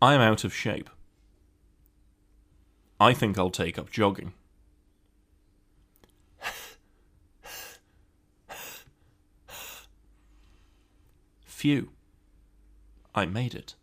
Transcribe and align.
I'm 0.00 0.20
out 0.20 0.44
of 0.44 0.54
shape. 0.54 0.88
I 3.00 3.12
think 3.12 3.36
I'll 3.36 3.50
take 3.50 3.78
up 3.78 3.90
jogging. 3.90 4.32
Phew. 11.44 11.90
I 13.14 13.26
made 13.26 13.54
it. 13.54 13.74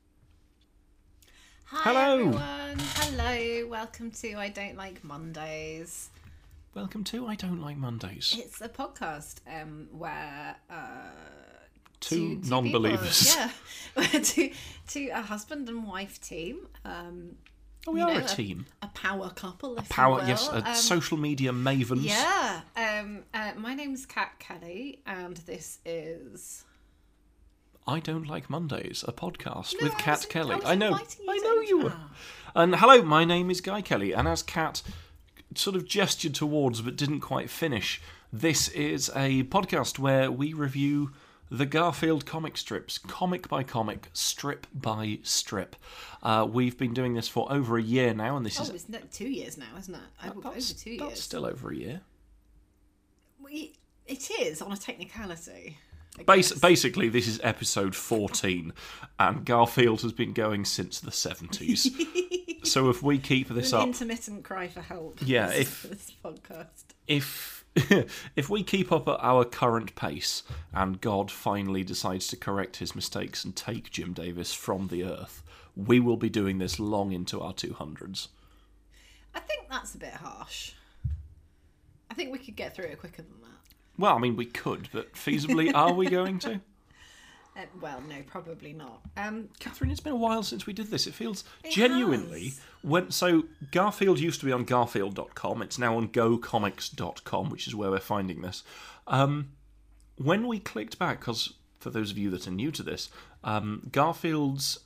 Hi 1.65 1.91
Hello. 1.91 2.13
everyone. 2.13 2.77
Hello. 2.79 3.67
Welcome 3.67 4.11
to 4.11 4.35
I 4.35 4.47
Don't 4.47 4.77
Like 4.77 5.03
Mondays. 5.03 6.09
Welcome 6.73 7.03
to 7.05 7.27
I 7.27 7.35
Don't 7.35 7.61
Like 7.61 7.75
Mondays. 7.75 8.33
It's 8.37 8.61
a 8.61 8.69
podcast 8.69 9.39
um, 9.47 9.89
where 9.91 10.55
uh, 10.69 11.09
Two, 12.09 12.41
two 12.41 12.49
non 12.49 12.71
believers. 12.71 13.35
people- 13.35 13.51
yeah, 14.13 14.19
to 14.21 14.51
to 14.89 15.07
a 15.09 15.21
husband 15.21 15.67
and 15.69 15.87
wife 15.87 16.19
team, 16.21 16.67
um, 16.83 17.35
Oh, 17.87 17.91
we 17.91 18.01
are 18.01 18.11
know, 18.15 18.19
a 18.25 18.27
team. 18.27 18.65
a 18.81 18.87
power 18.87 19.29
couple. 19.29 19.77
If 19.77 19.89
Power, 19.89 20.23
yes, 20.25 20.47
a 20.49 20.67
Um, 20.69 20.75
social 20.75 21.17
media 21.17 21.51
mavens. 21.51 22.03
Yeah. 22.05 22.61
Um, 22.75 23.23
uh, 23.31 23.51
my 23.57 23.75
name's 23.75 24.07
Kat 24.07 24.39
Kelly, 24.39 25.01
and 25.05 25.37
this 25.45 25.77
is. 25.85 26.63
I 27.87 27.99
Don't 27.99 28.25
Like 28.27 28.49
Mondays, 28.49 29.03
a 29.07 29.11
podcast 29.13 29.75
No, 29.79 29.85
with 29.85 29.97
Kat 29.99 30.25
Kelly. 30.29 30.57
I 30.65 30.71
I 30.71 30.75
know, 30.75 30.89
you 30.97 31.05
I 31.29 31.37
know 31.37 31.59
you 31.61 31.77
were. 31.83 31.93
And 32.55 32.75
hello, 32.77 33.03
my 33.03 33.23
name 33.23 33.51
is 33.51 33.61
Guy 33.61 33.81
Kelly, 33.81 34.13
and 34.13 34.27
as 34.27 34.41
Kat 34.41 34.81
sort 35.53 35.75
of 35.75 35.85
gestured 35.85 36.33
towards 36.33 36.81
but 36.81 36.95
didn't 36.95 37.21
quite 37.21 37.51
finish, 37.51 38.01
this 38.33 38.67
is 38.69 39.09
a 39.15 39.43
podcast 39.43 39.99
where 39.99 40.31
we 40.31 40.53
review 40.53 41.11
the 41.49 41.65
Garfield 41.65 42.25
comic 42.25 42.57
strips, 42.57 42.97
comic 42.97 43.47
by 43.47 43.63
comic, 43.63 44.09
strip 44.13 44.67
by 44.73 45.19
strip. 45.23 45.75
Uh, 46.23 46.47
we've 46.49 46.77
been 46.77 46.93
doing 46.93 47.13
this 47.13 47.27
for 47.27 47.51
over 47.51 47.77
a 47.77 47.81
year 47.81 48.13
now, 48.13 48.35
and 48.37 48.45
this 48.45 48.59
Oh, 48.59 48.63
is 48.73 48.85
it's 48.89 49.17
two 49.17 49.27
years 49.29 49.57
now, 49.57 49.67
isn't 49.77 49.93
it? 49.93 50.01
Over, 50.25 50.39
over 50.39 50.49
that's, 50.51 50.73
two 50.73 50.97
that's 50.97 51.09
years. 51.11 51.21
still 51.21 51.45
over 51.45 51.71
a 51.71 51.75
year. 51.75 52.01
We, 53.41 53.73
it 54.07 54.29
is 54.41 54.61
on 54.61 54.71
a 54.71 54.77
technicality. 54.77 55.77
Bas- 56.25 56.53
basically, 56.53 57.09
this 57.09 57.27
is 57.27 57.39
episode 57.43 57.95
14, 57.95 58.73
and 59.19 59.45
Garfield 59.45 60.01
has 60.01 60.13
been 60.13 60.33
going 60.33 60.63
since 60.65 60.99
the 60.99 61.11
70s. 61.11 62.65
so 62.65 62.89
if 62.89 63.03
we 63.03 63.19
keep 63.19 63.49
this 63.49 63.73
an 63.73 63.79
up, 63.79 63.87
intermittent 63.87 64.43
cry 64.43 64.67
for 64.67 64.81
help. 64.81 65.19
Yeah, 65.21 65.47
this, 65.49 65.59
if- 65.59 65.83
this 65.83 66.11
podcast. 66.23 66.83
if 67.07 67.54
if 68.35 68.49
we 68.49 68.63
keep 68.63 68.91
up 68.91 69.07
at 69.07 69.19
our 69.21 69.43
current 69.43 69.95
pace, 69.95 70.43
and 70.73 71.01
God 71.01 71.29
finally 71.29 71.83
decides 71.83 72.27
to 72.27 72.37
correct 72.37 72.77
his 72.77 72.95
mistakes 72.95 73.43
and 73.43 73.55
take 73.55 73.91
Jim 73.91 74.13
Davis 74.13 74.53
from 74.53 74.87
the 74.87 75.03
earth, 75.03 75.43
we 75.75 75.99
will 75.99 76.17
be 76.17 76.29
doing 76.29 76.57
this 76.57 76.79
long 76.79 77.11
into 77.11 77.41
our 77.41 77.53
200s. 77.53 78.29
I 79.33 79.39
think 79.41 79.67
that's 79.69 79.93
a 79.93 79.97
bit 79.97 80.13
harsh. 80.13 80.71
I 82.09 82.13
think 82.13 82.31
we 82.31 82.39
could 82.39 82.55
get 82.55 82.73
through 82.73 82.85
it 82.85 82.99
quicker 82.99 83.23
than 83.23 83.41
that. 83.41 83.75
Well, 83.97 84.15
I 84.15 84.19
mean, 84.19 84.37
we 84.37 84.45
could, 84.45 84.87
but 84.93 85.13
feasibly, 85.13 85.73
are 85.73 85.93
we 85.93 86.05
going 86.09 86.39
to? 86.39 86.61
Uh, 87.57 87.61
well, 87.81 88.01
no, 88.01 88.15
probably 88.27 88.73
not. 88.73 89.01
Um, 89.15 89.49
Catherine, 89.59 89.89
it's 89.89 90.01
been 90.01 90.13
a 90.13 90.17
while 90.17 90.43
since 90.43 90.65
we 90.65 90.73
did 90.73 90.87
this. 90.87 91.07
It 91.07 91.13
feels 91.13 91.43
genuinely 91.69 92.45
has. 92.45 92.61
when 92.81 93.11
so 93.11 93.45
Garfield 93.71 94.19
used 94.19 94.41
to 94.41 94.45
be 94.45 94.51
on 94.51 94.65
Garfield.com. 94.65 95.61
It's 95.61 95.79
now 95.79 95.95
on 95.95 96.09
GoComics.com, 96.09 97.49
which 97.49 97.67
is 97.67 97.75
where 97.75 97.91
we're 97.91 97.99
finding 97.99 98.41
this. 98.41 98.63
Um, 99.07 99.49
when 100.17 100.47
we 100.47 100.59
clicked 100.59 100.99
back, 100.99 101.19
because 101.21 101.53
for 101.79 101.89
those 101.89 102.11
of 102.11 102.17
you 102.17 102.29
that 102.31 102.47
are 102.47 102.51
new 102.51 102.71
to 102.71 102.83
this, 102.83 103.09
um, 103.43 103.87
Garfield's 103.91 104.79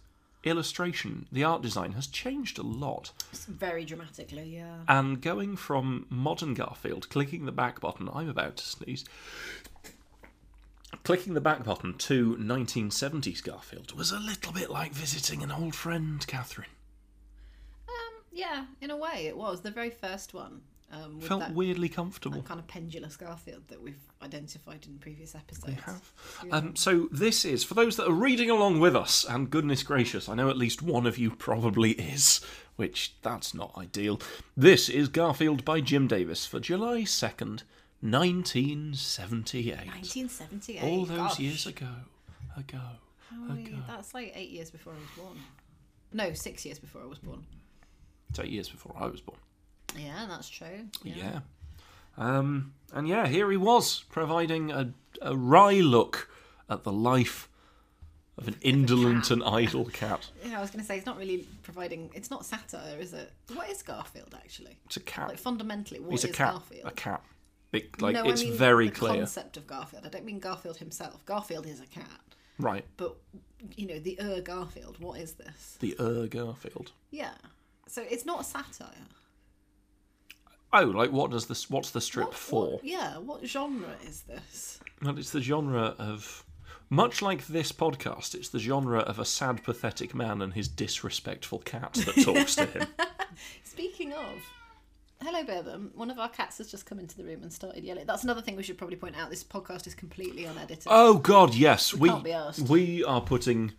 illustration, 0.43 1.27
the 1.31 1.43
art 1.43 1.61
design 1.61 1.93
has 1.93 2.07
changed 2.07 2.57
a 2.57 2.61
lot. 2.63 3.11
it's 3.31 3.45
very 3.45 3.83
dramatically, 3.83 4.55
yeah. 4.55 4.77
And 4.87 5.21
going 5.21 5.55
from 5.55 6.05
modern 6.09 6.53
Garfield, 6.53 7.09
clicking 7.09 7.45
the 7.45 7.51
back 7.51 7.81
button, 7.81 8.09
I'm 8.13 8.29
about 8.29 8.57
to 8.57 8.63
sneeze. 8.63 9.05
Clicking 11.09 11.33
the 11.33 11.41
back 11.41 11.63
button 11.63 11.95
to 11.95 12.35
1970s 12.35 13.43
Garfield 13.43 13.93
was 13.93 14.11
a 14.11 14.19
little 14.19 14.53
bit 14.53 14.69
like 14.69 14.91
visiting 14.91 15.41
an 15.41 15.51
old 15.51 15.73
friend, 15.73 16.23
Catherine. 16.27 16.69
Um, 17.87 18.21
yeah, 18.31 18.65
in 18.79 18.91
a 18.91 18.95
way, 18.95 19.25
it 19.25 19.35
was 19.35 19.61
the 19.61 19.71
very 19.71 19.89
first 19.89 20.35
one. 20.35 20.61
Um, 20.91 21.19
Felt 21.19 21.39
that, 21.39 21.55
weirdly 21.55 21.89
comfortable. 21.89 22.43
kind 22.43 22.59
of 22.59 22.67
pendulous 22.67 23.17
Garfield 23.17 23.63
that 23.69 23.81
we've 23.81 23.97
identified 24.21 24.85
in 24.85 24.99
previous 24.99 25.33
episodes. 25.33 25.65
We 25.65 25.73
have. 25.81 26.11
Um, 26.51 26.75
so 26.75 27.09
this 27.11 27.43
is 27.43 27.63
for 27.63 27.73
those 27.73 27.95
that 27.95 28.07
are 28.07 28.13
reading 28.13 28.51
along 28.51 28.79
with 28.79 28.95
us, 28.95 29.25
and 29.27 29.49
goodness 29.49 29.81
gracious, 29.81 30.29
I 30.29 30.35
know 30.35 30.51
at 30.51 30.57
least 30.57 30.83
one 30.83 31.07
of 31.07 31.17
you 31.17 31.31
probably 31.31 31.93
is, 31.93 32.39
which 32.75 33.15
that's 33.23 33.55
not 33.55 33.75
ideal. 33.75 34.21
This 34.55 34.89
is 34.89 35.09
Garfield 35.09 35.65
by 35.65 35.81
Jim 35.81 36.05
Davis 36.05 36.45
for 36.45 36.59
July 36.59 37.03
second, 37.03 37.63
nineteen 38.01 38.93
seventy-eight. 38.93 39.87
1978. 39.87 40.83
All 40.83 41.05
those 41.05 41.17
gosh. 41.17 41.39
years 41.39 41.65
ago, 41.65 41.87
ago, 42.57 42.79
How 43.29 43.53
ago. 43.53 43.77
That's 43.87 44.13
like 44.13 44.33
eight 44.35 44.49
years 44.49 44.71
before 44.71 44.93
I 44.93 44.97
was 44.97 45.25
born. 45.25 45.37
No, 46.11 46.33
six 46.33 46.65
years 46.65 46.79
before 46.79 47.01
I 47.01 47.05
was 47.05 47.19
born. 47.19 47.45
It's 48.29 48.39
eight 48.39 48.49
years 48.49 48.69
before 48.69 48.95
I 48.99 49.07
was 49.07 49.21
born. 49.21 49.39
Yeah, 49.97 50.25
that's 50.27 50.49
true. 50.49 50.87
Yeah. 51.03 51.39
Um, 52.17 52.73
and 52.93 53.07
yeah, 53.07 53.27
here 53.27 53.49
he 53.49 53.57
was 53.57 54.03
providing 54.09 54.71
a, 54.71 54.93
a 55.21 55.35
wry 55.35 55.75
look 55.75 56.29
at 56.69 56.83
the 56.83 56.91
life 56.91 57.47
of 58.37 58.47
an 58.47 58.55
indolent 58.61 59.31
and 59.31 59.43
idle 59.43 59.85
cat. 59.85 60.29
Yeah, 60.45 60.57
I 60.57 60.61
was 60.61 60.71
going 60.71 60.79
to 60.81 60.85
say 60.85 60.97
it's 60.97 61.05
not 61.05 61.17
really 61.17 61.45
providing. 61.63 62.09
It's 62.13 62.29
not 62.31 62.45
satire, 62.45 62.97
is 62.99 63.13
it? 63.13 63.31
What 63.53 63.69
is 63.69 63.81
Garfield 63.83 64.35
actually? 64.35 64.77
It's 64.85 64.97
a 64.97 65.01
cat. 65.01 65.29
Like 65.29 65.37
fundamentally, 65.37 65.99
what 65.99 66.23
a 66.23 66.27
cat. 66.27 66.53
Garfield? 66.53 66.85
A 66.85 66.91
cat. 66.91 67.23
Big, 67.71 68.01
like 68.01 68.13
no, 68.15 68.23
it's 68.25 68.41
I 68.41 68.45
mean 68.45 68.53
very 68.55 68.89
the 68.89 68.95
clear. 68.95 69.13
concept 69.15 69.57
of 69.57 69.67
Garfield. 69.67 70.05
I 70.05 70.09
don't 70.09 70.25
mean 70.25 70.39
Garfield 70.39 70.77
himself. 70.77 71.23
Garfield 71.25 71.65
is 71.67 71.79
a 71.79 71.85
cat, 71.85 72.19
Right. 72.57 72.83
but 72.97 73.15
you 73.75 73.85
know 73.87 73.99
the 73.99 74.17
Er 74.19 74.41
Garfield. 74.41 74.99
What 74.99 75.19
is 75.19 75.33
this? 75.33 75.77
The 75.79 75.95
Ur 75.99 76.27
Garfield. 76.27 76.91
Yeah, 77.11 77.33
so 77.87 78.01
it's 78.09 78.25
not 78.25 78.41
a 78.41 78.43
satire. 78.43 78.87
Oh, 80.71 80.83
like 80.83 81.11
what 81.11 81.31
does 81.31 81.47
this? 81.47 81.69
What's 81.69 81.91
the 81.91 82.01
strip 82.01 82.27
What- 82.27 82.35
for? 82.35 82.71
what- 82.73 82.83
yeah, 82.85 83.17
what 83.17 83.45
genre 83.45 83.95
is 84.05 84.21
this? 84.23 84.79
Well, 85.01 85.17
it's 85.17 85.31
the 85.31 85.41
genre 85.41 85.95
of. 85.97 86.43
Much 86.91 87.21
like 87.21 87.45
this 87.45 87.71
podcast, 87.71 88.33
it's 88.33 88.49
the 88.49 88.57
genre 88.57 88.97
of 89.01 89.19
a 89.19 89.25
sad, 89.25 89.63
pathetic 89.63 90.15
man 90.15 90.41
and 90.41 90.55
his 90.55 90.67
disrespectful 90.67 91.59
cat 91.59 91.93
that 91.93 92.15
talks 92.23 92.55
to 92.55 92.65
him. 92.65 92.87
Speaking 93.63 94.11
of. 94.11 94.33
Hello, 95.21 95.43
Bevan. 95.43 95.91
One 95.95 96.09
of 96.09 96.17
our 96.17 96.29
cats 96.29 96.59
has 96.59 96.71
just 96.71 96.85
come 96.85 96.97
into 96.97 97.17
the 97.17 97.25
room 97.25 97.41
and 97.43 97.51
started 97.51 97.83
yelling. 97.83 98.05
That's 98.05 98.23
another 98.23 98.41
thing 98.41 98.55
we 98.55 98.63
should 98.63 98.77
probably 98.77 98.95
point 98.95 99.17
out. 99.17 99.29
This 99.29 99.43
podcast 99.43 99.85
is 99.85 99.93
completely 99.93 100.45
unedited. 100.45 100.87
Oh 100.87 101.17
God, 101.17 101.53
yes, 101.53 101.93
we 101.93 102.07
can't 102.09 102.23
be 102.23 102.29
arsed. 102.29 102.69
we 102.69 103.03
are 103.03 103.19
putting 103.19 103.73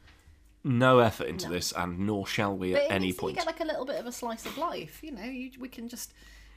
no 0.64 0.98
effort 0.98 1.28
into 1.28 1.48
this, 1.48 1.72
and 1.72 2.00
nor 2.00 2.26
shall 2.26 2.54
we 2.54 2.72
But 2.72 2.82
at 2.82 2.84
it 2.90 2.92
any 2.92 3.04
means 3.06 3.16
that 3.16 3.20
point. 3.22 3.32
you 3.36 3.40
get 3.40 3.46
like 3.46 3.60
a 3.60 3.64
little 3.64 3.86
bit 3.86 3.96
of 3.96 4.04
a 4.04 4.12
slice 4.12 4.44
of 4.44 4.58
life. 4.58 5.00
You 5.02 5.12
know, 5.12 5.24
you, 5.24 5.50
we 5.58 5.68
can 5.68 5.88
just 5.88 6.12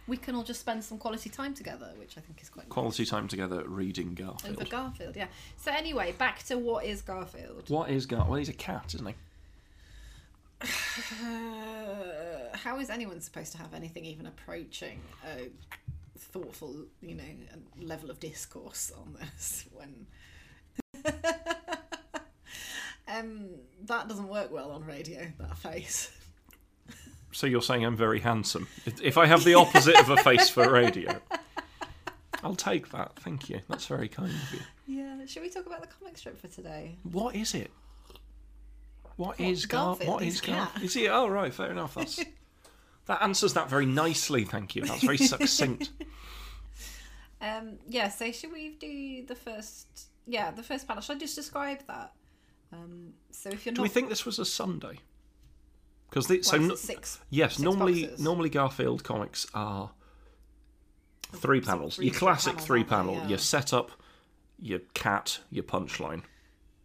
we 0.05 0.17
can 0.17 0.35
all 0.35 0.43
just 0.43 0.59
spend 0.59 0.83
some 0.83 0.97
quality 0.97 1.29
time 1.29 1.53
together, 1.53 1.89
which 1.97 2.17
I 2.17 2.21
think 2.21 2.41
is 2.41 2.49
quite 2.49 2.67
Quality 2.67 3.05
time 3.05 3.29
together 3.29 3.63
reading 3.65 4.09
nice. 4.19 4.25
Garfield. 4.27 4.55
over 4.59 4.69
Garfield. 4.69 5.15
Yeah. 5.15 5.27
So 5.55 5.71
anyway, 5.71 6.11
back 6.17 6.43
to 6.47 6.57
what 6.57 6.83
is 6.83 7.01
Garfield? 7.01 7.69
What 7.69 7.89
is 7.89 8.05
Gar? 8.05 8.25
Well, 8.27 8.35
he's 8.35 8.49
a 8.49 8.53
cat, 8.53 8.91
isn't 8.95 9.07
he? 9.07 9.15
Uh, 10.63 10.67
how 12.57 12.79
is 12.79 12.89
anyone 12.89 13.19
supposed 13.21 13.51
to 13.53 13.57
have 13.57 13.73
anything 13.73 14.05
even 14.05 14.25
approaching 14.25 15.01
a 15.27 15.49
thoughtful, 16.17 16.75
you 17.01 17.15
know, 17.15 17.23
level 17.81 18.09
of 18.09 18.19
discourse 18.19 18.91
on 18.97 19.17
this 19.19 19.65
when? 19.73 20.07
um, 23.07 23.49
that 23.85 24.07
doesn't 24.07 24.27
work 24.27 24.51
well 24.51 24.71
on 24.71 24.85
radio. 24.85 25.31
That 25.39 25.57
face. 25.57 26.11
So 27.31 27.47
you're 27.47 27.61
saying 27.63 27.83
I'm 27.83 27.97
very 27.97 28.19
handsome? 28.19 28.67
If- 28.85 29.01
If 29.01 29.17
I 29.17 29.25
have 29.25 29.43
the 29.43 29.55
opposite 29.55 29.95
of 29.99 30.09
a 30.09 30.17
face 30.17 30.49
for 30.49 30.69
radio, 30.71 31.19
I'll 32.43 32.55
take 32.55 32.91
that. 32.91 33.15
Thank 33.19 33.49
you. 33.49 33.59
That's 33.67 33.87
very 33.87 34.07
kind 34.07 34.29
of 34.29 34.53
you. 34.53 34.59
Yeah. 34.99 35.25
Should 35.25 35.41
we 35.41 35.49
talk 35.49 35.65
about 35.65 35.81
the 35.81 35.87
comic 35.87 36.17
strip 36.17 36.39
for 36.39 36.47
today? 36.47 36.97
What 37.03 37.35
is 37.35 37.53
it? 37.55 37.71
What 39.17 39.39
is 39.39 39.65
Gar? 39.65 39.85
Garfield, 39.95 40.09
What 40.09 40.23
he's 40.23 40.35
is 40.35 40.41
a 40.41 40.45
Gar? 40.47 40.67
cat. 40.67 40.83
Is 40.83 40.93
he? 40.93 41.07
Oh 41.07 41.27
right, 41.27 41.53
fair 41.53 41.71
enough. 41.71 41.95
That's 41.95 42.23
that 43.05 43.21
answers 43.21 43.53
that 43.53 43.69
very 43.69 43.85
nicely. 43.85 44.43
Thank 44.45 44.75
you. 44.75 44.83
That's 44.85 45.03
very 45.03 45.17
succinct. 45.17 45.89
Um, 47.41 47.77
yeah, 47.89 48.07
so 48.07 48.31
should 48.31 48.53
we 48.53 48.69
do 48.79 49.25
the 49.25 49.35
first? 49.35 49.87
Yeah, 50.25 50.51
the 50.51 50.63
first 50.63 50.87
panel. 50.87 51.01
Should 51.01 51.17
I 51.17 51.19
just 51.19 51.35
describe 51.35 51.79
that? 51.87 52.13
Um, 52.71 53.13
so 53.31 53.49
if 53.49 53.65
you're 53.65 53.73
Do 53.73 53.81
not, 53.81 53.83
we 53.83 53.89
think 53.89 54.07
this 54.07 54.25
was 54.25 54.39
a 54.39 54.45
Sunday? 54.45 54.99
Because 56.09 56.27
so 56.47 56.57
no- 56.57 56.71
it's 56.73 56.81
six. 56.81 57.19
yes, 57.29 57.55
six 57.55 57.61
normally 57.61 58.03
boxes. 58.03 58.21
normally 58.23 58.49
Garfield 58.49 59.03
comics 59.03 59.45
are 59.53 59.91
three 61.35 61.59
Sort 61.61 61.65
panels. 61.65 61.95
three 61.97 62.05
Your 62.05 62.13
classic 62.15 62.53
panels, 62.53 62.65
three 62.65 62.83
panel. 62.85 63.15
Yeah. 63.15 63.27
Your 63.27 63.37
setup, 63.39 63.91
your 64.59 64.79
cat, 64.93 65.39
your 65.51 65.65
punchline. 65.65 66.21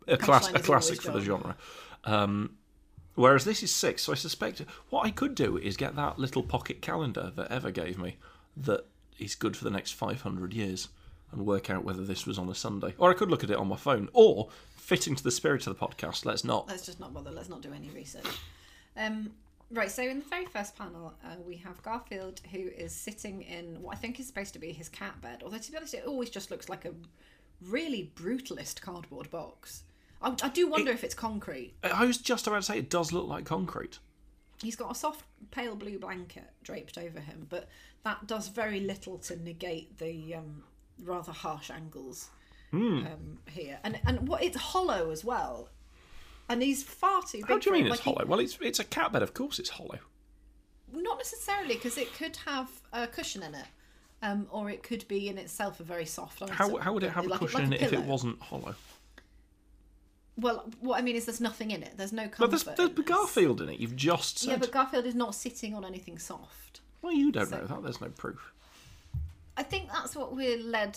A 0.08 0.16
class, 0.16 0.48
Punchline 0.48 0.54
a 0.56 0.62
classic 0.62 1.02
for 1.02 1.12
the 1.12 1.20
genre. 1.20 1.56
Um, 2.04 2.56
Whereas 3.18 3.44
this 3.44 3.64
is 3.64 3.74
six, 3.74 4.02
so 4.04 4.12
I 4.12 4.14
suspect 4.14 4.62
what 4.90 5.04
I 5.04 5.10
could 5.10 5.34
do 5.34 5.56
is 5.56 5.76
get 5.76 5.96
that 5.96 6.20
little 6.20 6.44
pocket 6.44 6.80
calendar 6.80 7.32
that 7.34 7.50
Eva 7.50 7.72
gave 7.72 7.98
me 7.98 8.16
that 8.56 8.86
is 9.18 9.34
good 9.34 9.56
for 9.56 9.64
the 9.64 9.72
next 9.72 9.90
500 9.90 10.54
years 10.54 10.86
and 11.32 11.44
work 11.44 11.68
out 11.68 11.82
whether 11.82 12.04
this 12.04 12.26
was 12.26 12.38
on 12.38 12.48
a 12.48 12.54
Sunday. 12.54 12.94
Or 12.96 13.10
I 13.10 13.14
could 13.14 13.28
look 13.28 13.42
at 13.42 13.50
it 13.50 13.56
on 13.56 13.66
my 13.66 13.76
phone. 13.76 14.08
Or, 14.12 14.50
fitting 14.76 15.16
to 15.16 15.24
the 15.24 15.32
spirit 15.32 15.66
of 15.66 15.76
the 15.76 15.84
podcast, 15.84 16.26
let's 16.26 16.44
not. 16.44 16.68
Let's 16.68 16.86
just 16.86 17.00
not 17.00 17.12
bother. 17.12 17.32
Let's 17.32 17.48
not 17.48 17.60
do 17.60 17.72
any 17.72 17.88
research. 17.88 18.24
Um, 18.96 19.32
right. 19.72 19.90
So 19.90 20.04
in 20.04 20.20
the 20.20 20.24
very 20.26 20.46
first 20.46 20.76
panel, 20.78 21.12
uh, 21.24 21.34
we 21.44 21.56
have 21.56 21.82
Garfield 21.82 22.40
who 22.52 22.68
is 22.68 22.92
sitting 22.92 23.42
in 23.42 23.82
what 23.82 23.96
I 23.96 23.98
think 23.98 24.20
is 24.20 24.28
supposed 24.28 24.52
to 24.52 24.60
be 24.60 24.70
his 24.70 24.88
cat 24.88 25.20
bed. 25.20 25.42
Although 25.44 25.58
to 25.58 25.70
be 25.72 25.76
honest, 25.76 25.94
it 25.94 26.04
always 26.06 26.30
just 26.30 26.52
looks 26.52 26.68
like 26.68 26.84
a 26.84 26.92
really 27.66 28.12
brutalist 28.14 28.80
cardboard 28.80 29.28
box. 29.28 29.82
I, 30.20 30.34
I 30.42 30.48
do 30.48 30.68
wonder 30.68 30.90
if 30.90 31.04
it's 31.04 31.14
concrete. 31.14 31.74
I 31.82 32.04
was 32.04 32.18
just 32.18 32.46
about 32.46 32.56
to 32.56 32.62
say 32.62 32.78
it 32.78 32.90
does 32.90 33.12
look 33.12 33.26
like 33.28 33.44
concrete. 33.44 33.98
He's 34.62 34.74
got 34.76 34.90
a 34.90 34.94
soft 34.94 35.24
pale 35.52 35.76
blue 35.76 35.98
blanket 35.98 36.50
draped 36.64 36.98
over 36.98 37.20
him, 37.20 37.46
but 37.48 37.68
that 38.04 38.26
does 38.26 38.48
very 38.48 38.80
little 38.80 39.18
to 39.18 39.36
negate 39.42 39.98
the 39.98 40.34
um, 40.34 40.64
rather 41.04 41.32
harsh 41.32 41.70
angles 41.70 42.28
Hmm. 42.70 43.06
um, 43.06 43.38
here. 43.48 43.78
And 43.82 43.98
and 44.04 44.28
what 44.28 44.42
it's 44.42 44.56
hollow 44.56 45.10
as 45.10 45.24
well. 45.24 45.70
And 46.50 46.62
he's 46.62 46.82
far 46.82 47.22
too 47.22 47.38
big. 47.38 47.46
How 47.46 47.58
do 47.58 47.70
you 47.70 47.72
mean 47.72 47.86
it's 47.86 47.90
Like, 47.92 48.00
he- 48.00 48.10
hollow? 48.12 48.26
Well, 48.26 48.40
it's 48.40 48.58
it's 48.60 48.78
a 48.78 48.84
cat 48.84 49.12
bed. 49.12 49.22
Of 49.22 49.32
course, 49.34 49.58
it's 49.58 49.70
hollow. 49.70 49.98
Not 50.92 51.18
necessarily, 51.18 51.74
because 51.74 51.96
it 51.98 52.12
could 52.14 52.36
have 52.46 52.68
a 52.92 53.06
cushion 53.06 53.42
in 53.42 53.54
it, 53.54 53.66
um, 54.22 54.46
or 54.50 54.70
it 54.70 54.82
could 54.82 55.06
be 55.08 55.28
in 55.28 55.36
itself 55.38 55.80
a 55.80 55.82
very 55.82 56.06
soft 56.06 56.42
item. 56.42 56.54
How, 56.54 56.76
how 56.78 56.92
would 56.94 57.02
it 57.04 57.10
have 57.12 57.26
a 57.26 57.38
cushion 57.38 57.60
like 57.60 57.66
in 57.68 57.72
it 57.74 57.82
if 57.82 57.92
it 57.92 58.02
wasn't 58.02 58.40
hollow? 58.40 58.74
Well, 60.38 60.70
what 60.80 60.98
I 60.98 61.02
mean 61.02 61.16
is 61.16 61.24
there's 61.26 61.40
nothing 61.40 61.72
in 61.72 61.82
it. 61.82 61.94
There's 61.96 62.12
no 62.12 62.22
comfort. 62.28 62.38
But 62.38 62.50
there's, 62.50 62.64
there's 62.64 62.90
in. 62.90 63.02
Garfield 63.02 63.60
in 63.60 63.68
it. 63.68 63.80
You've 63.80 63.96
just 63.96 64.38
said. 64.38 64.50
Yeah, 64.50 64.56
but 64.56 64.70
Garfield 64.70 65.04
is 65.04 65.14
not 65.14 65.34
sitting 65.34 65.74
on 65.74 65.84
anything 65.84 66.18
soft. 66.18 66.80
Well, 67.02 67.12
you 67.12 67.32
don't 67.32 67.50
know 67.50 67.66
that. 67.66 67.82
There's 67.82 68.00
no 68.00 68.08
proof. 68.08 68.52
I 69.56 69.64
think 69.64 69.90
that's 69.90 70.14
what 70.14 70.36
we're 70.36 70.58
led, 70.62 70.96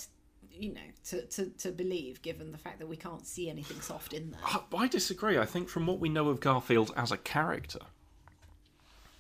you 0.52 0.74
know, 0.74 0.82
to, 1.06 1.24
to, 1.24 1.46
to 1.48 1.72
believe, 1.72 2.22
given 2.22 2.52
the 2.52 2.58
fact 2.60 2.78
that 2.80 2.88
we 2.88 2.96
can't 2.96 3.26
see 3.26 3.50
anything 3.50 3.82
soft 3.82 4.14
in 4.14 4.30
there. 4.32 4.40
I, 4.46 4.62
I 4.78 4.88
disagree. 4.88 5.40
I 5.40 5.46
think 5.46 5.68
from 5.70 5.88
what 5.88 6.00
we 6.00 6.10
know 6.10 6.30
of 6.30 6.40
Garfield 6.40 6.94
as 6.96 7.12
a 7.12 7.18
character, 7.18 7.80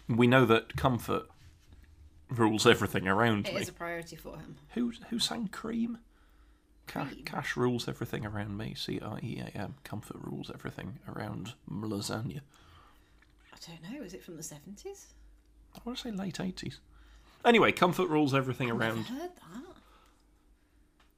we 0.07 0.27
know 0.27 0.45
that 0.45 0.75
comfort 0.77 1.23
rules 2.29 2.67
everything 2.67 3.07
around 3.07 3.47
It 3.47 3.55
me. 3.55 3.61
is 3.61 3.69
a 3.69 3.73
priority 3.73 4.15
for 4.15 4.37
him. 4.37 4.57
Who 4.75 4.93
who 5.09 5.17
sang 5.19 5.47
Cream? 5.47 5.97
Cash, 6.87 7.13
cash 7.25 7.55
rules 7.55 7.87
everything 7.87 8.25
around 8.25 8.57
me. 8.57 8.73
C 8.75 8.99
R 9.01 9.19
E 9.23 9.39
A 9.39 9.57
M. 9.57 9.75
Comfort 9.83 10.17
rules 10.21 10.51
everything 10.53 10.99
around 11.07 11.53
lasagna. 11.71 12.41
I 13.53 13.57
don't 13.67 13.93
know. 13.93 14.03
Is 14.03 14.13
it 14.13 14.23
from 14.23 14.35
the 14.37 14.43
seventies? 14.43 15.07
I 15.75 15.79
want 15.85 15.97
to 15.99 16.03
say 16.03 16.11
late 16.11 16.39
eighties. 16.39 16.79
Anyway, 17.45 17.71
comfort 17.71 18.07
rules 18.09 18.33
everything 18.33 18.69
I've 18.71 18.79
around. 18.79 19.03
heard 19.05 19.31
that. 19.35 19.63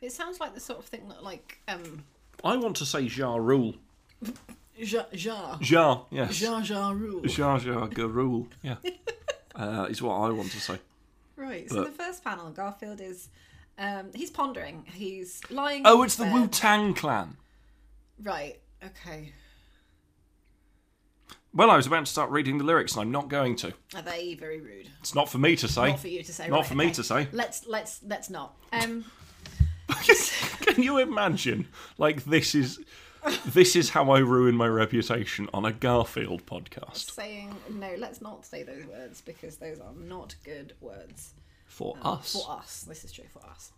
It 0.02 0.12
sounds 0.12 0.40
like 0.40 0.54
the 0.54 0.60
sort 0.60 0.80
of 0.80 0.86
thing 0.86 1.08
that, 1.10 1.24
like, 1.24 1.60
um, 1.68 2.04
I 2.44 2.56
want 2.58 2.76
to 2.78 2.86
say 2.86 3.02
Ja 3.02 3.36
Rule. 3.36 3.76
Ja 4.76 5.04
Ja 5.12 5.58
Ja, 5.62 6.02
yes. 6.10 6.42
Ja 6.42 6.58
Ja 6.60 6.90
Rule. 6.92 7.28
Jar 7.28 7.60
Jar 7.60 7.88
Garule. 7.88 8.48
Yeah. 8.64 8.78
uh, 9.56 9.86
is 9.90 10.02
what 10.02 10.16
I 10.16 10.30
want 10.32 10.52
to 10.52 10.60
say. 10.60 10.80
Right. 11.36 11.70
So 11.70 11.76
But- 11.84 11.96
the 11.96 12.04
first 12.04 12.24
panel, 12.24 12.50
Garfield 12.52 13.00
is, 13.00 13.30
um, 13.78 14.12
he's 14.14 14.32
pondering. 14.32 14.86
He's 14.94 15.42
lying. 15.50 15.84
Oh, 15.86 16.04
it's 16.04 16.16
the. 16.16 16.26
Wu 16.26 16.48
Tang 16.48 16.94
Clan. 16.94 17.38
Right. 18.22 18.60
Okay. 18.84 19.34
Well, 21.56 21.70
I 21.70 21.76
was 21.76 21.86
about 21.86 22.06
to 22.06 22.12
start 22.12 22.32
reading 22.32 22.58
the 22.58 22.64
lyrics, 22.64 22.94
and 22.94 23.02
I'm 23.02 23.12
not 23.12 23.30
going 23.30 23.56
to. 23.58 23.74
Are 23.96 24.02
they 24.02 24.34
very 24.34 24.60
rude? 24.60 24.90
It's 25.00 25.14
not 25.14 25.30
for 25.30 25.38
me 25.38 25.56
to 25.58 25.68
say. 25.68 25.90
Not 25.90 26.00
for 26.00 26.08
you 26.08 26.24
to 26.24 26.34
say. 26.34 26.48
Not 26.48 26.58
right, 26.58 26.66
for 26.66 26.76
me 26.76 26.92
to 26.92 27.04
say. 27.04 27.28
Let's 27.32 27.68
let's 27.68 28.02
let's 28.04 28.30
not. 28.30 28.56
Um. 28.72 29.06
Can 30.62 30.82
you 30.82 30.98
imagine? 30.98 31.68
Like 31.98 32.24
this 32.24 32.56
is 32.56 32.80
this 33.46 33.76
is 33.76 33.90
how 33.90 34.12
I 34.12 34.20
ruin 34.20 34.56
my 34.56 34.68
reputation 34.68 35.50
on 35.54 35.66
a 35.66 35.72
Garfield 35.72 36.46
podcast 36.46 37.12
saying 37.12 37.56
no 37.70 37.94
let's 37.98 38.22
not 38.22 38.46
say 38.46 38.64
those 38.64 38.86
words 38.86 39.22
because 39.22 39.58
those 39.58 39.80
are 39.80 39.94
not 39.94 40.36
good 40.44 40.74
words 40.82 41.34
for 41.74 41.98
us. 42.04 42.34
for 42.34 42.52
us 42.52 42.86
this 42.88 43.04
is 43.04 43.12
true 43.12 43.26
for 43.32 43.44
us 43.46 43.72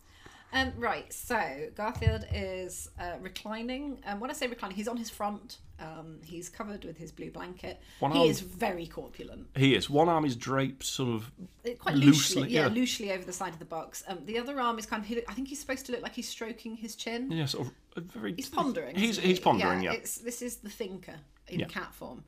um, 0.54 0.72
right 0.78 1.12
so 1.12 1.68
garfield 1.76 2.24
is 2.34 2.90
uh, 3.00 3.14
reclining 3.22 4.00
um, 4.06 4.20
when 4.20 4.30
i 4.30 4.34
say 4.34 4.48
reclining 4.48 4.76
he's 4.78 4.88
on 4.88 4.98
his 4.98 5.10
front 5.10 5.58
um, 5.78 6.20
he's 6.24 6.48
covered 6.48 6.86
with 6.86 6.98
his 6.98 7.12
blue 7.12 7.30
blanket 7.30 7.82
One 8.00 8.12
he 8.14 8.20
arm- 8.20 8.30
is 8.30 8.40
very 8.40 8.88
corpulent 8.88 9.48
He 9.58 9.76
is. 9.76 9.90
One 9.90 10.08
arm 10.08 10.24
is 10.24 10.38
draped, 10.38 10.86
sort 10.86 11.10
of. 11.16 11.30
Uh, 11.68 11.72
quite 11.78 11.96
Loosely, 11.96 12.44
loosely, 12.44 12.50
yeah, 12.56 12.62
yeah. 12.68 12.74
loosely 12.74 13.12
over 13.12 13.26
the 13.26 13.34
side 13.34 13.52
of 13.52 13.60
the 13.60 13.66
box 13.66 14.02
um, 14.08 14.20
the 14.26 14.38
other 14.40 14.58
arm 14.62 14.80
is 14.80 14.86
kind 14.86 15.02
of 15.04 15.08
he, 15.10 15.22
i 15.28 15.34
think 15.34 15.50
he's 15.50 15.60
supposed 15.60 15.86
to 15.88 15.92
look 15.92 16.02
like 16.02 16.14
he's 16.14 16.30
stroking 16.30 16.78
his 16.78 16.96
chin 16.96 17.30
Yeah, 17.32 17.46
sort 17.48 17.68
of. 17.68 17.74
A 17.98 18.02
very, 18.02 18.34
he's 18.36 18.48
pondering 18.50 18.96
He's 18.96 19.18
he's 19.20 19.38
he? 19.38 19.44
pondering. 19.44 19.82
Yeah. 19.84 19.94
it's 19.94 20.18
this 20.20 20.42
is 20.42 20.58
the 20.58 20.70
thinker 20.70 21.16
in 21.50 21.60
Yeah. 21.62 21.68
cat 21.68 21.94
form 21.94 22.24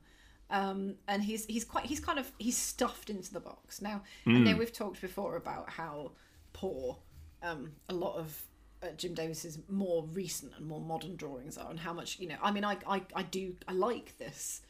um, 0.50 0.94
and 1.06 1.22
he's 1.22 1.44
he's 1.46 1.64
quite 1.64 1.84
he's 1.86 2.00
kind 2.00 2.18
of 2.18 2.30
he's 2.38 2.56
stuffed 2.56 3.10
into 3.10 3.32
the 3.32 3.40
box 3.40 3.80
now 3.82 4.02
Hmm. 4.24 4.36
and 4.36 4.46
then 4.46 4.58
we've 4.58 4.72
talked 4.72 5.00
before 5.00 5.36
about 5.36 5.70
how 5.70 6.12
poor 6.52 6.98
um, 7.42 7.72
a 7.88 7.94
lot 7.94 8.16
of 8.16 8.42
uh, 8.82 8.88
Jim 8.96 9.14
Davis's 9.14 9.58
more 9.68 10.04
recent 10.12 10.52
and 10.56 10.66
more 10.66 10.80
modern 10.80 11.16
drawings 11.16 11.58
are 11.58 11.70
and 11.70 11.80
how 11.80 11.92
much 11.92 12.18
you 12.18 12.28
know 12.28 12.36
I 12.42 12.50
mean 12.52 12.64
I 12.64 12.76
I, 12.86 13.02
I 13.14 13.22
do 13.24 13.54
I 13.66 13.72
like 13.72 14.16
this 14.18 14.62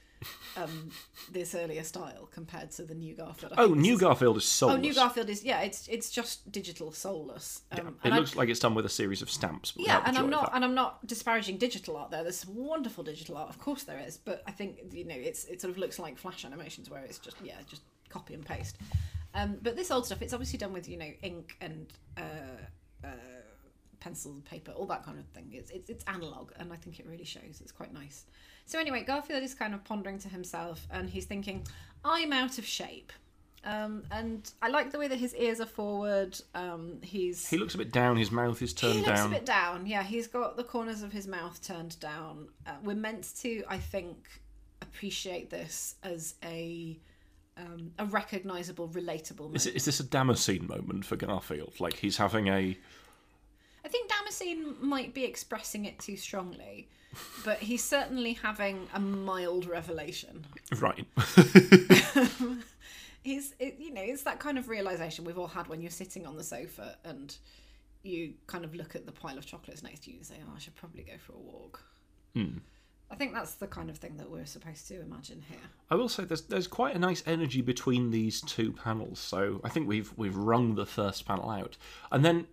um, 0.56 0.90
this 1.30 1.54
earlier 1.54 1.82
style 1.84 2.28
compared 2.32 2.70
to 2.72 2.82
the 2.84 2.94
new 2.94 3.14
Garfield 3.14 3.52
I 3.56 3.62
Oh, 3.62 3.68
New 3.74 3.94
is- 3.94 4.00
Garfield 4.00 4.36
is 4.36 4.44
soulless. 4.44 4.76
Oh. 4.76 4.80
New 4.80 4.94
Garfield 4.94 5.28
is 5.30 5.44
yeah. 5.44 5.60
It's 5.60 5.86
it's 5.88 6.10
just 6.10 6.50
digital, 6.50 6.92
soulless. 6.92 7.62
Um, 7.72 7.78
It 7.78 7.84
and 8.04 8.14
I- 8.14 8.18
looks 8.18 8.34
like 8.36 8.48
it's 8.48 8.60
done 8.60 8.74
with 8.74 8.86
a 8.86 8.88
series 8.90 9.22
of 9.22 9.30
stamps. 9.30 9.72
Yeah, 9.76 10.02
and 10.04 10.16
I'm 10.18 10.30
not 10.30 10.50
and 10.54 10.64
I'm 10.64 10.74
not 10.74 11.06
disparaging 11.06 11.58
digital 11.58 11.96
art 11.96 12.10
there. 12.10 12.22
There's 12.22 12.46
wonderful 12.46 13.04
digital 13.04 13.36
art, 13.36 13.50
of 13.50 13.58
course 13.58 13.84
there 13.84 13.98
is, 13.98 14.16
but 14.16 14.42
I 14.46 14.50
think 14.52 14.78
you 14.92 15.04
know 15.04 15.14
it's 15.16 15.44
it 15.44 15.60
sort 15.60 15.70
of 15.70 15.78
looks 15.78 15.98
like 15.98 16.18
flash 16.18 16.44
animations 16.44 16.90
where 16.90 17.02
it's 17.04 17.18
just 17.18 17.36
yeah, 17.42 17.54
just 17.68 17.82
copy 18.08 18.34
and 18.34 18.44
paste. 18.44 18.76
Um, 19.34 19.58
but 19.62 19.76
this 19.76 19.90
old 19.90 20.06
stuff, 20.06 20.22
it's 20.22 20.32
obviously 20.32 20.58
done 20.58 20.72
with 20.72 20.88
you 20.88 20.96
know 20.96 21.10
ink 21.22 21.56
and 21.60 21.86
uh, 22.16 23.04
uh, 23.04 23.08
pencil 24.00 24.32
and 24.32 24.44
paper, 24.44 24.72
all 24.72 24.86
that 24.86 25.04
kind 25.04 25.18
of 25.18 25.26
thing. 25.26 25.50
It's, 25.52 25.70
it's 25.70 25.90
it's 25.90 26.04
analog, 26.06 26.52
and 26.58 26.72
I 26.72 26.76
think 26.76 26.98
it 26.98 27.06
really 27.06 27.24
shows. 27.24 27.60
It's 27.60 27.72
quite 27.72 27.92
nice. 27.92 28.24
So 28.68 28.78
anyway, 28.78 29.02
Garfield 29.02 29.42
is 29.42 29.54
kind 29.54 29.72
of 29.72 29.82
pondering 29.82 30.18
to 30.18 30.28
himself, 30.28 30.86
and 30.90 31.08
he's 31.08 31.24
thinking, 31.24 31.66
"I'm 32.04 32.34
out 32.34 32.58
of 32.58 32.66
shape." 32.66 33.14
Um, 33.64 34.02
and 34.10 34.50
I 34.60 34.68
like 34.68 34.92
the 34.92 34.98
way 34.98 35.08
that 35.08 35.18
his 35.18 35.34
ears 35.34 35.58
are 35.58 35.66
forward. 35.66 36.38
Um, 36.54 36.98
he's 37.02 37.48
He 37.48 37.56
looks 37.56 37.74
a 37.74 37.78
bit 37.78 37.92
down. 37.92 38.18
His 38.18 38.30
mouth 38.30 38.60
is 38.60 38.74
turned 38.74 38.92
down. 38.92 39.02
he 39.02 39.06
looks 39.08 39.20
down. 39.20 39.32
a 39.32 39.34
bit 39.34 39.46
down. 39.46 39.86
Yeah, 39.86 40.02
he's 40.02 40.26
got 40.26 40.58
the 40.58 40.64
corners 40.64 41.02
of 41.02 41.12
his 41.12 41.26
mouth 41.26 41.66
turned 41.66 41.98
down. 41.98 42.48
Uh, 42.66 42.72
we're 42.84 42.94
meant 42.94 43.32
to, 43.40 43.64
I 43.68 43.78
think, 43.78 44.28
appreciate 44.82 45.48
this 45.48 45.94
as 46.02 46.34
a 46.44 47.00
um, 47.56 47.92
a 47.98 48.04
recognizable, 48.04 48.88
relatable. 48.90 49.40
Moment. 49.40 49.56
Is, 49.56 49.66
it, 49.66 49.76
is 49.76 49.86
this 49.86 49.98
a 49.98 50.04
Damascene 50.04 50.66
moment 50.66 51.06
for 51.06 51.16
Garfield? 51.16 51.80
Like 51.80 51.94
he's 51.94 52.18
having 52.18 52.48
a. 52.48 52.76
I 53.82 53.88
think 53.88 54.10
Damascene 54.28 54.74
might 54.80 55.14
be 55.14 55.24
expressing 55.24 55.86
it 55.86 55.98
too 55.98 56.16
strongly, 56.16 56.88
but 57.44 57.58
he's 57.58 57.82
certainly 57.82 58.34
having 58.34 58.86
a 58.92 59.00
mild 59.00 59.66
revelation. 59.66 60.44
Right. 60.78 61.06
He's, 63.22 63.54
it, 63.58 63.76
you 63.78 63.92
know, 63.92 64.02
it's 64.02 64.22
that 64.22 64.38
kind 64.38 64.58
of 64.58 64.68
realization 64.68 65.24
we've 65.24 65.38
all 65.38 65.48
had 65.48 65.66
when 65.66 65.80
you're 65.82 65.90
sitting 65.90 66.26
on 66.26 66.36
the 66.36 66.44
sofa 66.44 66.96
and 67.04 67.36
you 68.02 68.34
kind 68.46 68.64
of 68.64 68.74
look 68.74 68.94
at 68.94 69.06
the 69.06 69.12
pile 69.12 69.36
of 69.36 69.44
chocolates 69.44 69.82
next 69.82 70.04
to 70.04 70.10
you 70.10 70.18
and 70.18 70.26
say, 70.26 70.36
"Oh, 70.46 70.52
I 70.54 70.58
should 70.58 70.76
probably 70.76 71.02
go 71.02 71.14
for 71.18 71.32
a 71.32 71.38
walk." 71.38 71.82
Hmm. 72.34 72.58
I 73.10 73.16
think 73.16 73.32
that's 73.32 73.54
the 73.54 73.66
kind 73.66 73.90
of 73.90 73.98
thing 73.98 74.16
that 74.18 74.30
we're 74.30 74.46
supposed 74.46 74.86
to 74.88 75.00
imagine 75.00 75.42
here. 75.48 75.58
I 75.90 75.96
will 75.96 76.08
say 76.08 76.24
there's 76.24 76.42
there's 76.42 76.68
quite 76.68 76.94
a 76.94 76.98
nice 76.98 77.22
energy 77.26 77.60
between 77.60 78.10
these 78.10 78.40
two 78.40 78.72
panels. 78.72 79.18
So 79.18 79.60
I 79.64 79.68
think 79.68 79.88
we've 79.88 80.12
we've 80.16 80.36
wrung 80.36 80.74
the 80.76 80.86
first 80.86 81.26
panel 81.26 81.50
out, 81.50 81.76
and 82.12 82.24
then 82.24 82.46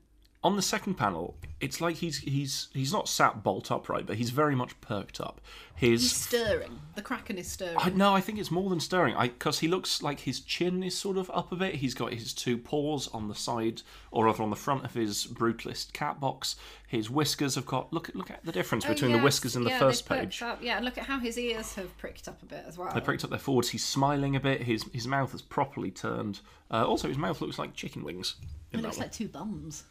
on 0.46 0.56
the 0.56 0.62
second 0.62 0.94
panel, 0.94 1.36
it's 1.60 1.82
like 1.82 1.96
he's 1.96 2.20
he's 2.20 2.68
he's 2.72 2.94
not 2.94 3.10
sat 3.10 3.42
bolt 3.42 3.72
upright, 3.72 4.06
but 4.06 4.18
he's 4.18 4.30
very 4.30 4.54
much 4.56 4.80
perked 4.80 5.20
up. 5.20 5.42
He's 5.76 6.12
stirring. 6.12 6.80
The 6.94 7.02
kraken 7.02 7.40
is 7.40 7.48
stirring. 7.50 7.78
I, 7.80 7.90
no, 7.90 8.14
I 8.14 8.22
think 8.22 8.38
it's 8.38 8.52
more 8.52 8.70
than 8.70 8.80
stirring. 8.80 9.16
I 9.16 9.30
because 9.30 9.58
he 9.60 9.68
looks 9.68 10.04
like 10.04 10.20
his 10.20 10.40
chin 10.42 10.84
is 10.84 10.96
sort 10.96 11.18
of 11.18 11.32
up 11.34 11.52
a 11.52 11.56
bit. 11.56 11.76
He's 11.76 11.96
got 11.96 12.14
his 12.14 12.32
two 12.32 12.60
paws 12.60 13.08
on 13.08 13.28
the 13.28 13.34
side, 13.34 13.82
or 14.12 14.26
rather 14.26 14.44
on 14.44 14.52
the 14.52 14.56
front 14.56 14.86
of 14.86 14.94
his 14.94 15.26
brutalist 15.26 15.94
cat 15.94 16.20
box. 16.20 16.56
His 16.88 17.10
whiskers 17.10 17.56
have 17.56 17.66
got 17.66 17.92
look 17.92 18.08
at 18.08 18.16
look 18.16 18.30
at 18.30 18.46
the 18.46 18.52
difference 18.52 18.86
Oh, 18.86 18.90
between 18.90 19.14
the 19.14 19.20
whiskers 19.20 19.56
in 19.56 19.64
the 19.64 19.72
Yeah, 19.72 19.80
first 19.80 20.08
page. 20.08 20.44
up. 20.44 20.62
Yeah, 20.62 20.76
and 20.76 20.86
look 20.86 21.00
at 21.00 21.06
how 21.06 21.18
his 21.18 21.40
ears 21.40 21.74
have 21.74 21.98
pricked 21.98 22.28
up 22.28 22.44
a 22.44 22.46
bit 22.46 22.66
as 22.68 22.78
well. 22.78 22.92
They 22.94 23.02
pricked 23.02 23.24
up 23.24 23.32
their 23.32 23.40
forwards. 23.40 23.70
He's 23.70 23.84
smiling 23.84 24.36
a 24.36 24.40
bit. 24.40 24.62
His 24.62 24.84
his 24.94 25.08
mouth 25.08 25.34
is 25.34 25.42
properly 25.42 25.90
turned. 25.90 26.42
Uh, 26.70 26.86
also, 26.86 27.08
his 27.08 27.18
mouth 27.18 27.42
looks 27.42 27.58
like 27.58 27.74
chicken 27.74 28.04
wings. 28.04 28.36
It 28.72 28.82
looks 28.82 28.98
one. 28.98 29.06
like 29.08 29.12
two 29.14 29.28
bums. 29.28 29.86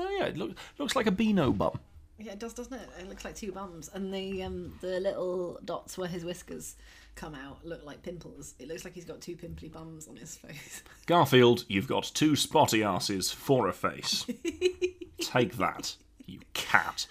Oh 0.00 0.08
yeah, 0.10 0.26
it 0.26 0.36
look, 0.36 0.56
looks 0.78 0.96
like 0.96 1.06
a 1.06 1.10
Beano 1.10 1.52
bum. 1.52 1.78
Yeah, 2.18 2.32
it 2.32 2.38
does, 2.38 2.52
doesn't 2.54 2.72
it? 2.74 2.88
It 2.98 3.08
looks 3.08 3.24
like 3.24 3.34
two 3.34 3.52
bums, 3.52 3.90
and 3.94 4.12
the 4.12 4.42
um, 4.42 4.74
the 4.80 5.00
little 5.00 5.58
dots 5.64 5.96
where 5.96 6.08
his 6.08 6.24
whiskers 6.24 6.76
come 7.14 7.34
out 7.34 7.64
look 7.64 7.84
like 7.84 8.02
pimples. 8.02 8.54
It 8.58 8.68
looks 8.68 8.84
like 8.84 8.94
he's 8.94 9.04
got 9.04 9.20
two 9.20 9.36
pimply 9.36 9.68
bums 9.68 10.06
on 10.08 10.16
his 10.16 10.36
face. 10.36 10.82
Garfield, 11.06 11.64
you've 11.68 11.88
got 11.88 12.04
two 12.14 12.36
spotty 12.36 12.82
asses 12.82 13.30
for 13.30 13.68
a 13.68 13.72
face. 13.72 14.26
Take 15.20 15.56
that, 15.58 15.96
you 16.26 16.40
cat. 16.54 17.06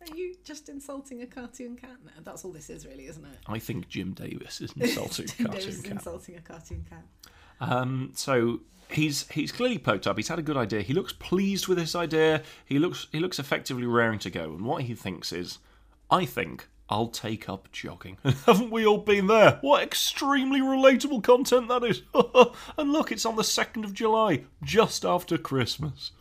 Are 0.00 0.16
you 0.16 0.34
just 0.44 0.68
insulting 0.68 1.22
a 1.22 1.26
cartoon 1.26 1.76
cat 1.76 1.96
now? 2.04 2.12
That's 2.22 2.44
all 2.44 2.52
this 2.52 2.68
is, 2.68 2.86
really, 2.86 3.06
isn't 3.06 3.24
it? 3.24 3.38
I 3.46 3.58
think 3.58 3.88
Jim 3.88 4.12
Davis 4.12 4.60
is 4.60 4.72
insulting 4.76 5.26
Jim 5.26 5.46
cartoon 5.46 5.60
Davis 5.60 5.76
is 5.78 5.82
cat. 5.82 5.92
insulting 5.92 6.36
a 6.36 6.40
cartoon 6.40 6.84
cat. 6.88 7.04
Um, 7.60 8.12
so 8.14 8.60
he's 8.90 9.28
he's 9.30 9.52
clearly 9.52 9.78
poked 9.78 10.06
up. 10.06 10.16
He's 10.16 10.28
had 10.28 10.38
a 10.38 10.42
good 10.42 10.56
idea. 10.56 10.82
He 10.82 10.94
looks 10.94 11.12
pleased 11.12 11.68
with 11.68 11.78
this 11.78 11.94
idea. 11.94 12.42
He 12.64 12.78
looks 12.78 13.06
he 13.12 13.20
looks 13.20 13.38
effectively 13.38 13.86
raring 13.86 14.18
to 14.20 14.30
go. 14.30 14.44
And 14.44 14.62
what 14.64 14.82
he 14.82 14.94
thinks 14.94 15.32
is, 15.32 15.58
I 16.10 16.24
think 16.24 16.68
I'll 16.88 17.08
take 17.08 17.48
up 17.48 17.70
jogging. 17.72 18.18
Haven't 18.46 18.70
we 18.70 18.86
all 18.86 18.98
been 18.98 19.26
there? 19.26 19.58
What 19.62 19.82
extremely 19.82 20.60
relatable 20.60 21.22
content 21.22 21.68
that 21.68 21.82
is. 21.84 22.02
and 22.78 22.92
look, 22.92 23.10
it's 23.10 23.24
on 23.26 23.36
the 23.36 23.44
second 23.44 23.84
of 23.84 23.94
July, 23.94 24.44
just 24.62 25.04
after 25.04 25.38
Christmas. 25.38 26.12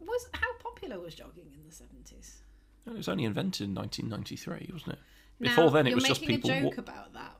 Was 0.00 0.28
how 0.34 0.52
popular 0.62 1.00
was 1.00 1.14
jogging 1.14 1.46
in 1.54 1.66
the 1.66 1.74
seventies? 1.74 2.38
It 2.86 2.94
was 2.94 3.08
only 3.08 3.24
invented 3.24 3.68
in 3.68 3.74
1993, 3.74 4.70
wasn't 4.72 4.94
it? 4.94 4.98
Before 5.38 5.70
then, 5.70 5.86
it 5.86 5.90
you're 5.90 5.96
was 5.96 6.04
just 6.04 6.20
making 6.20 6.36
people. 6.36 6.50
a 6.50 6.54
wa- 6.54 6.70
joke 6.70 6.78
about 6.78 7.12
that, 7.14 7.36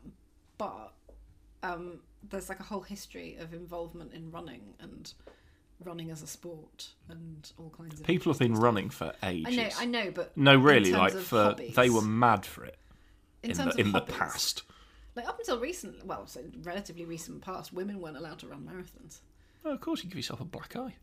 but 0.56 0.91
um, 1.62 2.00
there's 2.28 2.48
like 2.48 2.60
a 2.60 2.64
whole 2.64 2.80
history 2.82 3.36
of 3.40 3.52
involvement 3.54 4.12
in 4.12 4.30
running 4.30 4.74
and 4.80 5.12
running 5.84 6.10
as 6.10 6.22
a 6.22 6.26
sport 6.26 6.88
and 7.08 7.52
all 7.58 7.72
kinds 7.76 8.00
of. 8.00 8.06
People 8.06 8.32
have 8.32 8.38
been 8.38 8.54
running 8.54 8.90
for 8.90 9.12
ages. 9.22 9.46
I 9.46 9.56
know, 9.56 9.68
I 9.78 9.84
know, 10.04 10.10
but 10.10 10.36
No, 10.36 10.56
really, 10.56 10.92
like 10.92 11.12
for 11.12 11.44
hobbies, 11.44 11.74
they 11.74 11.90
were 11.90 12.02
mad 12.02 12.46
for 12.46 12.64
it 12.64 12.78
in, 13.42 13.50
in 13.50 13.56
terms 13.56 13.74
the 13.74 13.80
of 13.80 13.86
in 13.86 13.92
the 13.92 14.00
past. 14.00 14.62
Like 15.14 15.28
up 15.28 15.38
until 15.38 15.58
recent, 15.60 16.06
well, 16.06 16.26
so 16.26 16.40
relatively 16.62 17.04
recent 17.04 17.42
past, 17.42 17.72
women 17.72 18.00
weren't 18.00 18.16
allowed 18.16 18.38
to 18.40 18.46
run 18.46 18.60
marathons. 18.60 19.18
Oh, 19.64 19.72
of 19.72 19.80
course, 19.80 20.02
you 20.02 20.08
give 20.08 20.16
yourself 20.16 20.40
a 20.40 20.44
black 20.44 20.74
eye. 20.74 20.94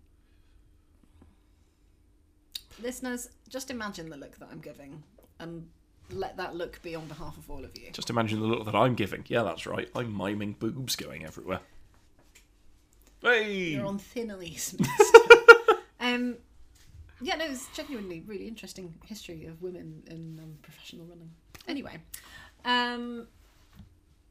Listeners, 2.82 3.30
just 3.50 3.70
imagine 3.70 4.10
the 4.10 4.18
look 4.18 4.40
that 4.40 4.50
I'm 4.52 4.62
giving, 4.62 5.04
and 5.40 5.68
let 6.12 6.38
that 6.38 6.56
look 6.56 6.82
be 6.82 6.96
on 6.96 7.06
behalf 7.08 7.38
of 7.38 7.50
all 7.50 7.64
of 7.64 7.78
you. 7.78 7.92
Just 7.92 8.10
imagine 8.10 8.40
the 8.40 8.48
look 8.48 8.66
that 8.66 8.76
I'm 8.76 8.96
giving. 8.96 9.24
Yeah, 9.28 9.44
that's 9.44 9.66
right. 9.66 9.90
I'm 9.96 10.16
miming 10.16 10.54
boobs 10.54 10.96
going 10.96 11.26
everywhere. 11.26 11.60
Hey! 13.22 13.72
You're 13.72 13.86
on 13.86 14.00
thin 14.00 14.32
ice. 14.32 14.76
um, 16.00 16.38
yeah, 17.22 17.36
no, 17.36 17.46
it's 17.46 17.68
genuinely 17.76 18.24
really 18.26 18.48
interesting 18.48 18.94
history 19.06 19.46
of 19.46 19.62
women 19.62 20.04
in 20.08 20.40
um, 20.42 20.58
professional 20.62 21.06
running. 21.06 21.30
Anyway, 21.68 21.98
um, 22.66 23.28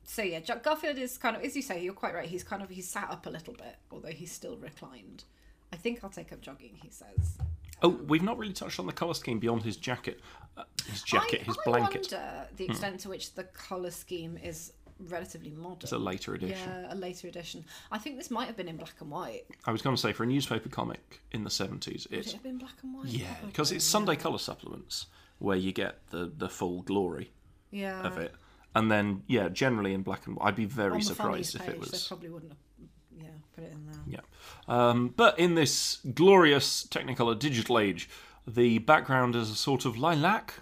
so 0.05 0.23
yeah, 0.23 0.41
Jack 0.41 0.63
Garfield 0.63 0.97
is 0.97 1.19
kind 1.19 1.37
of, 1.37 1.43
as 1.43 1.55
you 1.55 1.63
say, 1.63 1.83
you're 1.83 1.93
quite 1.93 2.15
right. 2.15 2.29
He's 2.29 2.43
kind 2.43 2.63
of 2.63 2.71
he's 2.71 2.89
sat 2.89 3.11
up 3.11 3.27
a 3.27 3.31
little 3.31 3.55
bit, 3.55 3.77
although 3.93 4.09
he's 4.09 4.33
still 4.33 4.57
reclined. 4.57 5.25
I 5.73 5.77
think 5.77 6.01
I'll 6.03 6.11
take 6.11 6.33
up 6.33 6.41
jogging. 6.41 6.79
He 6.83 6.89
says. 6.91 7.39
Oh, 7.83 7.89
we've 7.89 8.23
not 8.23 8.39
really 8.39 8.53
touched 8.53 8.81
on 8.81 8.87
the 8.87 8.93
colour 8.93 9.15
scheme 9.15 9.39
beyond 9.39 9.63
his 9.63 9.77
jacket. 9.77 10.21
Uh, 10.57 10.65
his 10.91 11.03
jacket, 11.03 11.41
I, 11.43 11.45
his 11.45 11.57
I 11.59 11.71
blanket. 11.71 12.09
wonder 12.13 12.49
the 12.57 12.65
extent 12.65 13.01
to 13.01 13.09
which 13.09 13.35
the 13.35 13.45
colour 13.45 13.91
scheme 13.91 14.37
is 14.43 14.73
relatively 14.99 15.51
modern. 15.51 15.79
It's 15.83 15.93
a 15.93 15.99
later 15.99 16.35
edition. 16.35 16.69
Yeah, 16.69 16.93
a 16.93 16.97
later 16.97 17.29
edition. 17.29 17.65
I 17.93 17.99
think 17.99 18.17
this 18.17 18.31
might 18.31 18.47
have 18.47 18.57
been 18.57 18.69
in 18.69 18.77
black 18.77 18.95
and 19.01 19.11
white. 19.11 19.45
I 19.65 19.71
was 19.71 19.83
going 19.83 19.95
to 19.95 20.01
say, 20.03 20.13
for 20.13 20.25
a 20.25 20.27
newspaper 20.27 20.69
comic 20.69 21.21
in 21.31 21.45
the 21.45 21.51
70s, 21.51 22.11
Would 22.11 22.19
it 22.19 22.33
have 22.33 22.43
been 22.43 22.59
black 22.59 22.75
and 22.83 22.95
white? 22.95 23.07
Yeah, 23.07 23.35
because 23.47 23.73
it's 23.73 23.85
Sunday 23.85 24.17
colour 24.17 24.39
supplements 24.39 25.07
where 25.39 25.57
you 25.57 25.73
get 25.73 25.99
the, 26.11 26.33
the 26.37 26.49
full 26.49 26.83
glory 26.83 27.31
yeah. 27.71 28.03
of 28.03 28.19
it. 28.19 28.35
And 28.75 28.91
then, 28.91 29.23
yeah, 29.27 29.49
generally 29.49 29.95
in 29.95 30.03
black 30.03 30.27
and 30.27 30.37
white. 30.37 30.49
I'd 30.49 30.57
be 30.57 30.65
very 30.65 31.01
surprised 31.03 31.55
if 31.55 31.63
page, 31.63 31.71
it 31.71 31.73
They 31.75 31.79
was. 31.91 32.09
probably 32.09 32.29
wouldn't 32.29 32.53
have. 32.53 32.59
Yeah, 33.21 33.29
put 33.55 33.65
it 33.65 33.73
in 33.73 33.87
there. 33.87 34.01
Yeah. 34.07 34.21
Um, 34.69 35.13
but 35.17 35.39
in 35.39 35.55
this 35.55 35.99
glorious 36.15 36.87
Technicolor 36.87 37.39
digital 37.39 37.79
age, 37.79 38.09
the 38.47 38.79
background 38.79 39.35
is 39.37 39.51
a 39.51 39.55
sort 39.55 39.85
of 39.85 39.99
lilac. 39.99 40.55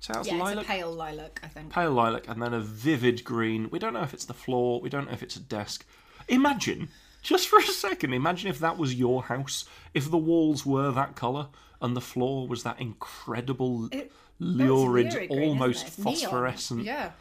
Sounds 0.00 0.26
Yeah, 0.26 0.34
it's 0.34 0.42
lilac. 0.42 0.64
a 0.64 0.68
pale 0.68 0.92
lilac, 0.92 1.40
I 1.42 1.48
think. 1.48 1.72
pale 1.72 1.90
lilac 1.90 2.28
and 2.28 2.40
then 2.40 2.54
a 2.54 2.60
vivid 2.60 3.24
green. 3.24 3.68
We 3.70 3.78
don't 3.78 3.92
know 3.92 4.02
if 4.02 4.14
it's 4.14 4.24
the 4.24 4.34
floor, 4.34 4.80
we 4.80 4.88
don't 4.88 5.06
know 5.06 5.12
if 5.12 5.22
it's 5.22 5.36
a 5.36 5.40
desk. 5.40 5.84
Imagine, 6.28 6.88
just 7.22 7.48
for 7.48 7.58
a 7.58 7.62
second, 7.62 8.12
imagine 8.14 8.48
if 8.50 8.58
that 8.60 8.78
was 8.78 8.94
your 8.94 9.24
house, 9.24 9.64
if 9.94 10.10
the 10.10 10.18
walls 10.18 10.64
were 10.64 10.90
that 10.92 11.16
colour 11.16 11.48
and 11.82 11.96
the 11.96 12.00
floor 12.00 12.46
was 12.46 12.62
that 12.62 12.80
incredible, 12.80 13.88
It- 13.92 14.12
lurid, 14.38 15.10
green, 15.10 15.30
almost? 15.30 15.86
It's 15.86 15.98
neon. 15.98 16.14
phosphorescent. 16.14 16.84
Yeah. 16.84 17.12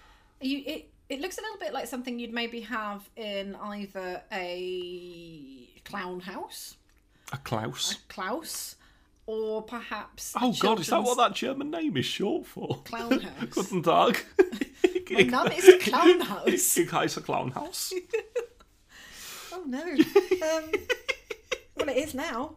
You, 0.41 0.63
it, 0.65 0.89
it 1.09 1.21
looks 1.21 1.37
a 1.37 1.41
little 1.41 1.57
bit 1.59 1.73
like 1.73 1.87
something 1.87 2.17
you'd 2.19 2.33
maybe 2.33 2.61
have 2.61 3.07
in 3.15 3.55
either 3.55 4.21
a 4.31 5.67
clown 5.85 6.19
house, 6.21 6.75
A 7.31 7.37
Klaus. 7.37 7.95
Klaus, 8.07 8.75
or 9.27 9.61
perhaps. 9.63 10.35
a 10.35 10.39
Oh 10.41 10.53
god, 10.59 10.79
is 10.79 10.87
that 10.87 11.03
what 11.03 11.17
that 11.17 11.33
German 11.33 11.69
name 11.71 11.97
is 11.97 12.05
short 12.05 12.45
for? 12.45 12.81
Clown 12.85 13.19
house. 13.19 13.49
Guten 13.49 13.83
Tag. 13.83 14.23
My 15.31 15.43
name 15.47 15.51
is 15.57 15.83
Clown 15.83 16.19
House. 16.21 16.47
Ich 16.77 16.87
heiße 16.89 17.21
Clownhaus. 17.21 17.93
Oh 19.53 19.63
no. 19.65 19.83
Um, 20.35 20.71
well, 21.77 21.89
it 21.89 21.97
is 21.97 22.13
now. 22.13 22.55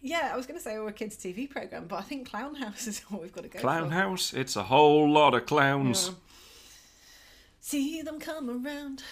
yeah, 0.00 0.30
I 0.32 0.36
was 0.36 0.46
going 0.46 0.58
to 0.58 0.62
say 0.62 0.78
we're 0.78 0.88
a 0.88 0.92
kids' 0.92 1.16
TV 1.16 1.48
program, 1.48 1.86
but 1.86 1.96
I 1.96 2.02
think 2.02 2.28
Clown 2.30 2.54
House 2.56 2.86
is 2.86 3.00
what 3.08 3.22
we've 3.22 3.32
got 3.32 3.42
to 3.44 3.48
go 3.48 3.58
for. 3.58 3.66
Clownhouse, 3.66 4.34
it's 4.34 4.56
a 4.56 4.62
whole 4.64 5.10
lot 5.10 5.34
of 5.34 5.46
clowns. 5.46 6.08
Yeah. 6.08 6.14
See 7.64 8.02
them 8.02 8.18
come 8.18 8.50
around. 8.50 9.02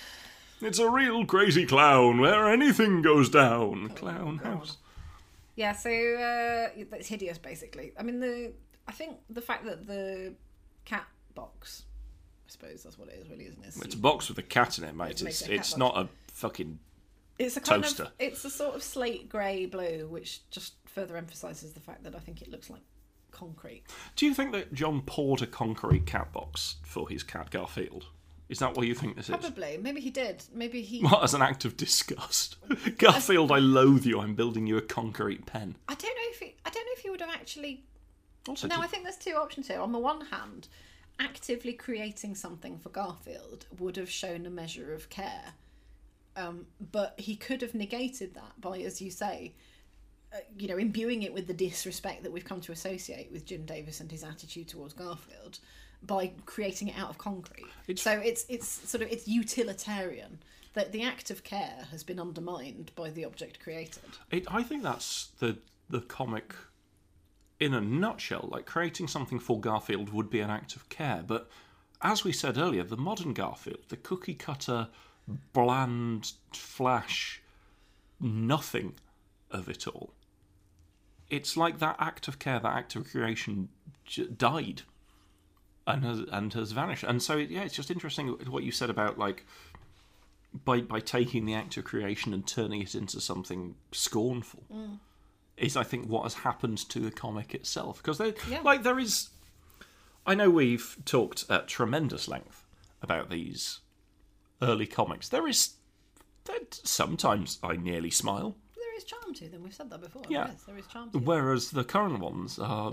It's 0.60 0.80
a 0.80 0.90
real 0.90 1.24
crazy 1.24 1.64
clown 1.64 2.20
where 2.20 2.48
anything 2.52 3.00
goes 3.00 3.28
down. 3.30 3.90
Clownhouse. 3.90 4.76
Yeah, 5.54 5.72
so 5.72 5.88
uh, 5.90 6.82
that's 6.90 7.06
hideous, 7.06 7.38
basically. 7.38 7.92
I 7.98 8.02
mean, 8.02 8.18
the 8.20 8.52
I 8.88 8.92
think 8.92 9.18
the 9.30 9.40
fact 9.40 9.64
that 9.66 9.86
the 9.86 10.34
cat 10.84 11.06
box, 11.34 11.84
I 12.46 12.50
suppose 12.50 12.82
that's 12.82 12.98
what 12.98 13.08
it 13.08 13.20
is, 13.22 13.30
really, 13.30 13.44
isn't 13.46 13.64
it? 13.64 13.84
It's 13.84 13.94
a 13.94 13.98
box 13.98 14.28
with 14.28 14.38
a 14.38 14.42
cat 14.42 14.78
in 14.78 14.84
it, 14.84 14.96
mate. 14.96 15.22
It 15.22 15.28
It's 15.28 15.42
it 15.42 15.48
a 15.50 15.54
it's 15.54 15.70
box. 15.70 15.78
not 15.78 15.96
a 15.96 16.08
fucking. 16.32 16.80
It's 17.38 17.56
a 17.56 17.60
kind 17.60 17.84
toaster. 17.84 18.02
of 18.04 18.12
it's 18.18 18.44
a 18.44 18.50
sort 18.50 18.74
of 18.74 18.82
slate 18.82 19.28
grey 19.28 19.64
blue, 19.66 20.08
which 20.10 20.40
just 20.50 20.74
further 20.86 21.16
emphasises 21.16 21.72
the 21.72 21.80
fact 21.80 22.02
that 22.02 22.16
I 22.16 22.18
think 22.18 22.42
it 22.42 22.50
looks 22.50 22.68
like 22.68 22.82
concrete. 23.30 23.84
Do 24.16 24.26
you 24.26 24.34
think 24.34 24.50
that 24.52 24.74
John 24.74 25.02
poured 25.02 25.40
a 25.40 25.46
concrete 25.46 26.04
cat 26.04 26.32
box 26.32 26.76
for 26.84 27.08
his 27.08 27.22
cat 27.22 27.50
Garfield? 27.50 28.06
Is 28.50 28.58
that 28.58 28.76
what 28.76 28.86
you 28.86 28.94
think 28.94 29.16
this 29.16 29.30
is? 29.30 29.36
Probably, 29.36 29.78
maybe 29.78 30.00
he 30.00 30.10
did. 30.10 30.42
Maybe 30.52 30.82
he. 30.82 31.00
What, 31.02 31.22
as 31.22 31.34
an 31.34 31.40
act 31.42 31.64
of 31.64 31.76
disgust? 31.76 32.56
Garfield, 32.98 33.52
I 33.52 33.58
loathe 33.58 34.04
you. 34.04 34.20
I'm 34.20 34.34
building 34.34 34.66
you 34.66 34.76
a 34.76 34.82
concrete 34.82 35.46
pen. 35.46 35.76
I 35.88 35.94
don't 35.94 36.14
know 36.16 36.30
if 36.30 36.40
he. 36.40 36.54
I 36.66 36.70
don't 36.70 36.84
know 36.84 36.92
if 36.92 36.98
he 37.00 37.10
would 37.10 37.20
have 37.20 37.30
actually 37.30 37.84
Also, 38.48 38.66
No, 38.66 38.74
did- 38.76 38.84
I 38.84 38.86
think 38.88 39.04
there's 39.04 39.16
two 39.16 39.36
options 39.36 39.68
here. 39.68 39.80
On 39.80 39.92
the 39.92 39.98
one 39.98 40.22
hand, 40.26 40.66
actively 41.20 41.72
creating 41.72 42.34
something 42.34 42.78
for 42.78 42.88
Garfield 42.88 43.66
would 43.78 43.96
have 43.96 44.10
shown 44.10 44.46
a 44.46 44.50
measure 44.50 44.92
of 44.92 45.08
care, 45.10 45.52
um, 46.36 46.66
but 46.92 47.14
he 47.18 47.36
could 47.36 47.62
have 47.62 47.74
negated 47.74 48.34
that 48.34 48.60
by, 48.60 48.78
as 48.78 49.00
you 49.00 49.10
say, 49.10 49.54
uh, 50.32 50.38
you 50.58 50.66
know, 50.66 50.76
imbuing 50.78 51.22
it 51.22 51.32
with 51.34 51.46
the 51.46 51.54
disrespect 51.54 52.22
that 52.24 52.32
we've 52.32 52.44
come 52.44 52.60
to 52.62 52.72
associate 52.72 53.30
with 53.30 53.44
Jim 53.44 53.64
Davis 53.64 54.00
and 54.00 54.10
his 54.10 54.24
attitude 54.24 54.66
towards 54.68 54.92
Garfield 54.94 55.58
by 56.02 56.32
creating 56.46 56.88
it 56.88 56.98
out 56.98 57.10
of 57.10 57.18
concrete. 57.18 57.66
It's- 57.86 58.02
So 58.02 58.12
it's 58.12 58.44
it's 58.48 58.68
sort 58.68 59.02
of 59.02 59.08
it's 59.10 59.28
utilitarian 59.28 60.38
that 60.74 60.92
the 60.92 61.02
act 61.02 61.30
of 61.30 61.42
care 61.44 61.86
has 61.90 62.02
been 62.04 62.20
undermined 62.20 62.92
by 62.94 63.10
the 63.10 63.24
object 63.24 63.58
created. 63.60 64.04
It, 64.30 64.44
I 64.52 64.62
think 64.62 64.82
that's 64.82 65.28
the 65.38 65.58
the 65.88 66.00
comic 66.00 66.54
in 67.58 67.74
a 67.74 67.80
nutshell. 67.80 68.48
Like 68.50 68.64
creating 68.66 69.08
something 69.08 69.38
for 69.38 69.60
Garfield 69.60 70.12
would 70.12 70.30
be 70.30 70.40
an 70.40 70.50
act 70.50 70.76
of 70.76 70.88
care, 70.88 71.22
but 71.26 71.50
as 72.00 72.24
we 72.24 72.32
said 72.32 72.56
earlier, 72.56 72.82
the 72.84 72.96
modern 72.96 73.34
Garfield, 73.34 73.80
the 73.88 73.96
cookie 73.98 74.34
cutter, 74.34 74.88
bland, 75.52 76.32
flash, 76.52 77.42
nothing 78.18 78.94
of 79.50 79.68
it 79.68 79.86
all. 79.86 80.14
It's 81.28 81.56
like 81.56 81.78
that 81.80 81.96
act 81.98 82.26
of 82.28 82.38
care, 82.38 82.58
that 82.58 82.74
act 82.74 82.96
of 82.96 83.08
creation, 83.10 83.68
j- 84.04 84.26
died 84.28 84.82
and 85.94 86.04
has 86.04 86.20
and 86.32 86.52
has 86.54 86.72
vanished. 86.72 87.04
And 87.04 87.22
so, 87.22 87.36
yeah, 87.36 87.62
it's 87.62 87.74
just 87.74 87.90
interesting 87.90 88.28
what 88.48 88.62
you 88.62 88.72
said 88.72 88.90
about 88.90 89.18
like 89.18 89.44
by 90.52 90.80
by 90.80 91.00
taking 91.00 91.44
the 91.46 91.54
act 91.54 91.76
of 91.76 91.84
creation 91.84 92.34
and 92.34 92.46
turning 92.46 92.82
it 92.82 92.94
into 92.94 93.20
something 93.20 93.76
scornful 93.92 94.64
mm. 94.72 94.98
is 95.56 95.76
I 95.76 95.84
think 95.84 96.08
what 96.08 96.24
has 96.24 96.34
happened 96.34 96.78
to 96.88 97.00
the 97.00 97.10
comic 97.10 97.54
itself 97.54 97.98
because 97.98 98.18
there 98.18 98.34
Yeah. 98.48 98.60
like 98.62 98.82
there 98.82 98.98
is 98.98 99.30
I 100.26 100.34
know 100.34 100.50
we've 100.50 100.96
talked 101.04 101.44
at 101.48 101.68
tremendous 101.68 102.28
length 102.28 102.64
about 103.00 103.30
these 103.30 103.80
early 104.60 104.86
comics 104.86 105.28
there 105.28 105.46
is 105.46 105.74
sometimes 106.84 107.58
I 107.62 107.76
nearly 107.76 108.10
smile 108.10 108.56
There 108.76 108.96
is 108.96 109.04
charm 109.04 109.32
to 109.34 109.48
them. 109.48 109.62
We've 109.62 109.72
said 109.72 109.88
that 109.90 110.00
before. 110.00 110.22
Yeah. 110.28 110.48
Yes, 110.48 110.64
there 110.64 110.76
is 110.76 110.86
charm 110.88 111.10
to 111.10 111.12
them. 111.12 111.24
Whereas 111.24 111.70
the 111.70 111.84
current 111.84 112.18
ones 112.18 112.58
are 112.58 112.92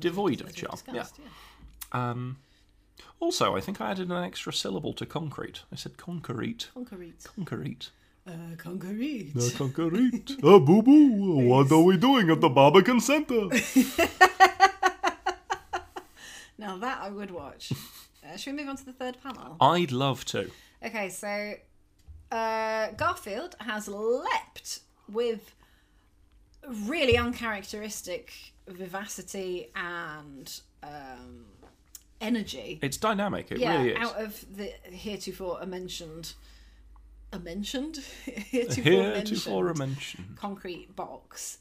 devoid 0.00 0.40
of 0.40 0.52
charm. 0.54 0.76
Yeah. 0.88 1.04
yeah. 1.18 1.24
Um, 1.92 2.38
also, 3.20 3.56
I 3.56 3.60
think 3.60 3.80
I 3.80 3.90
added 3.90 4.10
an 4.10 4.24
extra 4.24 4.52
syllable 4.52 4.92
to 4.94 5.06
concrete. 5.06 5.62
I 5.72 5.76
said 5.76 5.96
concrete. 5.96 6.68
Concrete. 6.74 7.24
Concrete. 7.24 7.90
Uh, 8.26 8.56
concrete. 8.58 9.32
concrete. 9.56 10.36
oh, 10.42 10.58
boo 10.60 10.82
boo. 10.82 11.48
What 11.48 11.70
are 11.70 11.82
we 11.82 11.96
doing 11.96 12.30
at 12.30 12.40
the 12.40 12.48
Barbican 12.48 13.00
Centre? 13.00 13.48
Now 16.58 16.76
that 16.78 16.98
I 17.02 17.10
would 17.10 17.30
watch. 17.30 17.72
uh, 18.24 18.36
should 18.36 18.54
we 18.54 18.60
move 18.60 18.70
on 18.70 18.76
to 18.76 18.84
the 18.84 18.92
third 18.92 19.18
panel? 19.22 19.56
I'd 19.60 19.92
love 19.92 20.24
to. 20.26 20.50
Okay, 20.84 21.08
so 21.10 21.54
uh, 22.32 22.88
Garfield 22.96 23.56
has 23.60 23.88
leapt 23.88 24.80
with 25.10 25.54
really 26.66 27.16
uncharacteristic 27.16 28.32
vivacity 28.66 29.70
and 29.76 30.60
um, 30.82 31.44
energy. 32.20 32.78
It's 32.82 32.96
dynamic. 32.96 33.50
It 33.50 33.58
yeah, 33.58 33.76
really 33.78 33.90
is. 33.92 33.98
out 33.98 34.20
of 34.20 34.56
the 34.56 34.72
heretofore 34.90 35.64
mentioned, 35.66 36.34
mentioned, 37.42 37.96
heretofore, 38.24 38.92
Heretofore 38.92 39.74
mentioned 39.74 39.74
mentioned. 39.74 40.36
concrete 40.36 40.94
box. 40.96 41.58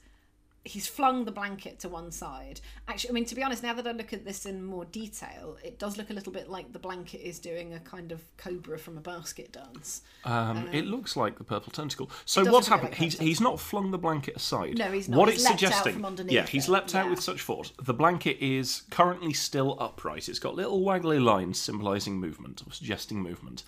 He's 0.68 0.88
flung 0.88 1.26
the 1.26 1.32
blanket 1.32 1.78
to 1.82 1.90
one 1.90 2.12
side. 2.12 2.60
Actually, 2.88 3.12
I 3.12 3.14
mean, 3.14 3.26
to 3.26 3.36
be 3.36 3.44
honest, 3.44 3.62
now 3.62 3.74
that 3.76 3.86
I 3.86 3.92
look 3.92 4.14
at 4.14 4.26
this 4.26 4.48
in 4.48 4.64
more 4.66 4.84
detail, 4.86 5.58
it 5.64 5.78
does 5.78 5.96
look 5.96 6.10
a 6.10 6.14
little 6.14 6.34
bit 6.34 6.50
like 6.50 6.74
the 6.74 6.80
blanket 6.80 7.22
is 7.22 7.38
doing 7.38 7.76
a 7.76 7.80
kind 7.82 8.12
of 8.12 8.24
cobra 8.38 8.80
from 8.80 8.98
a 8.98 9.02
basket 9.02 9.52
dance. 9.54 10.02
Um, 10.24 10.68
it 10.74 10.86
looks 10.86 11.16
like 11.16 11.38
the 11.38 11.44
purple 11.44 11.72
tentacle. 11.72 12.10
So 12.26 12.44
what's 12.46 12.68
look 12.70 12.80
a 12.80 12.82
bit 12.82 12.90
happened? 12.90 12.90
like 12.94 13.00
he's 13.00 13.20
he's 13.20 13.40
not 13.42 13.60
flung 13.60 13.92
the 13.92 14.00
blanket 14.00 14.38
aside. 14.38 14.80
No, 14.80 14.92
he's 14.92 15.08
not. 15.08 15.20
What 15.20 15.30
He's 15.30 15.42
it's 15.42 15.48
suggesting, 15.48 15.94
from 15.94 16.06
underneath 16.06 16.34
yeah, 16.34 16.48
he's 16.48 16.68
it. 16.68 16.72
leapt 16.72 16.96
out 16.96 17.06
Yeah. 17.06 17.10
with 17.12 17.22
such 17.22 17.42
force. 17.42 17.72
The 17.84 17.94
blanket 17.94 18.38
is 18.44 18.82
currently 18.90 19.34
still 19.34 19.78
upright. 19.80 20.28
It's 20.28 20.40
got 20.40 20.56
little 20.56 20.82
waggly 20.82 21.24
lines 21.24 21.60
symbolising 21.60 22.20
movement 22.20 22.64
or 22.66 22.74
suggesting 22.74 23.22
movement, 23.22 23.64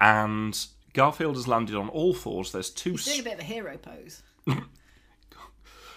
and 0.00 0.58
Garfield 0.94 1.36
has 1.36 1.46
landed 1.46 1.76
on 1.76 1.90
all 1.90 2.14
fours. 2.14 2.52
There's 2.52 2.70
two. 2.70 2.92
He's 2.92 3.04
doing 3.04 3.20
a 3.20 3.22
bit 3.22 3.34
of 3.34 3.40
a 3.40 3.44
hero 3.44 3.76
pose. 3.76 4.22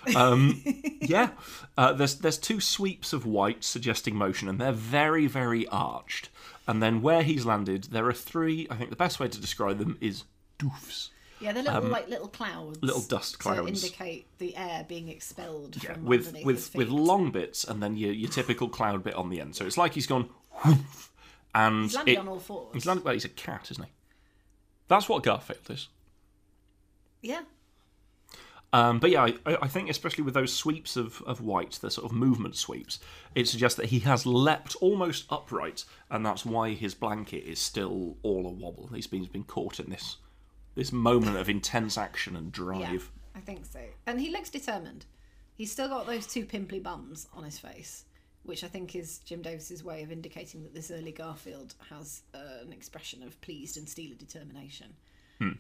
yeah, 1.01 1.31
uh, 1.77 1.93
there's 1.93 2.15
there's 2.15 2.37
two 2.37 2.59
sweeps 2.59 3.13
of 3.13 3.25
white 3.25 3.63
suggesting 3.63 4.15
motion, 4.15 4.47
and 4.49 4.59
they're 4.59 4.71
very 4.71 5.27
very 5.27 5.67
arched. 5.67 6.29
And 6.67 6.81
then 6.81 7.01
where 7.01 7.23
he's 7.23 7.45
landed, 7.45 7.85
there 7.85 8.07
are 8.07 8.13
three. 8.13 8.67
I 8.69 8.75
think 8.75 8.89
the 8.89 8.95
best 8.95 9.19
way 9.19 9.27
to 9.27 9.39
describe 9.41 9.77
them 9.77 9.97
is 10.01 10.23
doofs. 10.59 11.09
Yeah, 11.39 11.53
they're 11.53 11.63
little 11.63 11.89
like 11.89 12.07
little 12.07 12.27
clouds, 12.27 12.77
Um, 12.81 12.87
little 12.87 13.01
dust 13.01 13.39
clouds, 13.39 13.61
to 13.81 13.87
indicate 13.87 14.27
the 14.37 14.55
air 14.55 14.85
being 14.87 15.09
expelled 15.09 15.81
from 15.81 16.05
with 16.05 16.35
with 16.43 16.73
with 16.75 16.89
long 16.89 17.31
bits 17.31 17.63
and 17.63 17.81
then 17.81 17.97
your 17.97 18.11
your 18.13 18.29
typical 18.29 18.69
cloud 18.69 19.03
bit 19.03 19.15
on 19.15 19.29
the 19.29 19.41
end. 19.41 19.55
So 19.55 19.65
it's 19.65 19.77
like 19.77 19.93
he's 19.95 20.05
gone, 20.07 20.29
whoof, 20.63 21.11
and 21.55 21.83
He's 21.85 21.95
landed 21.95 22.11
it- 22.13 22.17
on 22.19 22.27
all 22.27 22.39
fours. 22.39 22.69
He's 22.73 22.85
landed. 22.85 23.03
Well, 23.05 23.13
he's 23.15 23.25
a 23.25 23.29
cat, 23.29 23.69
isn't 23.71 23.83
he? 23.83 23.91
That's 24.87 25.09
what 25.09 25.23
Garfield 25.23 25.69
is. 25.69 25.87
Yeah, 27.23 27.41
Um, 28.73 28.99
but 28.99 29.09
yeah, 29.11 29.23
I, 29.45 29.57
I 29.63 29.67
think 29.67 29.89
especially 29.89 30.23
with 30.23 30.33
those 30.33 30.53
sweeps 30.53 30.95
of, 30.95 31.21
of 31.23 31.41
white, 31.41 31.71
the 31.81 31.91
sort 31.91 32.05
of 32.09 32.15
movement 32.15 32.55
sweeps, 32.55 32.99
it 33.35 33.47
suggests 33.47 33.75
that 33.77 33.87
he 33.87 33.99
has 33.99 34.25
leapt 34.25 34.75
almost 34.79 35.25
upright, 35.29 35.83
and 36.09 36.25
that's 36.25 36.45
why 36.45 36.71
his 36.71 36.93
blanket 36.93 37.43
is 37.43 37.59
still 37.59 38.17
all 38.23 38.47
a 38.47 38.49
wobble. 38.49 38.89
He's 38.93 39.07
been, 39.07 39.19
he's 39.19 39.29
been 39.29 39.43
caught 39.43 39.79
in 39.79 39.89
this 39.89 40.17
this 40.75 40.93
moment 40.93 41.35
of 41.35 41.49
intense 41.49 41.97
action 41.97 42.35
and 42.35 42.45
yeah, 42.45 42.63
drive. 42.63 43.11
I 43.35 43.39
think 43.39 43.65
so. 43.65 43.81
And 44.07 44.21
he 44.21 44.29
looks 44.29 44.49
determined. 44.49 45.05
He's 45.53 45.71
still 45.71 45.89
got 45.89 46.07
those 46.07 46.25
two 46.25 46.45
pimply 46.45 46.79
bums 46.79 47.27
on 47.33 47.43
his 47.43 47.59
face, 47.59 48.05
which 48.43 48.63
I 48.63 48.67
think 48.67 48.95
is 48.95 49.19
Jim 49.19 49.41
Davis's 49.41 49.83
way 49.83 50.01
of 50.01 50.11
indicating 50.11 50.63
that 50.63 50.73
this 50.73 50.89
early 50.89 51.11
Garfield 51.11 51.75
has 51.89 52.21
uh, 52.33 52.63
an 52.65 52.71
expression 52.71 53.21
of 53.21 53.39
pleased 53.41 53.77
and 53.77 53.87
steely 53.87 54.15
determination. 54.15 54.93
Hmm. 55.39 55.51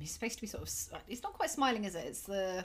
He's 0.00 0.10
supposed 0.12 0.34
to 0.36 0.40
be 0.40 0.46
sort 0.46 0.62
of. 0.62 1.00
He's 1.06 1.22
not 1.22 1.32
quite 1.34 1.50
smiling, 1.50 1.84
is 1.84 1.94
it? 1.94 2.04
It's 2.06 2.22
the 2.22 2.64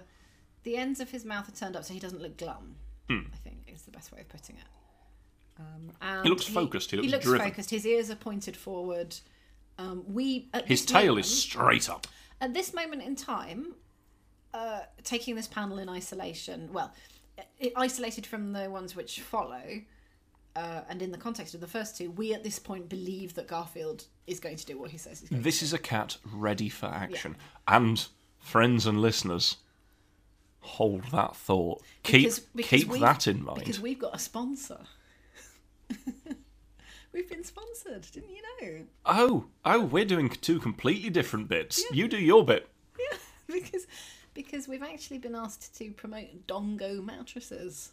the 0.63 0.77
ends 0.77 0.99
of 0.99 1.09
his 1.11 1.25
mouth 1.25 1.47
are 1.49 1.51
turned 1.51 1.75
up 1.75 1.83
so 1.83 1.93
he 1.93 1.99
doesn't 1.99 2.21
look 2.21 2.37
glum. 2.37 2.75
I 3.09 3.21
think 3.43 3.65
is 3.67 3.83
the 3.83 3.91
best 3.91 4.11
way 4.11 4.21
of 4.21 4.29
putting 4.29 4.55
it. 4.55 5.59
Um, 5.59 5.91
Hmm. 6.01 6.23
He 6.23 6.29
looks 6.29 6.45
focused, 6.45 6.89
he 6.91 6.97
looks 6.97 7.11
looks 7.11 7.25
driven. 7.25 7.47
focused. 7.49 7.69
His 7.69 7.85
ears 7.85 8.09
are 8.09 8.15
pointed 8.15 8.57
forward. 8.57 9.15
Um, 9.77 10.03
we 10.07 10.49
at 10.53 10.65
His 10.67 10.83
tail 10.85 11.07
moment- 11.13 11.25
is 11.25 11.39
straight 11.41 11.89
up. 11.89 12.07
at 12.41 12.53
this 12.53 12.73
moment 12.73 13.03
in 13.03 13.15
time, 13.15 13.75
uh, 14.53 14.81
taking 15.03 15.35
this 15.35 15.47
panel 15.47 15.77
in 15.79 15.89
isolation, 15.89 16.71
well, 16.73 16.91
isolated 17.75 18.25
from 18.25 18.53
the 18.53 18.69
ones 18.69 18.95
which 18.95 19.19
follow, 19.21 19.81
uh, 20.55 20.81
and 20.89 21.01
in 21.01 21.11
the 21.11 21.17
context 21.17 21.53
of 21.53 21.61
the 21.61 21.67
first 21.67 21.97
two, 21.97 22.11
we 22.11 22.33
at 22.33 22.43
this 22.43 22.59
point 22.59 22.87
believe 22.89 23.33
that 23.35 23.47
Garfield 23.47 24.05
is 24.27 24.39
going 24.39 24.55
to 24.57 24.65
do 24.65 24.77
what 24.77 24.91
he 24.91 24.97
says 24.97 25.19
he's 25.19 25.29
going 25.29 25.41
This 25.41 25.61
is 25.63 25.73
a 25.73 25.79
cat 25.79 26.17
ready 26.31 26.69
for 26.69 26.85
action. 26.87 27.35
And 27.67 28.05
friends 28.39 28.85
and 28.85 29.01
listeners, 29.01 29.57
hold 30.59 31.05
that 31.05 31.35
thought. 31.35 31.79
to. 31.79 32.11
Keep 32.11 32.21
Because- 32.21 32.39
because 32.39 32.69
keep 32.69 32.91
that 32.99 33.27
in 33.27 33.43
mind. 33.43 33.59
Because 33.59 33.79
we've 33.79 33.99
got 33.99 34.15
a 34.15 34.19
sponsor. 34.19 34.79
we've 37.11 37.29
been 37.29 37.43
sponsored, 37.43 38.05
didn't 38.11 38.29
you 38.29 38.41
know? 38.61 38.85
Oh, 39.05 39.45
oh, 39.65 39.81
we're 39.81 40.05
doing 40.05 40.29
two 40.29 40.59
completely 40.59 41.09
different 41.09 41.47
bits. 41.47 41.83
You 41.91 42.07
do 42.07 42.17
your 42.17 42.45
bit. 42.45 42.67
Yeah, 42.99 43.17
because 43.47 43.87
because 44.33 44.67
we've 44.67 44.83
actually 44.83 45.19
been 45.19 45.35
asked 45.35 45.75
to 45.77 45.91
promote 45.91 46.47
Dongo 46.47 47.03
mattresses. 47.03 47.91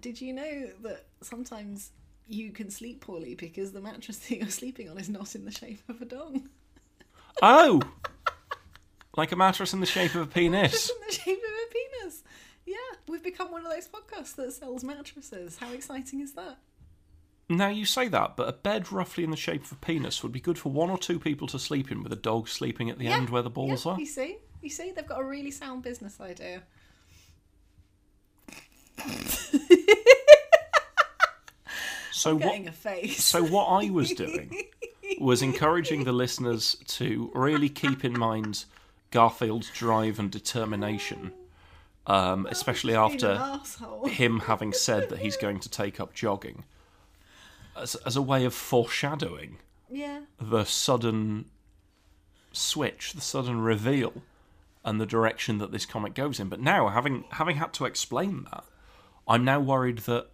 Did 0.00 0.20
you 0.20 0.32
know 0.32 0.68
that 0.82 1.06
sometimes 1.20 1.90
you 2.26 2.50
can 2.50 2.70
sleep 2.70 3.00
poorly 3.00 3.34
because 3.34 3.72
the 3.72 3.80
mattress 3.80 4.18
that 4.28 4.36
you're 4.36 4.48
sleeping 4.48 4.88
on 4.88 4.98
is 4.98 5.08
not 5.08 5.34
in 5.34 5.44
the 5.44 5.50
shape 5.50 5.82
of 5.88 6.00
a 6.00 6.04
dong? 6.04 6.48
Oh, 7.40 7.80
like 9.16 9.32
a 9.32 9.36
mattress 9.36 9.72
in 9.72 9.80
the 9.80 9.86
shape 9.86 10.14
of 10.14 10.22
a 10.22 10.26
penis. 10.34 10.90
In 10.90 10.96
the 11.06 11.12
shape 11.12 11.38
of 11.38 11.44
a 11.44 11.72
penis. 11.72 12.22
Yeah, 12.64 12.76
we've 13.08 13.22
become 13.22 13.50
one 13.50 13.64
of 13.64 13.72
those 13.72 13.88
podcasts 13.88 14.36
that 14.36 14.52
sells 14.52 14.84
mattresses. 14.84 15.56
How 15.58 15.72
exciting 15.72 16.20
is 16.20 16.32
that? 16.34 16.58
Now 17.48 17.68
you 17.68 17.84
say 17.84 18.08
that, 18.08 18.36
but 18.36 18.48
a 18.48 18.52
bed 18.52 18.92
roughly 18.92 19.24
in 19.24 19.30
the 19.30 19.36
shape 19.36 19.64
of 19.64 19.72
a 19.72 19.76
penis 19.76 20.22
would 20.22 20.32
be 20.32 20.40
good 20.40 20.58
for 20.58 20.70
one 20.70 20.90
or 20.90 20.96
two 20.96 21.18
people 21.18 21.46
to 21.48 21.58
sleep 21.58 21.90
in, 21.90 22.02
with 22.02 22.12
a 22.12 22.16
dog 22.16 22.48
sleeping 22.48 22.88
at 22.88 22.98
the 22.98 23.08
end 23.08 23.30
where 23.30 23.42
the 23.42 23.50
balls 23.50 23.84
yeah, 23.84 23.92
are. 23.92 23.98
You 23.98 24.06
see, 24.06 24.38
you 24.62 24.70
see, 24.70 24.92
they've 24.92 25.06
got 25.06 25.20
a 25.20 25.24
really 25.24 25.50
sound 25.50 25.82
business 25.82 26.20
idea. 26.20 26.62
So 32.14 32.34
what? 32.34 32.42
Getting 32.42 32.68
a 32.68 32.72
face. 32.72 33.24
So 33.24 33.42
what 33.42 33.64
I 33.66 33.90
was 33.90 34.12
doing 34.14 34.62
was 35.20 35.42
encouraging 35.42 36.04
the 36.04 36.12
listeners 36.12 36.76
to 36.86 37.30
really 37.34 37.68
keep 37.68 38.04
in 38.04 38.16
mind 38.16 38.64
Garfield's 39.10 39.70
drive 39.70 40.18
and 40.20 40.30
determination, 40.30 41.32
um, 42.06 42.46
especially 42.48 42.94
after 42.94 43.58
him 44.08 44.40
having 44.40 44.72
said 44.72 45.08
that 45.08 45.18
he's 45.18 45.36
going 45.36 45.58
to 45.60 45.68
take 45.68 45.98
up 45.98 46.14
jogging, 46.14 46.64
as, 47.76 47.94
as 48.06 48.14
a 48.14 48.22
way 48.22 48.44
of 48.44 48.54
foreshadowing 48.54 49.58
Yeah. 49.90 50.20
the 50.40 50.64
sudden 50.64 51.46
switch, 52.52 53.14
the 53.14 53.20
sudden 53.20 53.60
reveal, 53.62 54.22
and 54.84 55.00
the 55.00 55.06
direction 55.06 55.58
that 55.58 55.72
this 55.72 55.86
comic 55.86 56.14
goes 56.14 56.38
in. 56.38 56.48
But 56.48 56.60
now, 56.60 56.88
having 56.88 57.24
having 57.32 57.56
had 57.56 57.72
to 57.74 57.84
explain 57.84 58.46
that, 58.52 58.64
I'm 59.26 59.44
now 59.44 59.60
worried 59.60 59.98
that 60.00 60.28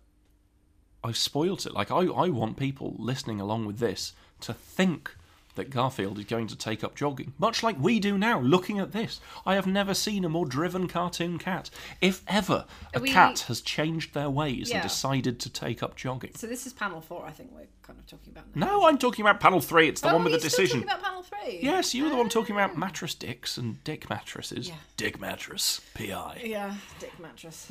I've 1.04 1.16
spoilt 1.16 1.66
it. 1.66 1.72
Like 1.74 1.90
I, 1.90 2.04
I 2.06 2.28
want 2.28 2.56
people 2.56 2.94
listening 2.98 3.40
along 3.40 3.66
with 3.66 3.78
this 3.78 4.12
to 4.40 4.52
think 4.54 5.14
that 5.54 5.70
Garfield 5.70 6.20
is 6.20 6.24
going 6.24 6.46
to 6.46 6.56
take 6.56 6.84
up 6.84 6.94
jogging, 6.94 7.32
much 7.36 7.64
like 7.64 7.76
we 7.80 7.98
do 7.98 8.16
now. 8.16 8.38
Looking 8.40 8.78
at 8.78 8.92
this, 8.92 9.20
I 9.44 9.56
have 9.56 9.66
never 9.66 9.92
seen 9.92 10.24
a 10.24 10.28
more 10.28 10.46
driven 10.46 10.86
cartoon 10.86 11.36
cat. 11.36 11.68
If 12.00 12.22
ever 12.28 12.64
a 12.94 13.00
We- 13.00 13.10
cat 13.10 13.40
has 13.48 13.60
changed 13.60 14.14
their 14.14 14.30
ways 14.30 14.70
Yeah. 14.70 14.76
and 14.76 14.82
decided 14.88 15.40
to 15.40 15.50
take 15.50 15.82
up 15.82 15.96
jogging. 15.96 16.36
So 16.36 16.46
this 16.46 16.64
is 16.64 16.72
panel 16.72 17.00
four. 17.00 17.26
I 17.26 17.32
think 17.32 17.50
we're 17.52 17.66
kind 17.82 17.98
of 17.98 18.06
talking 18.06 18.32
about 18.32 18.54
now. 18.54 18.66
No, 18.66 18.86
I'm 18.86 18.98
talking 18.98 19.24
about 19.24 19.40
panel 19.40 19.60
three. 19.60 19.88
It's 19.88 20.00
the 20.00 20.10
Oh, 20.10 20.14
one 20.14 20.24
with 20.24 20.32
the 20.34 20.38
decision. 20.38 20.82
talking 20.82 20.90
about 20.94 21.02
panel 21.02 21.22
three. 21.24 21.58
Yes, 21.60 21.92
you 21.92 22.04
were 22.04 22.10
the 22.10 22.16
one 22.16 22.28
talking 22.28 22.54
about 22.54 22.72
ah. 22.74 22.78
mattress 22.78 23.14
dicks 23.14 23.58
and 23.58 23.82
dick 23.82 24.08
mattresses. 24.08 24.68
Yeah. 24.68 24.74
Dick 24.96 25.20
mattress. 25.20 25.80
P.I. 25.94 26.40
Yeah, 26.44 26.74
dick 27.00 27.18
mattress. 27.18 27.66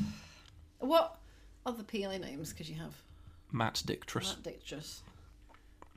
What 0.80 1.18
other 1.66 1.84
PI 1.84 2.18
names 2.18 2.54
could 2.54 2.68
you 2.70 2.76
have? 2.76 2.94
Matt 3.52 3.82
Dictress. 3.86 4.36
That 4.44 4.44
dictress. 4.64 5.00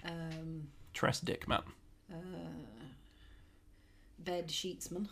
Um, 0.05 0.69
Tress 0.95 1.21
Dick 1.21 1.47
Matt. 1.49 1.65
bed 4.19 4.49
sheetsman. 4.49 5.09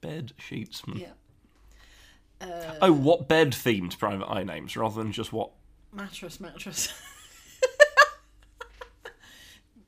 Bed 0.00 0.32
sheetsman. 0.38 0.98
Yeah. 1.00 1.12
Uh, 2.40 2.74
Oh, 2.82 2.92
what 2.92 3.28
bed 3.28 3.52
themed 3.52 3.98
private 3.98 4.26
eye 4.26 4.44
names 4.44 4.76
rather 4.76 5.02
than 5.02 5.12
just 5.12 5.32
what. 5.32 5.50
mattress 5.92 6.40
mattress. 6.40 6.92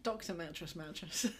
Doctor 0.02 0.34
mattress 0.34 0.74
mattress. 0.76 1.26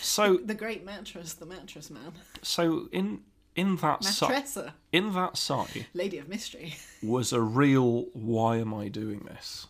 So 0.00 0.38
The 0.38 0.54
great 0.54 0.84
mattress, 0.84 1.34
the 1.34 1.46
mattress 1.46 1.90
man. 1.90 2.12
so 2.42 2.88
in 2.92 3.20
in 3.58 3.76
that 3.76 4.04
sigh, 4.04 4.28
Mattressa, 4.28 4.74
in 4.92 5.12
that 5.14 5.36
sigh 5.36 5.86
lady 5.92 6.18
of 6.18 6.28
mystery. 6.28 6.76
was 7.02 7.32
a 7.32 7.40
real 7.40 8.06
why 8.12 8.56
am 8.58 8.72
I 8.72 8.88
doing 8.88 9.20
this? 9.20 9.66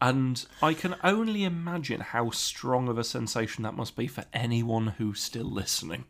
And 0.00 0.46
I 0.62 0.74
can 0.74 0.94
only 1.02 1.42
imagine 1.42 2.00
how 2.00 2.30
strong 2.30 2.88
of 2.88 2.98
a 2.98 3.04
sensation 3.04 3.64
that 3.64 3.74
must 3.74 3.96
be 3.96 4.06
for 4.06 4.24
anyone 4.32 4.88
who's 4.98 5.20
still 5.20 5.50
listening. 5.50 6.04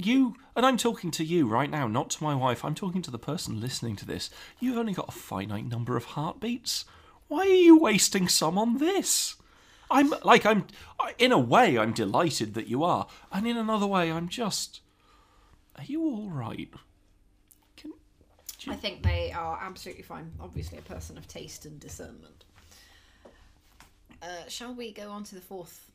You, 0.00 0.36
and 0.54 0.64
I'm 0.64 0.76
talking 0.76 1.10
to 1.12 1.24
you 1.24 1.48
right 1.48 1.68
now, 1.68 1.88
not 1.88 2.08
to 2.10 2.22
my 2.22 2.34
wife, 2.34 2.64
I'm 2.64 2.74
talking 2.76 3.02
to 3.02 3.10
the 3.10 3.18
person 3.18 3.60
listening 3.60 3.96
to 3.96 4.06
this. 4.06 4.30
You've 4.60 4.78
only 4.78 4.92
got 4.92 5.08
a 5.08 5.12
finite 5.12 5.66
number 5.66 5.96
of 5.96 6.04
heartbeats. 6.04 6.84
Why 7.26 7.40
are 7.40 7.46
you 7.46 7.76
wasting 7.76 8.28
some 8.28 8.56
on 8.56 8.78
this? 8.78 9.34
I'm 9.90 10.12
like, 10.22 10.44
I'm, 10.44 10.66
in 11.18 11.32
a 11.32 11.38
way, 11.38 11.78
I'm 11.78 11.92
delighted 11.92 12.54
that 12.54 12.66
you 12.66 12.84
are, 12.84 13.06
and 13.32 13.46
in 13.46 13.56
another 13.56 13.86
way, 13.86 14.10
I'm 14.12 14.28
just. 14.28 14.80
Are 15.76 15.84
you 15.84 16.04
alright? 16.04 16.72
Can, 17.76 17.92
I 18.68 18.74
think 18.76 19.02
they 19.02 19.32
are 19.32 19.58
absolutely 19.62 20.02
fine. 20.02 20.32
Obviously, 20.40 20.78
a 20.78 20.82
person 20.82 21.16
of 21.16 21.28
taste 21.28 21.64
and 21.64 21.78
discernment. 21.78 22.44
Uh, 24.20 24.26
shall 24.48 24.74
we 24.74 24.92
go 24.92 25.10
on 25.10 25.22
to 25.24 25.36
the 25.36 25.40
fourth 25.40 25.90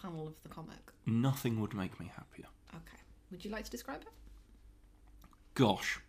panel 0.00 0.26
of 0.26 0.34
the 0.42 0.48
comic? 0.48 0.78
nothing 1.08 1.60
would 1.60 1.74
make 1.74 1.98
me 1.98 2.10
happier. 2.14 2.46
Okay. 2.74 3.02
Would 3.30 3.44
you 3.44 3.50
like 3.50 3.64
to 3.64 3.70
describe 3.70 4.02
it? 4.02 4.08
Gosh, 5.54 6.00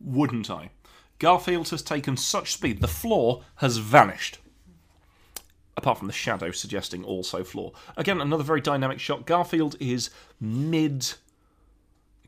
wouldn't 0.00 0.50
I? 0.50 0.70
Garfield 1.18 1.68
has 1.70 1.82
taken 1.82 2.16
such 2.16 2.52
speed, 2.52 2.80
the 2.80 2.88
floor 2.88 3.44
has 3.56 3.76
vanished. 3.78 4.38
Apart 5.80 5.96
from 5.96 6.08
the 6.08 6.12
shadow 6.12 6.50
suggesting 6.50 7.02
also 7.04 7.42
floor. 7.42 7.72
Again, 7.96 8.20
another 8.20 8.44
very 8.44 8.60
dynamic 8.60 9.00
shot. 9.00 9.24
Garfield 9.24 9.76
is 9.80 10.10
mid. 10.38 11.14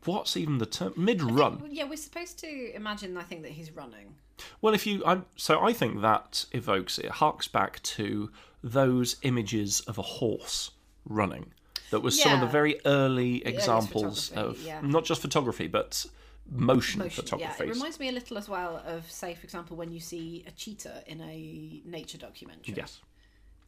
What's 0.05 0.35
even 0.35 0.57
the 0.57 0.65
term? 0.65 0.93
Mid 0.97 1.21
run. 1.21 1.61
Yeah, 1.69 1.83
we're 1.83 1.97
supposed 1.97 2.39
to 2.39 2.75
imagine. 2.75 3.15
I 3.15 3.21
think 3.21 3.43
that 3.43 3.51
he's 3.51 3.69
running. 3.71 4.15
Well, 4.59 4.73
if 4.73 4.87
you, 4.87 5.03
I'm, 5.05 5.25
so 5.35 5.61
I 5.61 5.71
think 5.71 6.01
that 6.01 6.45
evokes 6.51 6.97
it 6.97 7.11
harks 7.11 7.47
back 7.47 7.81
to 7.83 8.31
those 8.63 9.17
images 9.21 9.81
of 9.81 9.99
a 9.99 10.01
horse 10.01 10.71
running. 11.05 11.53
That 11.91 11.99
was 11.99 12.19
some 12.19 12.33
of 12.33 12.39
the 12.39 12.47
very 12.47 12.79
early 12.85 13.45
examples 13.45 14.31
of 14.31 14.59
yeah. 14.63 14.79
not 14.81 15.05
just 15.05 15.21
photography 15.21 15.67
but 15.67 16.03
motion, 16.49 16.99
Motion, 16.99 17.03
yeah. 17.03 17.09
photography. 17.09 17.65
It 17.65 17.73
reminds 17.75 17.99
me 17.99 18.09
a 18.09 18.11
little 18.11 18.37
as 18.37 18.49
well 18.49 18.81
of, 18.87 19.09
say, 19.11 19.35
for 19.35 19.43
example, 19.43 19.77
when 19.77 19.91
you 19.91 19.99
see 19.99 20.43
a 20.47 20.51
cheetah 20.51 21.03
in 21.05 21.21
a 21.21 21.81
nature 21.85 22.17
documentary. 22.17 22.73
yes. 22.75 22.99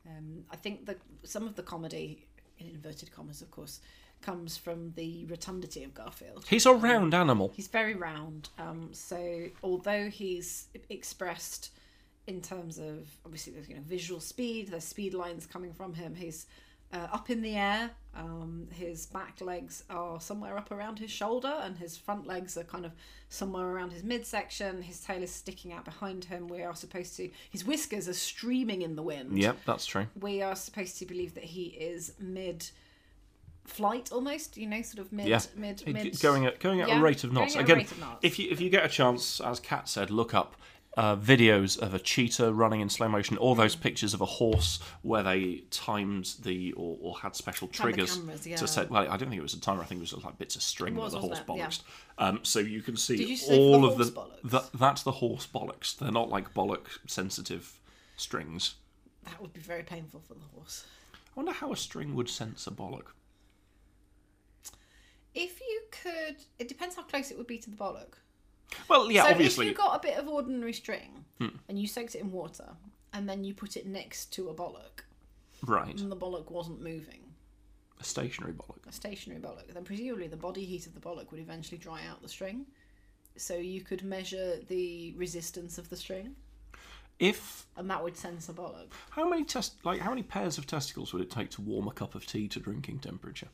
Um, 0.08 0.44
I 0.52 0.56
think 0.56 0.86
that 0.86 0.98
some 1.24 1.48
of 1.48 1.56
the 1.56 1.64
comedy, 1.64 2.28
in 2.60 2.68
inverted 2.68 3.12
commas, 3.12 3.42
of 3.42 3.52
course, 3.52 3.80
comes 4.22 4.58
from 4.58 4.92
the 4.96 5.26
rotundity 5.26 5.84
of 5.84 5.94
Garfield. 5.94 6.46
He's 6.48 6.66
a 6.66 6.74
round 6.74 7.14
animal. 7.14 7.52
He's 7.56 7.68
very 7.68 7.94
round. 7.96 8.50
Um, 8.58 8.90
so 8.92 9.48
although 9.64 10.10
he's 10.10 10.68
expressed 10.90 11.72
in 12.28 12.42
terms 12.42 12.80
of 12.80 13.08
obviously 13.24 13.54
there's 13.54 13.70
you 13.70 13.76
know 13.76 13.82
visual 13.86 14.20
speed, 14.20 14.70
there's 14.70 14.84
speed 14.84 15.14
lines 15.14 15.46
coming 15.46 15.74
from 15.74 15.94
him. 15.94 16.16
He's 16.16 16.48
uh, 16.92 17.08
up 17.12 17.30
in 17.30 17.42
the 17.42 17.56
air. 17.56 17.92
Um, 18.16 18.68
his 18.72 19.06
back 19.08 19.42
legs 19.42 19.84
are 19.90 20.22
somewhere 20.22 20.58
up 20.58 20.72
around 20.72 21.00
his 21.00 21.12
shoulder, 21.12 21.54
and 21.62 21.78
his 21.78 21.98
front 21.98 22.26
legs 22.26 22.58
are 22.58 22.64
kind 22.64 22.86
of 22.86 22.94
somewhere 23.28 23.68
around 23.68 23.92
his 23.92 24.04
midsection. 24.04 24.82
His 24.82 25.02
tail 25.02 25.22
is 25.22 25.32
sticking 25.32 25.74
out 25.74 25.84
behind 25.84 26.24
him. 26.26 26.48
We 26.48 26.64
are 26.64 26.76
supposed 26.76 27.18
to. 27.18 27.30
His 27.50 27.66
whiskers 27.66 28.08
are 28.08 28.14
streaming 28.14 28.82
in 28.84 28.96
the 28.96 29.04
wind 29.04 29.38
Yep, 29.38 29.58
that's 29.66 29.86
true. 29.86 30.08
we 30.20 30.42
are 30.42 30.56
supposed 30.56 30.98
to 31.00 31.06
believe 31.06 31.34
that 31.36 31.44
he 31.44 31.66
is 31.66 32.14
mid 32.20 32.70
flight 33.66 34.12
almost 34.12 34.58
you 34.58 34.68
know 34.68 34.80
sort 34.84 35.00
of 35.00 35.12
mid 35.12 35.26
Yeah. 35.26 35.42
mid 35.56 35.84
mid 35.88 36.20
going 36.22 36.46
at 36.46 36.60
going 36.60 36.82
at 36.82 36.88
Yeah, 36.88 37.00
a 37.00 37.02
rate 37.02 37.24
of 37.24 37.34
knots. 37.34 37.56
Again, 37.56 37.86
if 38.22 38.38
you 38.40 38.48
if 38.52 38.62
you 38.62 38.70
get 38.70 38.86
a 38.86 38.90
chance, 38.90 39.42
as 39.42 39.60
Kat 39.60 39.90
said, 39.90 40.12
look 40.12 40.34
up 40.36 40.56
uh, 40.98 41.16
videos 41.18 41.78
of 41.78 41.94
a 41.94 42.00
cheetah 42.00 42.54
running 42.54 42.80
in 42.82 42.90
slow 42.90 43.08
motion, 43.10 43.38
or 43.38 43.54
Mm. 43.54 43.58
those 43.58 43.76
pictures 43.76 44.14
of 44.14 44.22
a 44.22 44.26
horse 44.26 44.80
where 45.02 45.24
they 45.24 45.64
timed 45.70 46.36
the 46.42 46.72
or, 46.74 46.98
or 47.02 47.18
had 47.20 47.36
special 47.36 47.68
triggers 47.68 48.16
cameras, 48.16 48.48
yeah. 48.48 48.56
to 48.56 48.68
set. 48.68 48.90
Well, 48.90 49.04
I 49.04 49.18
don't 49.18 49.30
think 49.30 49.40
it 49.40 49.44
was 49.44 49.54
a 49.54 49.60
timer. 49.60 49.82
I 49.82 49.86
think 49.86 50.00
it 50.00 50.12
was 50.14 50.24
like 50.24 50.38
bits 50.38 50.56
of 50.56 50.62
string 50.62 50.96
was, 50.96 51.12
that 51.12 51.20
the 51.22 51.28
horse 51.28 51.40
it? 51.40 51.46
Yeah. 51.48 51.68
bollocks. 51.68 51.82
Um, 52.18 52.40
so 52.44 52.60
you 52.60 52.82
can 52.82 52.96
see 52.96 53.36
you 53.36 53.38
all 53.52 53.82
the 53.82 53.88
of 53.88 53.98
the 53.98 54.06
bollocks? 54.06 54.70
that's 54.74 55.04
the 55.04 55.12
horse 55.12 55.48
bollocks. 55.54 55.98
They're 55.98 56.12
not 56.12 56.30
like 56.30 56.54
bollock 56.54 56.86
sensitive 57.08 57.80
strings. 58.16 58.76
that 59.26 59.42
would 59.42 59.52
be 59.54 59.60
very 59.60 59.84
painful 59.84 60.22
for 60.22 60.36
the 60.36 60.46
horse 60.56 60.86
I 61.14 61.18
wonder 61.36 61.52
how 61.52 61.74
a 61.74 61.76
string 61.76 62.16
would 62.16 62.30
sense 62.30 62.66
a 62.68 62.72
bollock. 62.72 63.08
if 65.34 65.60
you 65.60 65.82
could 65.92 66.38
it 66.60 66.68
depends 66.70 66.96
how 66.96 67.04
close 67.04 67.32
it 67.32 67.38
would 67.38 67.48
be 67.48 67.58
to 67.58 67.70
the 67.70 67.76
bollock 67.76 68.14
Well, 68.88 69.12
yeah, 69.12 69.24
so 69.24 69.30
obviously. 69.32 69.68
if 69.68 69.72
you 69.72 69.78
got 69.78 69.96
a 69.96 70.00
bit 70.00 70.18
of 70.18 70.28
ordinary 70.28 70.74
string 70.74 71.26
Hmm. 71.40 71.50
and 71.68 71.80
you 71.80 71.88
soaked 71.88 72.16
it 72.16 72.20
in 72.22 72.32
water 72.32 72.70
and 73.14 73.28
then 73.30 73.44
you 73.44 73.54
put 73.54 73.76
it 73.78 73.86
next 73.86 74.32
to 74.34 74.50
a 74.50 74.54
bollock 74.54 75.04
Right, 75.62 76.00
and 76.00 76.12
the 76.12 76.16
bollock 76.16 76.50
wasn't 76.52 76.82
moving 76.82 77.22
a 78.00 78.04
stationary 78.04 78.54
bollock. 78.54 78.86
a 78.88 78.92
stationary 78.92 79.42
bollock, 79.42 79.74
then 79.74 79.84
presumably 79.84 80.28
the 80.28 80.38
body 80.38 80.66
heat 80.66 80.86
of 80.88 80.94
the 80.94 81.00
bollock 81.00 81.32
would 81.32 81.40
eventually 81.40 81.78
dry 81.78 82.06
out 82.06 82.22
the 82.22 82.30
string. 82.30 82.66
So 83.38 83.56
you 83.58 83.82
could 83.82 84.04
measure 84.04 84.60
the 84.68 85.14
resistance 85.18 85.78
of 85.78 85.90
the 85.90 85.98
string, 85.98 86.36
If 87.20 87.66
and 87.78 87.90
that 87.90 88.02
would 88.04 88.16
sense 88.18 88.48
a 88.50 88.54
bollock. 88.54 88.92
How 89.10 89.28
many 89.30 89.44
test 89.46 89.76
like 89.86 90.00
how 90.02 90.10
many 90.10 90.24
pairs 90.24 90.58
of 90.58 90.68
testicles 90.68 91.12
would 91.14 91.22
it 91.22 91.32
take 91.32 91.50
to 91.52 91.62
warm 91.62 91.88
a 91.88 91.92
cup 91.92 92.16
of 92.16 92.26
tea 92.26 92.48
to 92.50 92.60
drinking 92.60 93.00
temperature? 93.00 93.48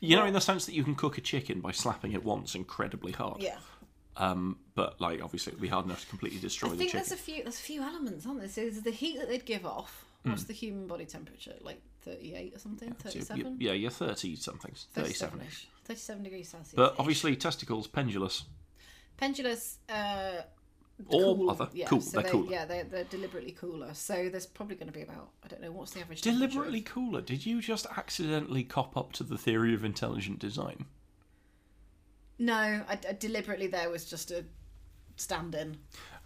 You 0.00 0.16
know, 0.16 0.24
in 0.26 0.32
the 0.34 0.40
sense 0.40 0.66
that 0.66 0.74
you 0.74 0.82
can 0.84 0.94
cook 0.94 1.18
a 1.18 1.20
chicken 1.20 1.60
by 1.60 1.72
slapping 1.72 2.12
it 2.12 2.24
once 2.24 2.54
incredibly 2.54 3.12
hard. 3.12 3.42
Yeah, 3.42 3.58
Um, 4.16 4.58
but 4.74 5.00
like 5.00 5.22
obviously 5.22 5.52
it'd 5.52 5.60
be 5.62 5.68
hard 5.68 5.84
enough 5.84 6.00
to 6.02 6.06
completely 6.08 6.38
destroy 6.40 6.68
I 6.68 6.72
the 6.72 6.78
think 6.78 6.90
chicken. 6.92 7.06
there's 7.06 7.12
a 7.20 7.22
few. 7.22 7.42
There's 7.42 7.56
a 7.58 7.62
few 7.62 7.82
elements, 7.82 8.26
aren't 8.26 8.40
there? 8.40 8.48
So 8.48 8.62
there's 8.62 8.80
the 8.82 8.90
heat 8.90 9.18
that 9.18 9.28
they'd 9.28 9.44
give 9.44 9.64
off. 9.66 10.04
Hmm. 10.24 10.30
What's 10.30 10.44
the 10.44 10.52
human 10.52 10.86
body 10.86 11.06
temperature? 11.06 11.54
Like 11.62 11.80
38 12.02 12.54
or 12.54 12.58
something? 12.58 12.88
So 13.02 13.08
you- 13.10 13.20
37? 13.24 13.56
yeah, 13.60 13.72
you're 13.72 13.90
thirty 13.90 14.36
something, 14.36 14.72
thirty-seven 14.94 15.40
ish. 15.42 15.66
37 15.84 16.22
degrees 16.22 16.48
Celsius. 16.48 16.74
But 16.74 16.94
obviously 16.98 17.36
testicles 17.36 17.86
pendulous. 17.86 18.44
pendulous. 19.16 19.78
Uh, 19.88 20.42
Or 21.08 21.34
cool, 21.36 21.50
other. 21.50 21.68
yeah, 21.72 21.86
Cool, 21.86 22.00
So 22.00 22.10
they're 22.20 22.22
they, 22.24 22.30
cooler. 22.30 22.50
Yeah, 22.50 22.64
they're, 22.64 22.84
they're 22.84 23.04
deliberately 23.04 23.52
cooler. 23.52 23.94
So 23.94 24.28
there's 24.28 24.46
probably 24.46 24.76
going 24.76 24.88
to 24.88 24.92
be 24.92 25.02
about 25.02 25.30
I 25.44 25.48
don't 25.48 25.60
know 25.62 25.72
what's 25.72 25.92
the 25.92 26.00
average 26.00 26.20
Deliberately 26.22 26.80
cooler. 26.82 27.20
Did 27.20 27.46
you 27.46 27.60
just 27.60 27.86
accidentally 27.96 28.62
cop 28.64 28.96
up 28.96 29.12
to 29.14 29.24
the 29.24 29.38
theory 29.38 29.74
of 29.74 29.84
intelligent 29.84 30.38
design? 30.38 30.86
No, 32.38 32.54
I, 32.54 32.98
I 33.08 33.12
deliberately 33.18 33.66
there 33.66 33.90
was 33.90 34.04
just 34.06 34.30
a 34.30 34.44
stand-in. 35.16 35.76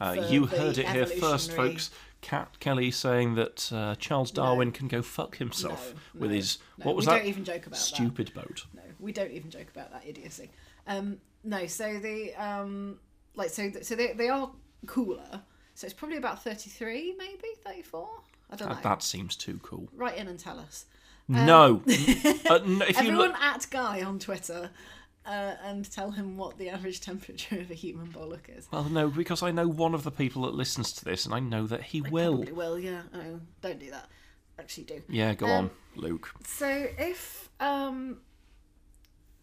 Uh, 0.00 0.24
you 0.28 0.46
heard 0.46 0.78
it 0.78 0.88
here 0.88 1.06
first, 1.06 1.52
folks. 1.52 1.90
Kat 2.20 2.58
Kelly 2.58 2.90
saying 2.90 3.34
that 3.34 3.70
uh, 3.72 3.94
Charles 3.96 4.30
Darwin 4.30 4.72
can 4.72 4.88
go 4.88 5.02
fuck 5.02 5.36
himself 5.36 5.92
No, 6.14 6.20
with 6.22 6.30
no, 6.30 6.36
his 6.36 6.58
no, 6.78 6.86
what 6.86 6.96
was 6.96 7.06
we 7.06 7.12
that 7.12 7.18
don't 7.18 7.28
even 7.28 7.44
joke 7.44 7.66
about 7.66 7.78
stupid 7.78 8.32
boat. 8.32 8.64
No, 8.74 8.80
we 8.98 9.12
don't 9.12 9.30
even 9.30 9.50
joke 9.50 9.68
about 9.74 9.92
that 9.92 10.06
idiocy. 10.06 10.50
Um, 10.86 11.18
no, 11.42 11.66
so 11.66 11.98
the 11.98 12.32
um, 12.34 12.98
like 13.34 13.50
so 13.50 13.68
th- 13.68 13.84
so 13.84 13.94
they 13.94 14.14
they 14.14 14.28
are 14.30 14.50
cooler. 14.86 15.42
So 15.74 15.86
it's 15.86 15.94
probably 15.94 16.16
about 16.18 16.42
thirty-three, 16.42 17.14
maybe 17.18 17.48
thirty-four. 17.64 18.08
I 18.50 18.56
don't 18.56 18.68
know. 18.68 18.74
That, 18.74 18.82
that 18.84 19.02
seems 19.02 19.36
too 19.36 19.58
cool. 19.62 19.88
Write 19.94 20.16
in 20.18 20.28
and 20.28 20.38
tell 20.38 20.58
us. 20.58 20.86
no, 21.28 21.82
Uh, 21.88 21.88
n- 21.88 22.82
if 22.82 22.96
you 23.00 23.08
Everyone 23.08 23.28
look, 23.28 23.40
at 23.40 23.66
Guy 23.70 24.02
on 24.02 24.18
Twitter. 24.18 24.70
Uh, 25.26 25.54
and 25.64 25.90
tell 25.90 26.10
him 26.10 26.36
what 26.36 26.58
the 26.58 26.68
average 26.68 27.00
temperature 27.00 27.58
of 27.58 27.70
a 27.70 27.74
human 27.74 28.06
bollock 28.08 28.40
is. 28.54 28.68
well, 28.70 28.84
no, 28.84 29.08
because 29.08 29.42
I 29.42 29.52
know 29.52 29.66
one 29.66 29.94
of 29.94 30.02
the 30.04 30.10
people 30.10 30.42
that 30.42 30.52
listens 30.54 30.92
to 30.92 31.04
this, 31.06 31.24
and 31.24 31.34
I 31.34 31.40
know 31.40 31.66
that 31.66 31.82
he 31.82 32.02
will. 32.02 32.34
Probably 32.36 32.52
will, 32.52 32.78
yeah. 32.78 33.00
Oh, 33.14 33.40
don't 33.62 33.78
do 33.78 33.90
that. 33.90 34.06
Actually, 34.58 34.84
do. 34.84 35.02
Yeah, 35.08 35.32
go 35.32 35.46
Um, 35.46 35.52
on, 35.52 35.70
Luke. 35.96 36.30
So 36.44 36.66
if 36.68 37.48
um, 37.58 38.18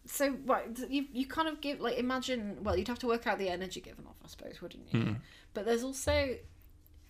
so 0.06 0.36
right, 0.46 0.64
you 0.88 1.06
you 1.12 1.26
kind 1.26 1.48
of 1.48 1.60
give 1.60 1.80
like 1.80 1.98
imagine 1.98 2.58
well 2.62 2.76
you'd 2.76 2.88
have 2.88 2.98
to 3.00 3.06
work 3.06 3.26
out 3.26 3.38
the 3.38 3.48
energy 3.48 3.80
given 3.80 4.04
off 4.06 4.16
I 4.24 4.28
suppose 4.28 4.60
wouldn't 4.60 4.92
you? 4.92 5.00
Hmm. 5.00 5.12
But 5.54 5.64
there's 5.64 5.84
also 5.84 6.36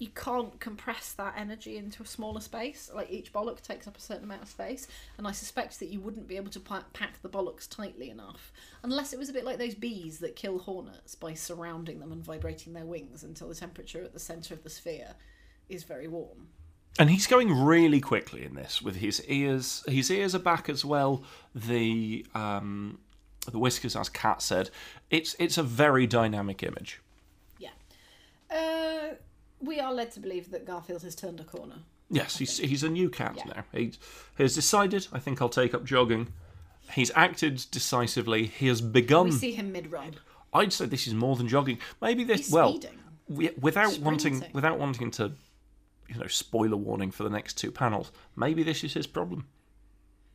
you 0.03 0.09
can't 0.09 0.59
compress 0.59 1.13
that 1.13 1.35
energy 1.37 1.77
into 1.77 2.03
a 2.03 2.07
smaller 2.07 2.41
space. 2.41 2.91
Like 2.93 3.09
each 3.09 3.33
bollock 3.33 3.61
takes 3.61 3.87
up 3.87 3.97
a 3.97 4.01
certain 4.01 4.25
amount 4.25 4.43
of 4.43 4.49
space, 4.49 4.89
and 5.17 5.29
I 5.29 5.31
suspect 5.31 5.79
that 5.79 5.91
you 5.91 6.01
wouldn't 6.01 6.27
be 6.27 6.37
able 6.37 6.51
to 6.51 6.61
pack 6.61 7.23
the 7.23 7.29
bollocks 7.29 7.69
tightly 7.69 8.11
enough, 8.11 8.53
unless 8.83 9.13
it 9.13 9.19
was 9.21 9.29
a 9.29 9.33
bit 9.33 9.45
like 9.45 9.59
those 9.59 9.77
bees 9.77 10.19
that 10.19 10.35
kill 10.35 10.59
hornets 10.59 11.15
by 11.15 11.35
surrounding 11.35 12.01
them 12.01 12.11
and 12.11 12.25
vibrating 12.25 12.73
their 12.73 12.85
wings 12.85 13.23
until 13.23 13.49
the 13.49 13.55
temperature 13.55 14.03
at 14.03 14.13
the 14.13 14.19
center 14.19 14.55
of 14.55 14.65
the 14.65 14.71
sphere 14.71 15.15
is 15.69 15.85
very 15.85 16.09
warm. 16.09 16.49
And 16.99 17.09
he's 17.11 17.27
going 17.27 17.53
really 17.65 18.01
quickly 18.01 18.45
in 18.45 18.55
this 18.55 18.83
with 18.83 18.97
his 18.97 19.25
ears. 19.27 19.83
His 19.89 20.11
ears 20.11 20.35
are 20.35 20.39
back 20.41 20.69
as 20.69 20.85
well. 20.85 21.25
The 21.55 22.27
um, 22.35 22.99
the 23.51 23.59
whiskers, 23.59 23.97
as 23.97 24.09
Kat 24.09 24.43
said, 24.43 24.71
it's 25.11 25.35
it's 25.39 25.57
a 25.59 25.63
very 25.63 26.07
dynamic 26.07 26.63
image. 26.63 27.01
Yeah. 27.59 27.71
Uh, 28.51 29.15
we 29.61 29.81
are 29.81 29.93
led 29.93 30.13
to 30.13 30.21
believe 30.21 30.51
that 30.51 30.67
Garfield 30.67 31.03
has 31.03 31.15
turned 31.15 31.41
a 31.41 31.45
corner. 31.45 31.77
Yes, 32.11 32.37
he's 32.37 32.59
he's 32.59 32.83
a 32.83 32.91
new 32.91 33.09
cat 33.09 33.35
Yeah. 33.39 33.53
now. 33.57 33.65
He 33.73 33.93
has 34.37 34.55
decided. 34.55 35.07
I 35.13 35.19
think 35.19 35.41
I'll 35.41 35.49
take 35.49 35.73
up 35.73 35.85
jogging. 35.85 36.29
He's 36.93 37.11
acted 37.15 37.65
decisively. 37.71 38.47
He 38.49 38.67
has 38.67 38.83
begun. 38.83 39.27
We 39.27 39.33
see 39.33 39.53
him 39.53 39.73
mid-run. 39.73 40.17
I'd 40.53 40.75
say 40.75 40.85
this 40.85 41.07
is 41.07 41.15
more 41.15 41.37
than 41.37 41.49
jogging. 41.49 41.79
Maybe 42.03 42.23
this. 42.25 42.41
He's 42.41 42.51
well, 42.53 42.73
speeding. 42.75 42.99
wi- 43.31 43.55
without 43.59 43.99
wanting 44.01 44.45
without 44.53 44.79
wanting 44.79 45.11
to, 45.13 45.33
you 46.09 46.19
know, 46.19 46.27
spoiler 46.27 46.77
warning 46.77 47.11
for 47.11 47.23
the 47.25 47.31
next 47.31 47.55
two 47.59 47.71
panels. 47.71 48.13
Maybe 48.37 48.63
this 48.63 48.83
is 48.85 48.95
his 48.95 49.07
problem. 49.07 49.47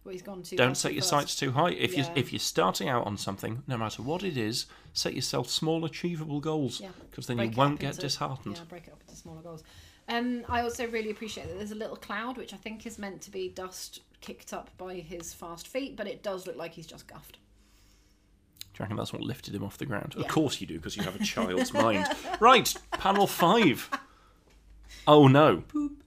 Well, 0.03 0.13
he's 0.13 0.21
gone 0.21 0.41
too. 0.43 0.55
Don't 0.55 0.75
set 0.75 0.93
your 0.93 1.01
first. 1.01 1.09
sights 1.09 1.35
too 1.35 1.51
high. 1.51 1.71
If 1.71 1.97
you 1.97 2.03
Yeah. 2.03 2.13
if 2.15 2.31
you're 2.31 2.39
starting 2.39 2.87
out 2.87 3.05
on 3.05 3.17
something, 3.17 3.63
no 3.67 3.77
matter 3.77 4.01
what 4.01 4.23
it 4.23 4.37
is, 4.37 4.65
set 4.93 5.13
yourself 5.13 5.49
small, 5.49 5.83
achievable 5.83 6.39
goals. 6.39 6.79
Yeah. 6.79 6.89
Because 7.09 7.27
then 7.27 7.37
Break 7.37 7.51
you 7.51 7.57
won't 7.57 7.79
get 7.79 7.89
into- 7.91 8.01
disheartened. 8.01 8.55
Yeah, 8.57 8.63
break 8.69 8.87
it 8.87 8.93
up 8.93 9.01
into 9.01 9.15
smaller 9.15 9.41
goals. 9.41 9.63
Um, 10.09 10.45
I 10.47 10.61
also 10.61 10.87
really 10.87 11.09
appreciate 11.11 11.47
that 11.49 11.57
there's 11.57 11.71
a 11.71 11.75
little 11.75 11.97
cloud, 11.97 12.37
which 12.37 12.53
I 12.53 12.57
think 12.57 12.85
is 12.85 12.97
meant 12.97 13.21
to 13.23 13.31
be 13.31 13.49
dust 13.49 13.99
kicked 14.21 14.53
up 14.53 14.69
by 14.77 14.95
his 14.95 15.33
fast 15.33 15.67
feet, 15.67 15.97
but 15.97 16.07
it 16.07 16.23
does 16.23 16.47
look 16.47 16.55
like 16.55 16.71
he's 16.75 16.87
just 16.87 17.07
guffed. 17.07 17.33
Do 18.73 18.79
you 18.79 18.83
reckon 18.83 18.95
that's 18.95 19.11
what 19.11 19.21
lifted 19.23 19.53
him 19.55 19.63
off 19.65 19.77
the 19.77 19.85
ground? 19.85 20.15
Of 20.15 20.27
course 20.29 20.61
you 20.61 20.67
do, 20.67 20.75
because 20.75 20.95
you 20.95 21.03
have 21.03 21.15
a 21.19 21.23
child's 21.25 21.73
mind. 21.73 22.07
Right, 22.39 22.73
panel 22.93 23.27
five. 23.27 23.89
Oh 25.07 25.27
no. 25.27 25.63
Poop. 25.67 26.03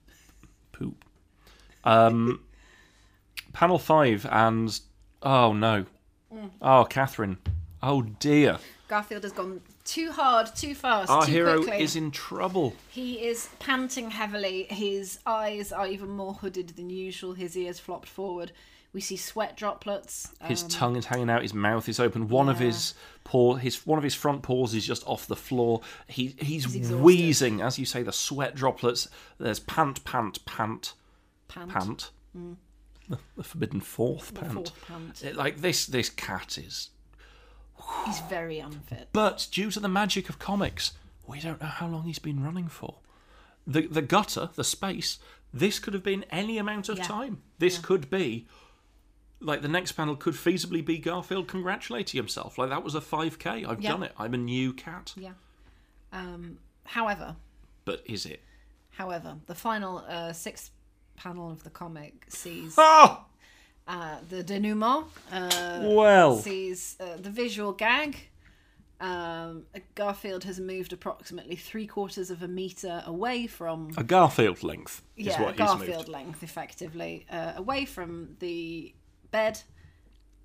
Poop. 0.71 1.05
Um, 1.83 2.41
panel 3.53 3.79
five, 3.79 4.25
and 4.29 4.79
oh 5.23 5.53
no. 5.53 5.85
Mm. 6.33 6.49
Oh, 6.61 6.85
Catherine. 6.85 7.37
Oh 7.83 8.01
dear. 8.01 8.59
Garfield 8.87 9.23
has 9.23 9.31
gone 9.31 9.61
too 9.85 10.11
hard, 10.11 10.53
too 10.55 10.75
fast, 10.75 11.09
Our 11.09 11.25
too 11.25 11.31
hero 11.31 11.63
quickly. 11.63 11.81
is 11.81 11.95
in 11.95 12.11
trouble. 12.11 12.75
He 12.89 13.25
is 13.25 13.49
panting 13.59 14.11
heavily. 14.11 14.67
His 14.69 15.19
eyes 15.25 15.71
are 15.71 15.87
even 15.87 16.09
more 16.09 16.33
hooded 16.33 16.69
than 16.69 16.89
usual. 16.89 17.33
His 17.33 17.55
ears 17.57 17.79
flopped 17.79 18.09
forward. 18.09 18.51
We 18.93 18.99
see 19.01 19.15
sweat 19.15 19.55
droplets. 19.55 20.33
His 20.43 20.63
Um, 20.63 20.69
tongue 20.69 20.95
is 20.97 21.05
hanging 21.05 21.29
out. 21.29 21.43
His 21.43 21.53
mouth 21.53 21.87
is 21.87 21.99
open. 21.99 22.27
One 22.27 22.49
of 22.49 22.59
his 22.59 22.93
paw, 23.23 23.55
his 23.55 23.85
one 23.85 23.97
of 23.97 24.03
his 24.03 24.15
front 24.15 24.41
paws 24.43 24.73
is 24.73 24.85
just 24.85 25.05
off 25.07 25.27
the 25.27 25.35
floor. 25.35 25.81
He 26.07 26.35
he's, 26.39 26.65
exhausted. 26.75 26.99
wheezing, 27.01 27.61
as 27.61 27.79
you 27.79 27.85
say. 27.85 28.03
The 28.03 28.11
sweat 28.11 28.53
droplets. 28.53 29.07
There's 29.37 29.59
pant, 29.61 30.03
pant, 30.03 30.43
pant, 30.45 30.93
pant. 31.47 31.69
pant. 31.71 32.11
The, 33.09 33.17
the 33.37 33.43
forbidden 33.43 33.79
fourth 33.81 34.33
The 34.33 34.41
pant. 34.41 34.53
fourth 34.53 34.87
pant. 34.87 35.23
It- 35.23 35.35
like 35.37 35.61
this, 35.61 35.85
this 35.85 36.09
cat 36.09 36.57
is. 36.57 36.89
He's 38.05 38.19
very 38.21 38.59
unfit. 38.59 39.09
But 39.11 39.47
due 39.51 39.71
to 39.71 39.79
the 39.79 39.89
magic 39.89 40.29
of 40.29 40.37
comics, 40.37 40.93
we 41.25 41.39
don't 41.39 41.59
know 41.61 41.67
how 41.67 41.87
long 41.87 42.03
he's 42.03 42.19
been 42.19 42.43
running 42.43 42.67
for. 42.67 42.99
The 43.65 43.87
the 43.87 44.01
gutter, 44.01 44.49
the 44.55 44.63
space. 44.63 45.17
This 45.53 45.79
could 45.79 45.93
have 45.93 46.03
been 46.03 46.23
any 46.29 46.57
amount 46.57 46.89
of 46.89 46.97
Yeah. 46.97 47.03
time. 47.05 47.41
This 47.59 47.77
could 47.77 48.09
be. 48.09 48.47
Like 49.43 49.61
the 49.63 49.67
next 49.67 49.93
panel 49.93 50.15
could 50.15 50.35
feasibly 50.35 50.85
be 50.85 50.97
Garfield 50.99 51.47
congratulating 51.47 52.17
himself. 52.17 52.57
Like 52.57 52.69
that 52.69 52.83
was 52.83 52.93
a 52.95 53.01
5k. 53.01 53.65
I've 53.67 53.81
Yeah. 53.81 53.91
done 53.91 54.03
it. 54.03 54.13
I'm 54.17 54.33
a 54.33 54.37
new 54.37 54.71
cat. 54.73 55.13
Yeah. 55.17 55.31
Um, 56.13 56.59
however, 56.85 57.35
But 57.85 58.03
is 58.05 58.25
it? 58.25 58.41
however, 58.91 59.37
the 59.47 59.55
final 59.55 59.99
uh, 60.07 60.33
sixth 60.33 60.69
panel 61.15 61.49
of 61.51 61.63
the 61.63 61.69
comic 61.69 62.25
sees 62.29 62.75
Oh 62.77 63.25
uh, 63.87 64.17
the 64.29 64.43
denouement. 64.43 65.07
Uh, 65.31 65.79
well. 65.83 66.37
sees 66.37 66.95
uh, 66.99 67.17
the 67.17 67.29
visual 67.31 67.71
gag. 67.73 68.15
Um, 68.99 69.63
Garfield 69.95 70.43
has 70.43 70.59
moved 70.59 70.93
approximately 70.93 71.55
three 71.55 71.87
quarters 71.87 72.29
of 72.29 72.43
a 72.43 72.47
meter 72.47 73.01
away 73.07 73.47
from 73.47 73.89
A 73.97 74.03
Garfield 74.03 74.61
length 74.61 75.01
is 75.17 75.25
yeah, 75.25 75.41
what 75.41 75.51
he's 75.55 75.57
Garfield 75.57 75.97
moved. 75.97 76.09
length, 76.09 76.43
effectively, 76.43 77.25
uh, 77.31 77.53
away 77.55 77.85
from 77.85 78.35
the 78.39 78.93
bed, 79.31 79.61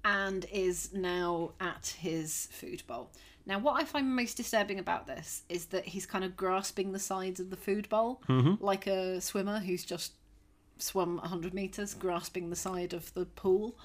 and 0.04 0.46
is 0.52 0.92
now 0.92 1.52
at 1.60 1.96
his 1.98 2.48
food 2.52 2.82
bowl. 2.86 3.10
Now, 3.44 3.58
what 3.58 3.80
I 3.80 3.84
find 3.84 4.14
most 4.14 4.36
disturbing 4.36 4.78
about 4.78 5.06
this 5.06 5.42
is 5.48 5.66
that 5.66 5.84
he's 5.84 6.06
kind 6.06 6.24
of 6.24 6.36
grasping 6.36 6.92
the 6.92 6.98
sides 6.98 7.38
of 7.38 7.50
the 7.50 7.56
food 7.56 7.88
bowl 7.88 8.20
Mm-hmm. 8.28 8.64
like 8.64 8.86
a 8.86 9.20
swimmer 9.20 9.60
who's 9.60 9.84
just 9.84 10.12
swum 10.78 11.16
100 11.18 11.54
meters, 11.54 11.94
grasping 11.94 12.50
the 12.50 12.56
side 12.56 12.92
of 12.92 13.12
the 13.14 13.24
pool. 13.24 13.76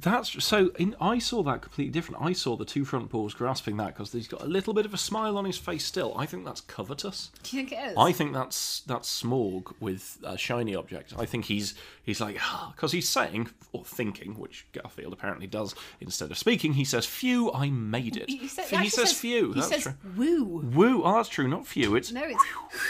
That's 0.00 0.44
so. 0.44 0.70
In, 0.78 0.94
I 1.00 1.18
saw 1.18 1.42
that 1.44 1.62
completely 1.62 1.90
different. 1.92 2.22
I 2.22 2.32
saw 2.32 2.56
the 2.56 2.64
two 2.64 2.84
front 2.84 3.10
paws 3.10 3.34
grasping 3.34 3.76
that 3.78 3.94
because 3.94 4.12
he's 4.12 4.28
got 4.28 4.42
a 4.42 4.46
little 4.46 4.74
bit 4.74 4.86
of 4.86 4.94
a 4.94 4.98
smile 4.98 5.36
on 5.38 5.44
his 5.44 5.58
face 5.58 5.84
still. 5.84 6.14
I 6.16 6.26
think 6.26 6.44
that's 6.44 6.60
covetous. 6.62 7.30
Do 7.42 7.56
you 7.56 7.62
think 7.64 7.72
it 7.80 7.90
is? 7.90 7.94
I 7.96 8.12
think 8.12 8.32
that's 8.32 8.80
that's 8.80 9.22
Smaug 9.22 9.74
with 9.80 10.18
a 10.24 10.38
shiny 10.38 10.74
object. 10.74 11.14
I 11.18 11.24
think 11.26 11.46
he's 11.46 11.74
he's 12.02 12.20
like 12.20 12.36
ah, 12.40 12.72
because 12.74 12.92
he's 12.92 13.08
saying 13.08 13.50
or 13.72 13.84
thinking, 13.84 14.34
which 14.34 14.66
Garfield 14.72 15.12
apparently 15.12 15.46
does 15.46 15.74
instead 16.00 16.30
of 16.30 16.38
speaking. 16.38 16.74
He 16.74 16.84
says, 16.84 17.06
"Phew, 17.06 17.52
I 17.52 17.70
made 17.70 18.16
it." 18.16 18.28
He, 18.28 18.48
said- 18.48 18.66
he 18.66 18.76
actually 18.76 18.90
says, 18.90 19.12
"Phew." 19.12 19.52
He 19.52 19.60
that's 19.60 19.68
says 19.68 19.82
true. 19.82 19.94
woo. 20.16 20.44
Woo. 20.74 21.02
Oh, 21.04 21.14
that's 21.14 21.28
true. 21.28 21.48
Not 21.48 21.66
few. 21.66 21.96
It's 21.96 22.12
No, 22.12 22.22
it's 22.24 22.44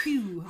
whew. 0.05 0.45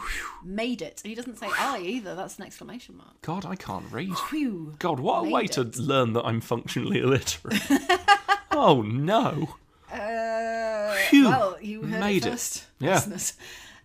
Made 0.44 0.82
it. 0.82 1.00
And 1.04 1.10
he 1.10 1.14
doesn't 1.14 1.38
say 1.38 1.48
I 1.58 1.78
either. 1.78 2.14
That's 2.14 2.38
an 2.38 2.44
exclamation 2.44 2.96
mark. 2.96 3.20
God. 3.22 3.44
I 3.46 3.54
can't 3.56 3.90
read. 3.90 4.12
Whew. 4.30 4.74
God, 4.78 5.00
what 5.00 5.26
a 5.26 5.30
way 5.30 5.44
it. 5.44 5.52
to 5.52 5.62
learn 5.80 6.12
that 6.14 6.24
I'm 6.24 6.40
functionally 6.48 6.98
illiterate. 7.04 7.60
oh 8.50 8.82
no. 8.82 9.54
Uh, 9.92 10.94
Phew, 11.08 11.28
well, 11.28 11.56
you 11.60 11.82
heard 11.82 12.00
made 12.00 12.26
it 12.26 12.32
it. 12.32 12.66
Yeah. 12.78 12.94
listeners. 12.94 13.34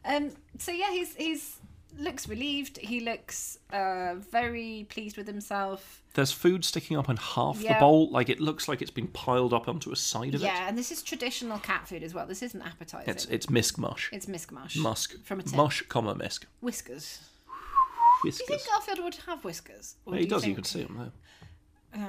Um, 0.05 0.31
so 0.57 0.71
yeah, 0.71 0.91
he's 0.91 1.15
he's 1.15 1.57
looks 1.97 2.27
relieved. 2.27 2.77
He 2.77 2.99
looks 2.99 3.57
uh, 3.71 4.15
very 4.15 4.85
pleased 4.89 5.15
with 5.17 5.27
himself. 5.27 6.01
There's 6.13 6.31
food 6.31 6.63
sticking 6.65 6.97
up 6.97 7.09
in 7.09 7.17
half 7.17 7.59
the 7.59 7.75
bowl. 7.79 8.09
Like 8.11 8.29
it 8.29 8.39
looks 8.39 8.67
like 8.67 8.81
it's 8.81 8.91
been 8.91 9.07
piled 9.07 9.53
up 9.53 9.67
onto 9.67 9.91
a 9.91 9.95
side 9.95 10.35
of 10.35 10.41
it. 10.41 10.45
Yeah, 10.45 10.67
and 10.67 10.77
this 10.77 10.91
is 10.91 11.01
traditional 11.01 11.59
cat 11.59 11.87
food 11.87 12.03
as 12.03 12.13
well. 12.13 12.25
This 12.27 12.43
isn't 12.43 12.61
appetizing. 12.61 13.09
It's 13.09 13.25
it's 13.25 13.45
misk 13.47 13.77
mush. 13.77 14.09
It's 14.11 14.25
misk 14.25 14.51
mush. 14.51 14.75
Musk. 14.75 15.15
from 15.23 15.39
a 15.39 15.43
tin. 15.43 15.57
Mush, 15.57 15.83
comma 15.89 16.15
misk. 16.15 16.45
Whiskas. 16.63 17.19
Whiskas. 18.25 18.37
Do 18.37 18.43
you 18.53 18.57
think 18.57 18.61
Garfield 18.71 18.99
would 19.03 19.15
have 19.27 19.43
whiskers? 19.43 19.95
Yeah, 20.07 20.15
he 20.15 20.23
do 20.23 20.29
does. 20.29 20.43
You 20.45 20.55
think- 20.55 20.57
can 20.57 20.63
see 20.65 20.81
him 20.81 20.95
there. 20.97 21.11
Uh, 21.93 21.99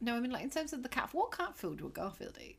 no, 0.00 0.16
I 0.16 0.20
mean 0.20 0.30
like 0.30 0.42
in 0.42 0.50
terms 0.50 0.72
of 0.72 0.82
the 0.82 0.88
cat. 0.88 1.10
What 1.12 1.32
cat 1.32 1.56
food 1.56 1.80
would 1.80 1.94
Garfield 1.94 2.38
eat? 2.40 2.58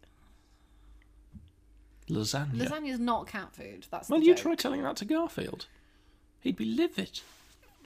Lasagna. 2.10 2.56
Lasagna 2.56 2.90
is 2.90 3.00
not 3.00 3.28
cat 3.28 3.54
food. 3.54 3.88
That's 3.90 4.10
well, 4.10 4.22
you 4.22 4.34
joke. 4.34 4.44
try 4.44 4.56
telling 4.56 4.84
that 4.84 4.98
to 4.98 5.06
Garfield. 5.06 5.68
He'd 6.42 6.58
be 6.58 6.66
livid. 6.66 7.22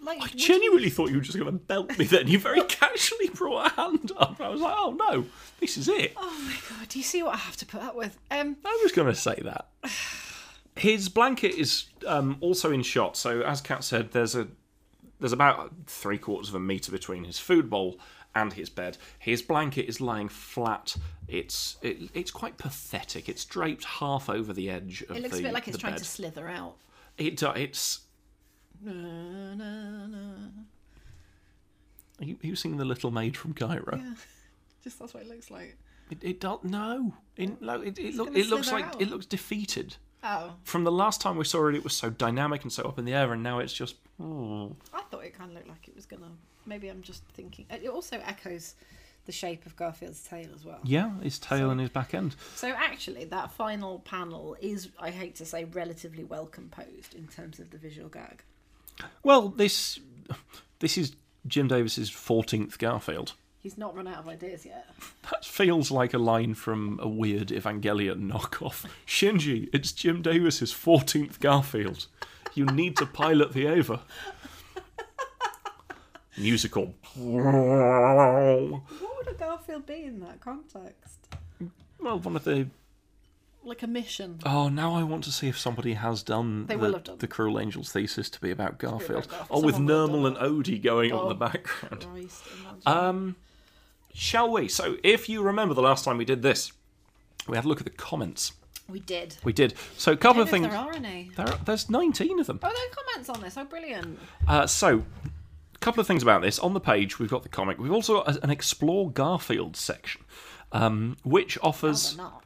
Like, 0.02 0.22
I 0.22 0.28
genuinely 0.28 0.90
thought 0.90 1.10
you 1.10 1.18
were 1.18 1.24
just 1.24 1.38
going 1.38 1.52
to 1.52 1.58
belt 1.58 1.98
me 1.98 2.06
then. 2.06 2.28
You 2.28 2.38
very 2.38 2.62
casually 2.68 3.30
brought 3.30 3.72
a 3.72 3.76
hand 3.76 4.12
up. 4.18 4.40
I 4.40 4.50
was 4.50 4.62
like, 4.62 4.76
oh 4.78 4.92
no, 4.92 5.26
this 5.60 5.78
is 5.78 5.88
it. 5.88 6.14
Oh 6.18 6.44
my 6.46 6.78
god! 6.78 6.90
Do 6.90 7.00
you 7.00 7.04
see 7.04 7.24
what 7.24 7.34
I 7.34 7.38
have 7.38 7.58
to 7.58 7.66
put 7.66 7.82
up 7.82 7.96
with? 7.96 8.18
Um, 8.30 8.58
I 8.66 8.80
was 8.84 8.92
going 8.92 9.08
to 9.08 9.16
say 9.16 9.40
that. 9.44 9.70
His 10.76 11.08
blanket 11.08 11.56
is 11.56 11.86
um, 12.06 12.38
also 12.42 12.72
in 12.72 12.82
shot. 12.84 13.16
So, 13.16 13.42
as 13.42 13.62
Kat 13.62 13.84
said, 13.84 14.12
there's 14.12 14.36
a 14.36 14.48
there's 15.20 15.34
about 15.34 15.72
three 15.88 16.18
quarters 16.18 16.50
of 16.50 16.56
a 16.56 16.60
meter 16.60 16.92
between 16.92 17.24
his 17.24 17.40
food 17.40 17.70
bowl 17.70 17.98
and 18.36 18.54
his 18.54 18.70
bed. 18.70 18.98
His 19.18 19.42
blanket 19.42 19.88
is 19.88 20.02
lying 20.02 20.28
flat. 20.28 20.96
It's 21.28 21.78
it, 21.82 22.10
it's 22.14 22.32
quite 22.32 22.58
pathetic. 22.58 23.30
It's 23.30 23.46
draped 23.46 23.86
half 23.86 24.30
over 24.30 24.54
the 24.54 24.70
edge 24.70 25.04
of 25.10 25.16
it 25.16 25.24
looks 25.24 25.36
the 25.36 25.42
a 25.42 25.44
bit 25.44 25.54
like 25.54 25.68
it's 25.68 25.78
trying 25.78 25.94
bed. 25.94 26.00
to 26.00 26.06
slither 26.06 26.48
out. 26.48 26.76
It 27.18 27.42
uh, 27.42 27.54
it's. 27.56 28.02
Na, 28.82 28.92
na, 28.92 30.08
na. 30.08 30.18
Are 32.20 32.26
you, 32.26 32.38
are 32.44 32.48
you 32.48 32.56
singing 32.56 32.78
the 32.78 32.86
Little 32.86 33.12
Maid 33.12 33.36
from 33.36 33.54
Cairo? 33.54 33.98
Yeah, 33.98 34.14
just 34.84 35.00
that's 35.00 35.14
what 35.14 35.24
it 35.24 35.30
looks 35.30 35.50
like. 35.50 35.78
It, 36.12 36.18
it 36.22 36.40
don't 36.40 36.64
no. 36.66 37.14
In, 37.38 37.58
no, 37.62 37.82
it, 37.82 37.98
it, 37.98 38.16
look, 38.16 38.36
it 38.36 38.48
looks 38.48 38.72
like 38.72 38.86
out. 38.86 39.02
it 39.02 39.10
looks 39.10 39.26
defeated. 39.26 39.98
Oh, 40.24 40.56
From 40.64 40.84
the 40.84 40.92
last 40.92 41.22
time 41.22 41.38
we 41.38 41.46
saw 41.46 41.68
it, 41.68 41.76
it 41.76 41.84
was 41.84 41.94
so 41.94 42.10
dynamic 42.10 42.64
and 42.64 42.74
so 42.74 42.84
up 42.84 42.98
in 42.98 43.06
the 43.06 43.14
air, 43.14 43.32
and 43.32 43.44
now 43.44 43.60
it's 43.60 43.74
just. 43.74 43.96
hmm. 44.20 44.68
I 44.94 45.02
thought 45.10 45.24
it 45.24 45.38
kind 45.38 45.52
of 45.52 45.56
looked 45.56 45.68
like 45.68 45.88
it 45.88 45.96
was 45.96 46.06
gonna. 46.06 46.32
Maybe 46.66 46.90
I'm 46.90 47.02
just 47.02 47.24
thinking. 47.34 47.66
It 47.70 47.88
also 47.88 48.20
echoes 48.26 48.76
the 49.26 49.32
shape 49.32 49.66
of 49.66 49.76
Garfield's 49.76 50.22
tail 50.22 50.48
as 50.56 50.64
well. 50.64 50.80
Yeah, 50.84 51.12
his 51.22 51.40
tail 51.40 51.72
and 51.72 51.82
his 51.82 51.90
back 51.90 52.14
end. 52.14 52.36
So 52.56 52.70
actually, 52.70 53.26
that 53.26 53.52
final 53.52 54.00
panel 54.00 54.56
is, 54.62 54.90
I 55.00 55.10
hate 55.10 55.36
to 55.36 55.46
say, 55.46 55.64
relatively 55.64 56.24
well 56.24 56.46
composed 56.46 57.16
in 57.16 57.28
terms 57.28 57.60
of 57.60 57.72
the 57.72 57.78
visual 57.78 58.10
gag. 58.10 58.44
Well, 59.24 59.50
this 59.50 60.00
this 60.80 60.98
is 60.98 61.16
Jim 61.48 61.68
Davis's 61.68 62.10
fourteenth 62.10 62.78
Garfield. 62.78 63.34
He's 63.60 63.80
not 63.80 63.96
run 63.96 64.08
out 64.08 64.20
of 64.20 64.28
ideas 64.28 64.64
yet. 64.64 64.88
That 65.32 65.44
feels 65.44 65.90
like 65.90 66.14
a 66.14 66.20
line 66.20 66.54
from 66.54 67.00
a 67.02 67.08
weird 67.08 67.48
Evangelion 67.48 68.32
knockoff. 68.32 68.86
Shinji, 69.08 69.70
it's 69.74 69.92
Jim 69.92 70.22
Davis's 70.22 70.72
fourteenth 70.72 71.40
Garfield. 71.40 72.06
You 72.54 72.66
need 72.68 72.96
to 72.98 73.08
pilot 73.08 73.54
the 73.54 73.68
Eva. 73.68 74.02
Musical. 76.38 76.94
What 77.16 78.82
would 79.18 79.28
a 79.28 79.34
Garfield 79.38 79.86
be 79.86 80.04
in 80.04 80.20
that 80.22 80.42
context? 80.42 81.28
Well, 82.00 82.20
one 82.20 82.36
of 82.36 82.44
the 82.44 82.68
like 83.64 83.82
a 83.82 83.88
mission. 83.88 84.40
Oh, 84.46 84.70
now 84.70 84.94
I 84.94 85.02
want 85.02 85.24
to 85.24 85.32
see 85.32 85.48
if 85.48 85.58
somebody 85.58 85.94
has 85.94 86.22
done, 86.22 86.68
They 86.68 86.76
the, 86.76 86.82
will 86.82 86.94
have 86.94 87.04
done. 87.04 87.18
the 87.18 87.28
Cruel 87.28 87.60
Angels 87.60 87.92
thesis 87.92 88.30
to 88.30 88.40
be 88.40 88.52
about 88.52 88.78
Garfield. 88.78 89.28
Garfield. 89.28 89.48
Oh, 89.50 89.62
with 89.62 89.76
Someone 89.76 90.12
will 90.12 90.20
Nermal 90.24 90.28
and 90.28 90.38
Odie 90.38 90.82
going 90.82 91.12
on 91.12 91.24
in 91.24 91.30
the 91.30 91.36
background. 91.36 92.06
Christ, 92.08 92.44
imagine. 92.62 92.82
Um, 92.86 93.36
shall 94.14 94.52
we? 94.52 94.68
So, 94.68 94.98
if 95.04 95.28
you 95.30 95.42
remember 95.42 95.74
the 95.74 95.82
last 95.82 96.06
time 96.06 96.18
we 96.18 96.26
did 96.26 96.44
this, 96.44 96.74
we 97.48 97.56
had 97.56 97.66
a 97.66 97.68
look 97.68 97.80
at 97.80 97.86
the 97.86 97.90
comments. 97.92 98.52
we 98.88 99.00
did. 99.00 99.38
We 99.44 99.52
did. 99.52 99.74
So, 99.98 100.12
a 100.12 100.18
couple 100.18 100.44
of 100.44 100.50
things. 100.50 100.68
there 100.68 100.78
are 100.78 100.94
any. 100.94 101.32
There 101.36 101.48
are, 101.50 101.58
there's 101.66 101.90
19 101.90 102.40
of 102.40 102.46
them. 102.46 102.60
Oh, 102.62 102.68
there 102.68 102.86
are 102.86 103.04
comments 103.04 103.30
on 103.30 103.42
this. 103.42 103.58
Oh, 103.58 103.66
brilliant. 103.66 104.20
Uh, 104.48 104.68
so, 104.68 105.04
couple 105.86 106.02
of 106.02 106.08
things 106.08 106.24
about 106.24 106.42
this. 106.42 106.58
On 106.60 106.74
the 106.74 106.80
page, 106.80 107.20
we've 107.20 107.30
got 107.30 107.44
the 107.44 107.50
comic. 107.50 107.78
We've 107.78 107.92
also 107.92 108.24
got 108.24 108.44
an 108.44 108.50
Explore 108.50 109.12
Garfield 109.12 109.78
section, 109.78 110.24
um, 110.72 111.16
which 111.24 111.58
offers 111.62 112.16
they're 112.16 112.26
not. 112.26 112.44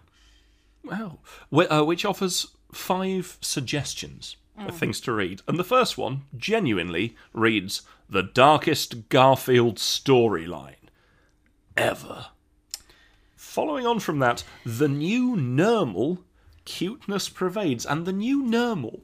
Wow. 0.84 1.19
Wh- 1.52 1.71
uh, 1.71 1.84
which 1.86 2.04
offers 2.06 2.47
five 2.71 3.38
suggestions 3.41 4.36
of 4.58 4.75
things 4.78 4.99
to 5.02 5.13
read. 5.13 5.41
And 5.47 5.58
the 5.58 5.63
first 5.63 5.97
one, 5.97 6.23
genuinely, 6.38 7.15
reads 7.34 7.84
The 8.10 8.23
Darkest 8.23 9.08
Garfield 9.08 9.78
Storyline 9.78 10.75
Ever. 11.78 12.28
Following 13.38 13.88
on 13.88 14.02
from 14.02 14.19
that, 14.19 14.43
The 14.65 14.89
New 14.89 15.38
Normal 15.38 16.25
Cuteness 16.65 17.30
Pervades. 17.30 17.86
And 17.86 18.06
The 18.06 18.12
New 18.12 18.43
Normal, 18.43 18.99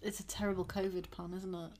It's 0.00 0.20
a 0.20 0.24
terrible 0.24 0.64
COVID 0.64 1.10
pun, 1.10 1.34
isn't 1.36 1.52
it? 1.54 1.70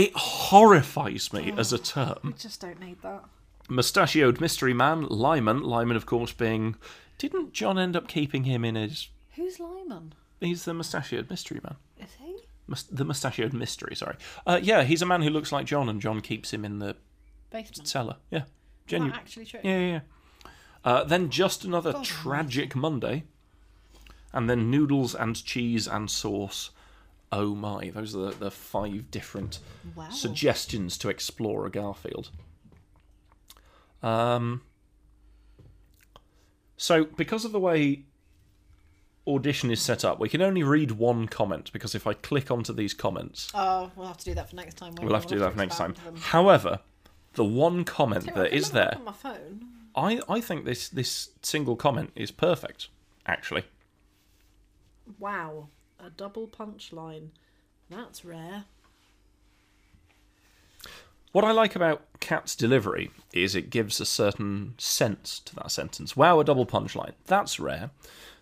It 0.00 0.12
horrifies 0.14 1.32
me 1.32 1.52
as 1.56 1.72
a 1.72 1.78
term. 1.78 2.18
We 2.24 2.32
just 2.32 2.60
don't 2.60 2.80
need 2.80 3.02
that. 3.02 3.24
Mustachioed 3.68 4.40
Mystery 4.40 4.72
Man, 4.72 5.02
Lyman. 5.02 5.62
Lyman, 5.62 5.96
of 5.96 6.06
course, 6.06 6.32
being. 6.32 6.76
Didn't 7.18 7.52
John 7.52 7.78
end 7.78 7.94
up 7.96 8.08
keeping 8.08 8.44
him 8.44 8.64
in 8.64 8.74
his. 8.76 9.08
Who's 9.36 9.60
Lyman? 9.60 10.14
He's 10.40 10.64
the 10.64 10.72
mustachioed 10.72 11.28
mystery 11.28 11.60
man. 11.62 11.76
Is 11.98 12.14
he? 12.18 12.34
Mus- 12.66 12.84
the 12.84 13.04
mustachioed 13.04 13.52
mystery. 13.52 13.94
Sorry. 13.94 14.16
Uh, 14.46 14.58
yeah, 14.62 14.84
he's 14.84 15.02
a 15.02 15.06
man 15.06 15.20
who 15.20 15.28
looks 15.28 15.52
like 15.52 15.66
John, 15.66 15.88
and 15.88 16.00
John 16.00 16.20
keeps 16.22 16.52
him 16.52 16.64
in 16.64 16.78
the 16.78 16.96
Basement. 17.50 17.86
cellar. 17.86 18.16
Yeah, 18.30 18.44
genuine. 18.86 19.14
actually 19.14 19.44
true? 19.44 19.60
Yeah, 19.62 19.78
yeah. 19.78 19.86
yeah. 19.86 20.00
Uh, 20.82 21.04
then 21.04 21.28
just 21.28 21.64
another 21.64 21.92
God 21.92 22.04
tragic 22.04 22.74
Monday, 22.74 23.24
and 24.32 24.48
then 24.48 24.70
noodles 24.70 25.14
and 25.14 25.42
cheese 25.44 25.86
and 25.86 26.10
sauce. 26.10 26.70
Oh 27.32 27.54
my! 27.54 27.90
Those 27.90 28.14
are 28.16 28.30
the, 28.30 28.30
the 28.32 28.50
five 28.50 29.10
different 29.10 29.60
Wow. 29.94 30.08
suggestions 30.10 30.98
to 30.98 31.08
explore 31.08 31.64
a 31.66 31.70
Garfield. 31.70 32.30
Um. 34.02 34.62
So, 36.76 37.04
because 37.04 37.44
of 37.44 37.52
the 37.52 37.60
way 37.60 38.04
audition 39.28 39.70
is 39.70 39.80
set 39.82 40.04
up, 40.04 40.18
we 40.18 40.28
can 40.30 40.40
only 40.40 40.62
read 40.62 40.92
one 40.92 41.28
comment 41.28 41.70
because 41.72 41.94
if 41.94 42.06
I 42.06 42.14
click 42.14 42.50
onto 42.50 42.72
these 42.72 42.94
comments, 42.94 43.50
Oh, 43.54 43.90
we'll 43.94 44.06
have 44.06 44.16
to 44.16 44.24
do 44.24 44.34
that 44.34 44.48
for 44.48 44.56
next 44.56 44.74
time. 44.78 44.94
won't 44.94 45.02
we'll 45.02 45.14
have 45.14 45.26
to 45.26 45.34
do 45.34 45.40
that 45.40 45.52
for 45.52 45.58
next 45.58 45.76
time. 45.76 45.94
them. 46.04 46.16
However, 46.16 46.80
the 47.34 47.44
one 47.44 47.84
comment 47.84 48.24
Tell 48.24 48.34
you 48.34 48.40
what, 48.42 48.46
I 48.46 48.50
that 48.50 48.56
is 48.56 48.72
look 48.72 48.82
it 48.82 48.86
up 48.86 48.90
there, 48.90 48.98
On 48.98 49.04
my 49.04 49.12
phone. 49.12 49.66
I, 49.94 50.20
I 50.28 50.40
think 50.40 50.64
this 50.64 50.88
this 50.88 51.30
single 51.42 51.76
comment 51.76 52.10
is 52.16 52.30
perfect. 52.30 52.88
Actually, 53.26 53.64
Wow, 55.18 55.68
a 56.04 56.10
double 56.10 56.46
punchline. 56.48 57.28
That's 57.88 58.24
rare. 58.24 58.64
what 61.32 61.44
I 61.44 61.52
like 61.52 61.76
about 61.76 62.02
Kat's 62.18 62.56
delivery 62.56 63.10
is 63.32 63.54
it 63.54 63.70
gives 63.70 64.00
a 64.00 64.06
certain 64.06 64.74
sense 64.78 65.38
to 65.40 65.54
that 65.56 65.70
sentence. 65.70 66.16
Wow, 66.16 66.40
a 66.40 66.44
double 66.44 66.66
punchline. 66.66 67.12
That's 67.26 67.60
rare. 67.60 67.90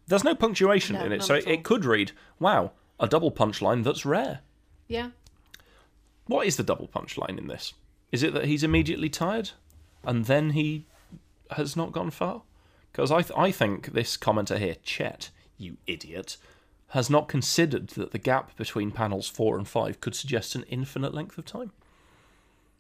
There's 0.07 0.25
no 0.25 0.35
punctuation 0.35 0.97
No, 0.97 1.05
in 1.05 1.13
it, 1.13 1.23
so 1.23 1.35
all. 1.37 1.43
it 1.47 1.65
could 1.65 1.85
read, 1.85 2.13
"Wow, 2.41 2.73
a 2.99 3.07
double 3.07 3.31
punchline 3.31 3.85
that's 3.85 4.07
rare." 4.07 4.41
Yeah. 4.87 5.11
What 6.27 6.47
is 6.47 6.57
the 6.57 6.63
double 6.63 6.89
punchline 6.89 7.39
in 7.39 7.47
this? 7.47 7.75
Is 8.11 8.23
it 8.23 8.33
that 8.33 8.47
he's 8.47 8.63
immediately 8.63 9.11
tired, 9.11 9.51
and 10.03 10.25
then 10.25 10.51
he 10.51 10.87
has 11.51 11.77
not 11.77 11.93
gone 11.93 12.11
far? 12.11 12.43
Because 12.91 13.11
I, 13.13 13.21
th- 13.23 13.39
I 13.39 13.51
think 13.53 13.93
this 13.93 14.17
commenter 14.17 14.59
here, 14.59 14.77
Chet, 14.83 15.29
you 15.59 15.77
idiot, 15.87 16.39
has 16.89 17.11
not 17.11 17.29
considered 17.29 17.89
that 17.89 18.13
the 18.13 18.19
gap 18.19 18.57
between 18.57 18.91
panels 18.91 19.29
four 19.29 19.57
and 19.57 19.69
five 19.69 20.01
could 20.01 20.15
suggest 20.15 20.55
an 20.55 20.65
infinite 20.65 21.13
length 21.13 21.37
of 21.37 21.45
time. 21.45 21.73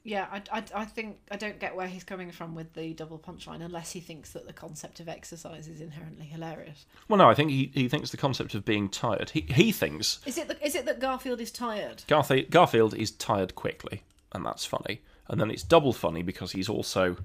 Yeah, 0.04 0.26
I, 0.32 0.42
I, 0.50 0.64
I 0.74 0.84
think 0.86 1.18
I 1.30 1.36
don't 1.36 1.58
get 1.58 1.76
where 1.76 1.86
he's 1.88 2.04
coming 2.04 2.30
from 2.30 2.54
with 2.54 2.72
the 2.72 2.94
double 2.94 3.18
punchline 3.18 3.62
unless 3.62 3.92
he 3.92 4.00
thinks 4.00 4.30
that 4.30 4.46
the 4.46 4.54
concept 4.54 5.00
of 5.00 5.08
exercise 5.08 5.68
is 5.68 5.82
inherently 5.82 6.24
hilarious. 6.24 6.86
Well, 7.08 7.18
no, 7.18 7.28
I 7.28 7.34
think 7.34 7.50
he, 7.50 7.70
he 7.74 7.88
thinks 7.88 8.10
the 8.10 8.16
concept 8.16 8.54
of 8.54 8.64
being 8.64 8.88
tired. 8.88 9.30
He, 9.30 9.42
he 9.42 9.70
thinks 9.70 10.20
Is 10.24 10.38
it 10.38 10.48
the, 10.48 10.64
is 10.64 10.74
it 10.74 10.86
that 10.86 11.00
Garfield 11.00 11.40
is 11.40 11.50
tired? 11.50 12.04
Garth- 12.06 12.48
Garfield 12.48 12.94
is 12.94 13.10
tired 13.10 13.54
quickly, 13.54 14.02
and 14.32 14.46
that's 14.46 14.64
funny. 14.64 15.02
And 15.26 15.38
then 15.38 15.50
it's 15.50 15.62
double 15.62 15.92
funny 15.92 16.22
because 16.22 16.52
he's 16.52 16.70
also 16.70 17.16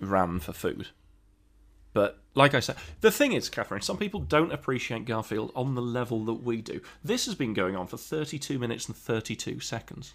ran 0.00 0.38
for 0.38 0.52
food. 0.52 0.88
But 1.92 2.18
like 2.34 2.54
I 2.54 2.60
said, 2.60 2.76
the 3.00 3.10
thing 3.10 3.32
is, 3.32 3.48
Catherine, 3.48 3.82
some 3.82 3.98
people 3.98 4.20
don't 4.20 4.52
appreciate 4.52 5.04
Garfield 5.04 5.52
on 5.54 5.74
the 5.74 5.82
level 5.82 6.24
that 6.24 6.42
we 6.42 6.62
do. 6.62 6.80
This 7.04 7.26
has 7.26 7.34
been 7.34 7.54
going 7.54 7.76
on 7.76 7.86
for 7.86 7.96
32 7.96 8.58
minutes 8.58 8.86
and 8.86 8.96
32 8.96 9.60
seconds. 9.60 10.14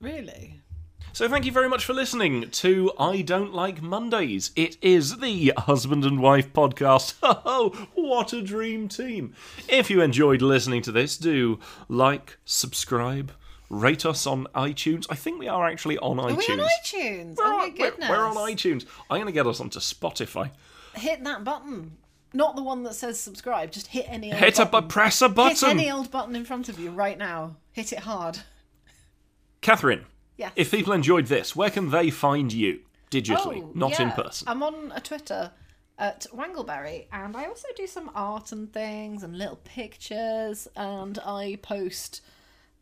Really? 0.00 0.60
So 1.12 1.28
thank 1.28 1.44
you 1.44 1.50
very 1.50 1.68
much 1.68 1.84
for 1.84 1.92
listening 1.92 2.50
to 2.50 2.92
I 2.98 3.22
Don't 3.22 3.52
Like 3.52 3.82
Mondays. 3.82 4.52
It 4.54 4.76
is 4.80 5.18
the 5.18 5.52
husband 5.56 6.04
and 6.04 6.20
wife 6.20 6.52
podcast. 6.52 7.14
Oh, 7.22 7.88
what 7.94 8.32
a 8.32 8.40
dream 8.40 8.88
team. 8.88 9.34
If 9.68 9.90
you 9.90 10.02
enjoyed 10.02 10.40
listening 10.40 10.82
to 10.82 10.92
this, 10.92 11.16
do 11.16 11.58
like, 11.88 12.38
subscribe, 12.44 13.32
rate 13.70 14.04
us 14.04 14.26
on 14.26 14.46
iTunes. 14.54 15.06
I 15.08 15.14
think 15.14 15.38
we 15.38 15.48
are 15.48 15.66
actually 15.66 15.96
on 15.98 16.18
Are 16.20 16.28
iTunes. 16.30 16.48
We're 16.48 16.54
on 16.64 16.68
iTunes? 16.84 17.36
We're 17.38 17.44
oh 17.44 17.48
my 17.48 17.52
on- 17.52 17.60
we're- 17.60 17.70
goodness! 17.90 18.10
we're 18.10 18.24
on 18.26 18.36
iTunes. 18.36 18.86
I'm 19.08 19.16
going 19.16 19.26
to 19.26 19.32
get 19.32 19.46
us 19.46 19.60
onto 19.60 19.78
Spotify. 19.78 20.50
Hit 20.94 21.24
that 21.24 21.44
button. 21.44 21.96
Not 22.32 22.54
the 22.56 22.62
one 22.62 22.82
that 22.84 22.94
says 22.94 23.18
subscribe. 23.18 23.72
Just 23.72 23.88
hit 23.88 24.06
any 24.08 24.32
old 24.32 24.40
Hit 24.40 24.58
a 24.58 24.64
bu- 24.64 24.70
button. 24.72 24.88
press 24.88 25.22
a 25.22 25.28
button. 25.28 25.56
Hit 25.56 25.78
any 25.78 25.90
old 25.90 26.10
button 26.10 26.36
in 26.36 26.44
front 26.44 26.68
of 26.68 26.78
you 26.78 26.90
right 26.90 27.16
now. 27.18 27.56
Hit 27.72 27.92
it 27.92 28.00
hard. 28.00 28.38
Catherine, 29.60 30.06
Yes. 30.36 30.52
if 30.56 30.70
people 30.70 30.92
enjoyed 30.92 31.26
this, 31.26 31.54
where 31.54 31.70
can 31.70 31.90
they 31.90 32.10
find 32.10 32.52
you? 32.52 32.80
Digitally, 33.10 33.62
Oh, 33.62 33.72
not 33.74 33.98
in 33.98 34.12
person. 34.12 34.46
I'm 34.48 34.62
on 34.62 34.92
a 34.94 35.00
Twitter 35.00 35.50
at 35.98 36.26
Wangleberry, 36.32 37.06
and 37.12 37.36
I 37.36 37.44
also 37.46 37.66
do 37.76 37.86
some 37.86 38.10
art 38.14 38.52
and 38.52 38.72
things 38.72 39.22
and 39.24 39.36
little 39.36 39.56
pictures, 39.64 40.68
and 40.76 41.18
I 41.24 41.58
post 41.60 42.22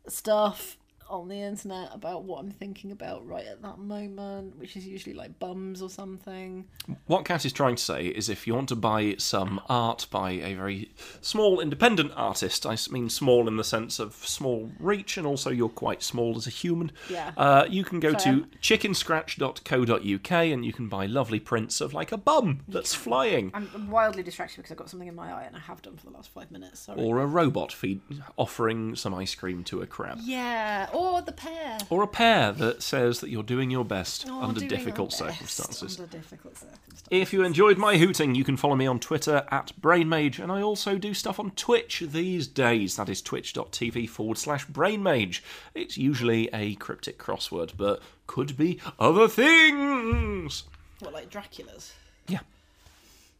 stuff 0.07 0.77
on 1.09 1.27
the 1.27 1.41
internet 1.41 1.89
about 1.93 2.23
what 2.23 2.39
I'm 2.39 2.51
thinking 2.51 2.91
about 2.91 3.25
right 3.27 3.45
at 3.45 3.61
that 3.61 3.79
moment, 3.79 4.57
which 4.57 4.75
is 4.77 4.85
usually 4.87 5.15
like 5.15 5.39
bums 5.39 5.81
or 5.81 5.89
something. 5.89 6.65
What 7.07 7.25
Kat 7.25 7.45
is 7.45 7.53
trying 7.53 7.75
to 7.75 7.83
say 7.83 8.07
is 8.07 8.29
if 8.29 8.45
you 8.47 8.53
want 8.55 8.69
to 8.69 8.75
buy 8.75 9.15
some 9.17 9.59
art 9.69 10.07
by 10.11 10.31
a 10.31 10.53
very 10.55 10.91
small 11.21 11.59
independent 11.59 12.11
artist, 12.15 12.65
I 12.65 12.77
mean 12.91 13.09
small 13.09 13.47
in 13.47 13.57
the 13.57 13.63
sense 13.63 13.99
of 13.99 14.13
small 14.15 14.71
reach 14.79 15.17
and 15.17 15.25
also 15.25 15.49
you're 15.49 15.69
quite 15.69 16.03
small 16.03 16.35
as 16.37 16.47
a 16.47 16.51
human, 16.51 16.91
Yeah. 17.09 17.31
uh, 17.37 17.65
you 17.69 17.83
can 17.83 17.99
go 17.99 18.13
So, 18.13 18.19
to 18.19 18.45
chickenscratch.co.uk 18.61 20.31
and 20.31 20.65
you 20.65 20.73
can 20.73 20.87
buy 20.87 21.05
lovely 21.05 21.39
prints 21.39 21.81
of 21.81 21.93
like 21.93 22.11
a 22.11 22.17
bum 22.17 22.59
that's 22.67 22.93
flying 22.93 23.51
I'm 23.53 23.89
wildly 23.89 24.23
distracted 24.23 24.57
because 24.57 24.71
I've 24.71 24.77
got 24.77 24.89
something 24.89 25.07
in 25.07 25.15
my 25.15 25.31
eye, 25.31 25.43
and 25.43 25.55
I 25.55 25.59
have 25.59 25.81
done 25.81 25.97
for 25.97 26.05
the 26.05 26.11
last 26.11 26.29
five 26.29 26.51
minutes. 26.51 26.81
Sorry. 26.81 27.01
or 27.01 27.19
a 27.19 27.25
robot 27.25 27.71
feed 27.71 28.01
offering 28.37 28.95
some 28.95 29.13
ice 29.13 29.33
cream 29.35 29.63
to 29.65 29.81
a 29.81 29.85
crab. 29.87 30.19
yeah, 30.21 30.87
or 30.93 30.98
the 31.25 31.31
pear. 31.31 31.77
Or 31.89 32.03
a 32.03 32.07
pair 32.07 32.51
that 32.53 32.81
says 32.81 33.19
that 33.19 33.29
you're 33.29 33.43
doing 33.43 33.69
your 33.69 33.85
best 33.85 34.25
Oh, 34.27 34.41
under 34.43 34.65
difficult 34.65 35.09
best 35.09 35.19
circumstances. 35.19 35.99
Under 35.99 36.11
difficult 36.11 36.57
circumstances. 36.57 37.03
If 37.09 37.33
you 37.33 37.43
enjoyed 37.43 37.77
my 37.77 37.97
hooting, 37.97 38.35
you 38.35 38.43
can 38.43 38.57
follow 38.57 38.75
me 38.75 38.85
on 38.87 38.99
Twitter 38.99 39.45
at 39.51 39.73
BrainMage, 39.81 40.39
and 40.39 40.51
I 40.51 40.61
also 40.61 40.97
do 40.97 41.13
stuff 41.13 41.39
on 41.39 41.51
Twitch 41.51 42.03
these 42.05 42.47
days. 42.47 42.95
That 42.97 43.09
is 43.09 43.21
twitch.tv 43.21 44.09
forward 44.09 44.37
slash 44.37 44.67
BrainMage. 44.67 45.41
It's 45.73 45.97
usually 45.97 46.49
a 46.53 46.75
cryptic 46.75 47.17
crossword, 47.17 47.73
but 47.77 48.01
could 48.27 48.55
be 48.57 48.79
other 48.99 49.27
things. 49.27 50.63
What, 50.99 51.13
like 51.13 51.29
Dracula's? 51.29 51.93
Yeah. 52.27 52.39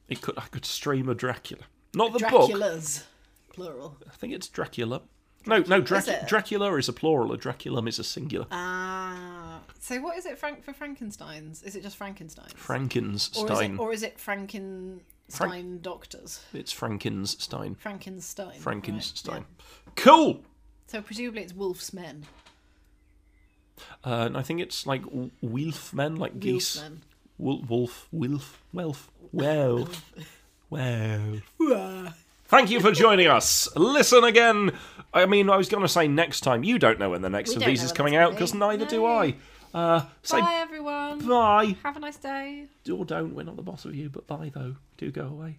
It 0.08 0.22
could 0.22 0.38
I 0.38 0.48
could 0.48 0.66
stream 0.66 1.10
a 1.10 1.16
Dracula. 1.16 1.64
Not 1.94 2.14
the 2.14 2.20
book. 2.20 2.50
Dracula's. 2.50 3.04
Plural. 3.54 3.98
I 4.08 4.12
think 4.16 4.34
it's 4.34 4.48
Dracula. 4.48 5.02
No, 5.46 5.60
no, 5.60 5.82
Drac- 5.82 6.08
it? 6.08 6.28
Dracula 6.28 6.74
is 6.76 6.90
a 6.90 6.94
plural, 6.94 7.32
a 7.32 7.38
Draculum 7.38 7.88
is 7.88 7.98
a 8.00 8.04
singular. 8.04 8.46
Ah. 8.52 9.62
So 9.80 10.00
what 10.02 10.18
is 10.18 10.26
it 10.26 10.38
Frank 10.38 10.64
for 10.64 10.74
Frankenstein's? 10.74 11.64
Is 11.64 11.76
it 11.76 11.82
just 11.84 11.96
Frankenstein's? 11.98 12.52
or 12.52 12.56
is 12.56 12.60
Frankenstein. 12.66 13.74
it 13.74 13.80
or 13.80 13.94
is 13.94 14.04
it 14.04 14.20
Frankenstein 14.20 15.80
doctors? 15.82 16.42
It's 16.54 16.72
Frankenstein. 16.72 17.76
Frankenstein. 17.76 18.48
right, 18.48 18.58
Frankenstein. 18.62 19.46
yeah. 19.58 19.92
Cool! 19.96 20.44
So 20.88 21.02
presumably 21.02 21.44
it's 21.44 21.54
wolf's 21.54 21.94
men. 21.94 22.26
Uh, 24.04 24.26
and 24.28 24.38
I 24.38 24.42
think 24.42 24.60
it's 24.60 24.86
like 24.86 25.04
w- 25.04 25.32
wolf 25.42 25.94
men, 25.94 26.18
like 26.18 26.40
geese. 26.40 26.76
Wolf 26.76 26.90
men. 26.90 27.02
Wolf, 27.38 27.70
wolf, 27.70 28.08
wolf, 28.12 28.64
welf, 28.74 29.10
welf, 29.34 30.14
welf. 30.70 32.14
Thank 32.50 32.70
you 32.72 32.80
for 32.80 32.92
joining 32.92 33.28
us. 33.28 33.68
Listen 33.76 34.24
again. 34.24 34.72
I 35.14 35.26
mean, 35.26 35.50
I 35.50 35.58
was 35.58 35.70
going 35.70 35.84
to 35.84 35.88
say 35.88 36.08
next 36.08 36.42
time. 36.42 36.64
You 36.64 36.80
don't 36.80 37.00
know 37.00 37.12
when 37.12 37.22
the 37.22 37.30
next 37.30 37.50
We 37.52 37.56
of 37.56 37.62
don't 37.62 37.70
these 37.70 37.80
know 37.80 37.86
is 37.86 37.92
when 37.92 37.96
coming 37.98 38.14
that's 38.14 38.22
out 38.24 38.26
gonna 38.30 38.36
because 38.36 38.52
be. 38.54 38.58
neither 38.58 38.86
do 38.86 39.02
No. 39.02 39.06
I. 39.08 39.36
Uh, 39.72 40.02
say 40.24 40.40
Bye, 40.42 40.56
everyone. 40.56 41.20
bye. 41.28 41.76
Have 41.84 41.96
a 41.98 42.00
nice 42.00 42.18
day. 42.18 42.66
Or 42.92 43.06
don't. 43.06 43.36
We're 43.36 43.44
not 43.44 43.56
the 43.56 43.62
boss 43.62 43.86
of 43.86 43.94
you, 43.96 44.10
but 44.10 44.26
bye 44.28 44.52
though. 44.54 44.76
Do 44.98 45.12
go 45.12 45.28
away. 45.28 45.58